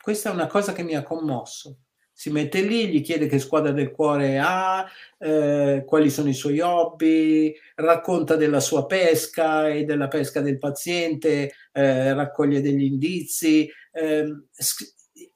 Questa 0.00 0.30
è 0.30 0.32
una 0.32 0.46
cosa 0.46 0.72
che 0.72 0.82
mi 0.82 0.96
ha 0.96 1.02
commosso 1.02 1.80
si 2.16 2.30
mette 2.30 2.62
lì, 2.62 2.88
gli 2.88 3.02
chiede 3.02 3.26
che 3.26 3.40
squadra 3.40 3.72
del 3.72 3.90
cuore 3.90 4.38
ha, 4.38 4.88
eh, 5.18 5.82
quali 5.84 6.10
sono 6.10 6.28
i 6.28 6.32
suoi 6.32 6.60
hobby, 6.60 7.52
racconta 7.74 8.36
della 8.36 8.60
sua 8.60 8.86
pesca 8.86 9.68
e 9.68 9.84
della 9.84 10.06
pesca 10.06 10.40
del 10.40 10.58
paziente, 10.58 11.52
eh, 11.72 12.14
raccoglie 12.14 12.60
degli 12.60 12.84
indizi, 12.84 13.68
eh, 13.90 14.44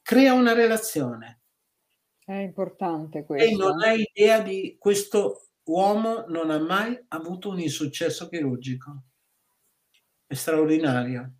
crea 0.00 0.32
una 0.34 0.52
relazione. 0.52 1.40
È 2.24 2.34
importante 2.34 3.24
questo. 3.24 3.48
E 3.48 3.56
non 3.56 3.82
hai 3.82 4.08
idea 4.14 4.40
di 4.40 4.76
questo 4.78 5.48
uomo 5.64 6.26
non 6.28 6.50
ha 6.50 6.58
mai 6.58 6.98
avuto 7.08 7.50
un 7.50 7.58
insuccesso 7.58 8.28
chirurgico. 8.28 9.02
È 10.26 10.34
straordinario. 10.34 11.32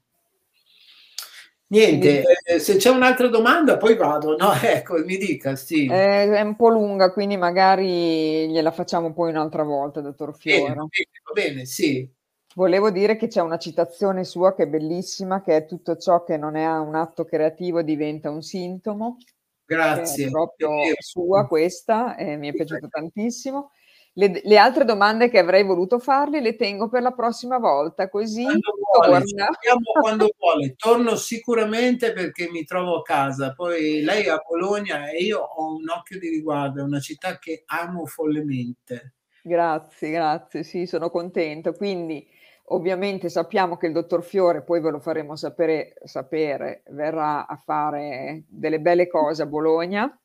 Niente, 1.71 2.23
eh, 2.45 2.59
se 2.59 2.77
c'è 2.77 2.89
un'altra 2.89 3.29
domanda 3.29 3.77
poi 3.77 3.95
vado, 3.95 4.37
no? 4.37 4.53
Ecco, 4.63 5.05
mi 5.05 5.19
dica, 5.19 5.55
sì. 5.55 5.85
Eh, 5.85 6.33
è 6.33 6.41
un 6.41 6.57
po' 6.57 6.71
lunga, 6.71 7.13
quindi 7.13 7.37
magari 7.37 8.49
gliela 8.49 8.71
facciamo 8.71 9.13
poi 9.13 9.31
un'altra 9.31 9.65
volta, 9.65 10.01
dottor 10.01 10.35
bene, 10.43 10.75
va 10.75 11.33
bene, 11.35 11.65
sì. 11.67 12.11
Volevo 12.55 12.91
dire 12.91 13.17
che 13.17 13.29
c'è 13.29 13.43
una 13.43 13.59
citazione 13.59 14.25
sua 14.25 14.55
che 14.55 14.63
è 14.63 14.67
bellissima, 14.67 15.43
che 15.43 15.57
è 15.57 15.67
tutto 15.67 15.97
ciò 15.97 16.25
che 16.25 16.39
non 16.39 16.57
è 16.57 16.67
un 16.67 16.95
atto 16.95 17.25
creativo 17.25 17.83
diventa 17.83 18.31
un 18.31 18.43
sintomo. 18.43 19.19
Grazie. 19.67 20.27
È 20.27 20.31
proprio 20.31 20.71
sua 20.99 21.47
questa, 21.47 22.17
e 22.17 22.37
mi 22.37 22.49
è 22.49 22.53
piaciuto 22.55 22.89
tantissimo. 22.89 23.71
Le, 24.15 24.41
le, 24.43 24.59
altre 24.59 24.85
domande 24.85 25.29
che 25.29 25.39
avrei 25.39 25.63
voluto 25.63 26.01
farle 26.01 26.41
le 26.41 26.57
tengo 26.57 26.89
per 26.89 27.03
la 27.03 27.13
prossima 27.13 27.59
volta, 27.59 28.09
così 28.09 28.43
quando 28.43 28.73
vuole, 28.93 29.25
quando 30.01 30.35
vuole. 30.37 30.75
Torno 30.77 31.15
sicuramente 31.15 32.13
perché 32.13 32.51
mi 32.51 32.65
trovo 32.65 32.99
a 32.99 33.03
casa. 33.03 33.53
Poi 33.53 34.03
lei 34.03 34.25
è 34.25 34.31
a 34.31 34.43
Bologna 34.45 35.09
e 35.09 35.19
io 35.19 35.39
ho 35.39 35.75
un 35.77 35.89
occhio 35.89 36.19
di 36.19 36.29
riguardo, 36.29 36.81
è 36.81 36.83
una 36.83 36.99
città 37.01 37.39
che 37.39 37.63
amo 37.67 38.07
follemente. 38.07 39.15
Grazie, 39.43 40.11
grazie, 40.11 40.63
sì, 40.65 40.87
sono 40.87 41.11
contento. 41.11 41.73
Quindi 41.73 42.27
ovviamente 42.71 43.29
sappiamo 43.29 43.77
che 43.77 43.87
il 43.87 43.93
dottor 43.93 44.23
Fiore, 44.23 44.63
poi 44.63 44.81
ve 44.81 44.91
lo 44.91 45.01
faremo 45.01 45.37
sapere, 45.37 45.95
sapere 46.05 46.83
verrà 46.89 47.47
a 47.47 47.57
fare 47.57 48.45
delle 48.49 48.81
belle 48.81 49.07
cose 49.07 49.43
a 49.43 49.47
Bologna. 49.47 50.21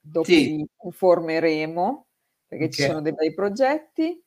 Dopo 0.00 0.26
sì. 0.26 0.66
informeremo 0.82 2.07
perché 2.48 2.64
okay. 2.64 2.70
ci 2.70 2.82
sono 2.82 3.02
dei 3.02 3.12
bei 3.12 3.34
progetti. 3.34 4.20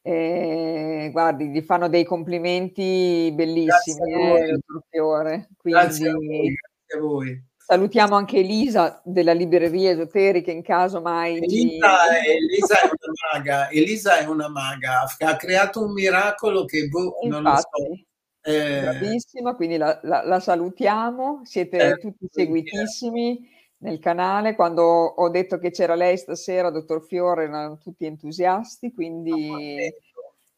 E, 0.00 1.08
guardi, 1.10 1.48
gli 1.48 1.60
fanno 1.62 1.88
dei 1.88 2.04
complimenti 2.04 3.32
bellissimi, 3.34 4.12
grazie 4.12 4.52
eh, 4.52 4.58
Fiore. 4.88 5.48
Quindi, 5.56 5.80
grazie 5.80 6.08
a 6.08 6.12
voi. 6.12 6.54
Grazie 6.54 6.96
a 6.96 7.00
voi. 7.00 7.44
Salutiamo 7.56 8.14
anche 8.14 8.38
Elisa 8.38 9.02
della 9.04 9.32
libreria 9.32 9.90
esoterica 9.90 10.52
in 10.52 10.62
caso 10.62 11.00
mai. 11.00 11.38
Elisa, 11.38 12.08
è, 12.10 12.28
Elisa, 12.28 12.80
è 12.80 12.84
una 12.84 13.32
maga, 13.32 13.70
Elisa 13.70 14.18
è 14.18 14.26
una 14.26 14.48
maga, 14.48 15.04
ha 15.18 15.36
creato 15.36 15.84
un 15.84 15.92
miracolo 15.92 16.64
che 16.64 16.86
boh, 16.86 17.16
Infatti, 17.22 17.28
non 17.28 17.42
lo 17.42 17.56
so. 17.56 18.48
Eh, 18.48 18.80
bravissima, 18.82 19.56
quindi 19.56 19.76
la, 19.78 19.98
la, 20.04 20.22
la 20.24 20.38
salutiamo, 20.38 21.40
siete 21.42 21.78
eh, 21.78 21.96
tutti 21.98 22.28
seguitissimi 22.30 23.55
nel 23.78 23.98
canale. 23.98 24.54
Quando 24.54 24.82
ho 24.82 25.28
detto 25.28 25.58
che 25.58 25.70
c'era 25.70 25.94
lei 25.94 26.16
stasera, 26.16 26.70
dottor 26.70 27.04
Fiore, 27.04 27.44
erano 27.44 27.78
tutti 27.78 28.04
entusiasti, 28.04 28.92
quindi... 28.92 29.50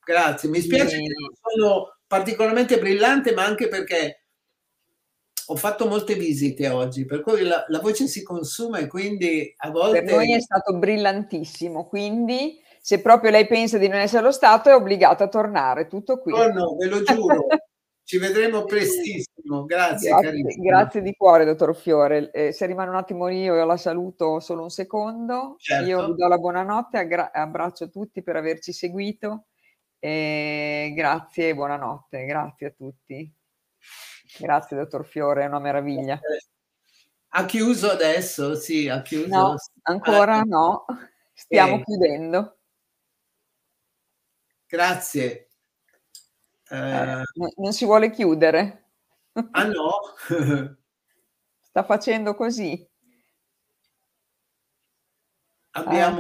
Grazie, 0.05 0.49
mi 0.49 0.61
spiace 0.61 0.97
quindi... 0.97 1.09
che 1.09 1.21
non 1.21 1.31
sono 1.35 1.97
particolarmente 2.07 2.79
brillante, 2.79 3.35
ma 3.35 3.45
anche 3.45 3.69
perché 3.69 4.23
ho 5.51 5.57
fatto 5.57 5.87
molte 5.87 6.15
visite 6.15 6.69
oggi, 6.69 7.05
per 7.05 7.23
cui 7.23 7.43
la, 7.43 7.65
la, 7.69 7.81
voce 7.81 8.07
si 8.07 8.23
consuma 8.23 8.79
e 8.79 8.87
quindi 8.87 9.55
a 9.59 9.71
volte... 9.71 10.03
Per 10.03 10.15
noi 10.15 10.35
è 10.35 10.41
stato 10.41 10.77
brillantissimo, 10.77 11.87
quindi 11.87 12.61
se 12.81 13.01
proprio 13.01 13.31
lei 13.31 13.47
pensa 13.47 13.79
di 13.79 13.89
non 13.89 13.99
essere 13.99 14.23
lo 14.23 14.31
stato 14.31 14.69
è 14.71 14.75
obbligata 14.75 15.25
a 15.25 15.29
tornare, 15.29 15.87
tutto 15.89 16.19
qui. 16.19 16.33
No, 16.33 16.49
no, 16.49 16.77
ve 16.77 16.87
lo 16.87 17.03
giuro. 17.03 17.47
Ci 18.09 18.17
vedremo 18.17 18.65
prestissimo, 18.65 19.67
grazie. 19.67 20.09
Grazie, 20.09 20.55
grazie 20.57 21.03
di 21.03 21.15
cuore, 21.15 21.45
dottor 21.45 21.77
Fiore. 21.77 22.31
Eh, 22.31 22.53
se 22.53 22.65
rimane 22.65 22.89
un 22.89 22.97
attimo 22.97 23.29
io 23.29 23.63
la 23.67 23.77
saluto 23.77 24.41
solo 24.41 24.63
un 24.63 24.71
secondo. 24.71 25.57
Certo. 25.59 25.87
Io 25.87 26.07
vi 26.07 26.15
do 26.15 26.27
la 26.27 26.39
buonanotte, 26.39 26.97
aggra- 26.97 27.31
abbraccio 27.31 27.91
tutti 27.91 28.23
per 28.23 28.37
averci 28.37 28.73
seguito. 28.73 29.49
E 29.99 30.91
grazie 30.97 31.51
e 31.51 31.55
buonanotte, 31.55 32.25
grazie 32.25 32.69
a 32.69 32.71
tutti. 32.71 33.31
Grazie, 34.39 34.79
dottor 34.79 35.05
Fiore, 35.05 35.43
è 35.43 35.47
una 35.47 35.59
meraviglia. 35.59 36.19
Ha 37.29 37.45
chiuso 37.45 37.91
adesso? 37.91 38.55
Sì, 38.55 38.89
ha 38.89 39.03
chiuso. 39.03 39.29
No, 39.29 39.55
ancora 39.83 40.37
ah, 40.37 40.45
no, 40.45 40.87
stiamo 41.35 41.77
eh. 41.77 41.83
chiudendo. 41.83 42.59
Grazie. 44.67 45.48
Eh, 46.71 47.23
non 47.57 47.73
si 47.73 47.85
vuole 47.85 48.11
chiudere. 48.11 48.85
Ah 49.53 49.65
no? 49.65 49.91
Sta 51.61 51.85
facendo 51.85 52.35
così. 52.35 52.87
Abbiamo 55.73 56.17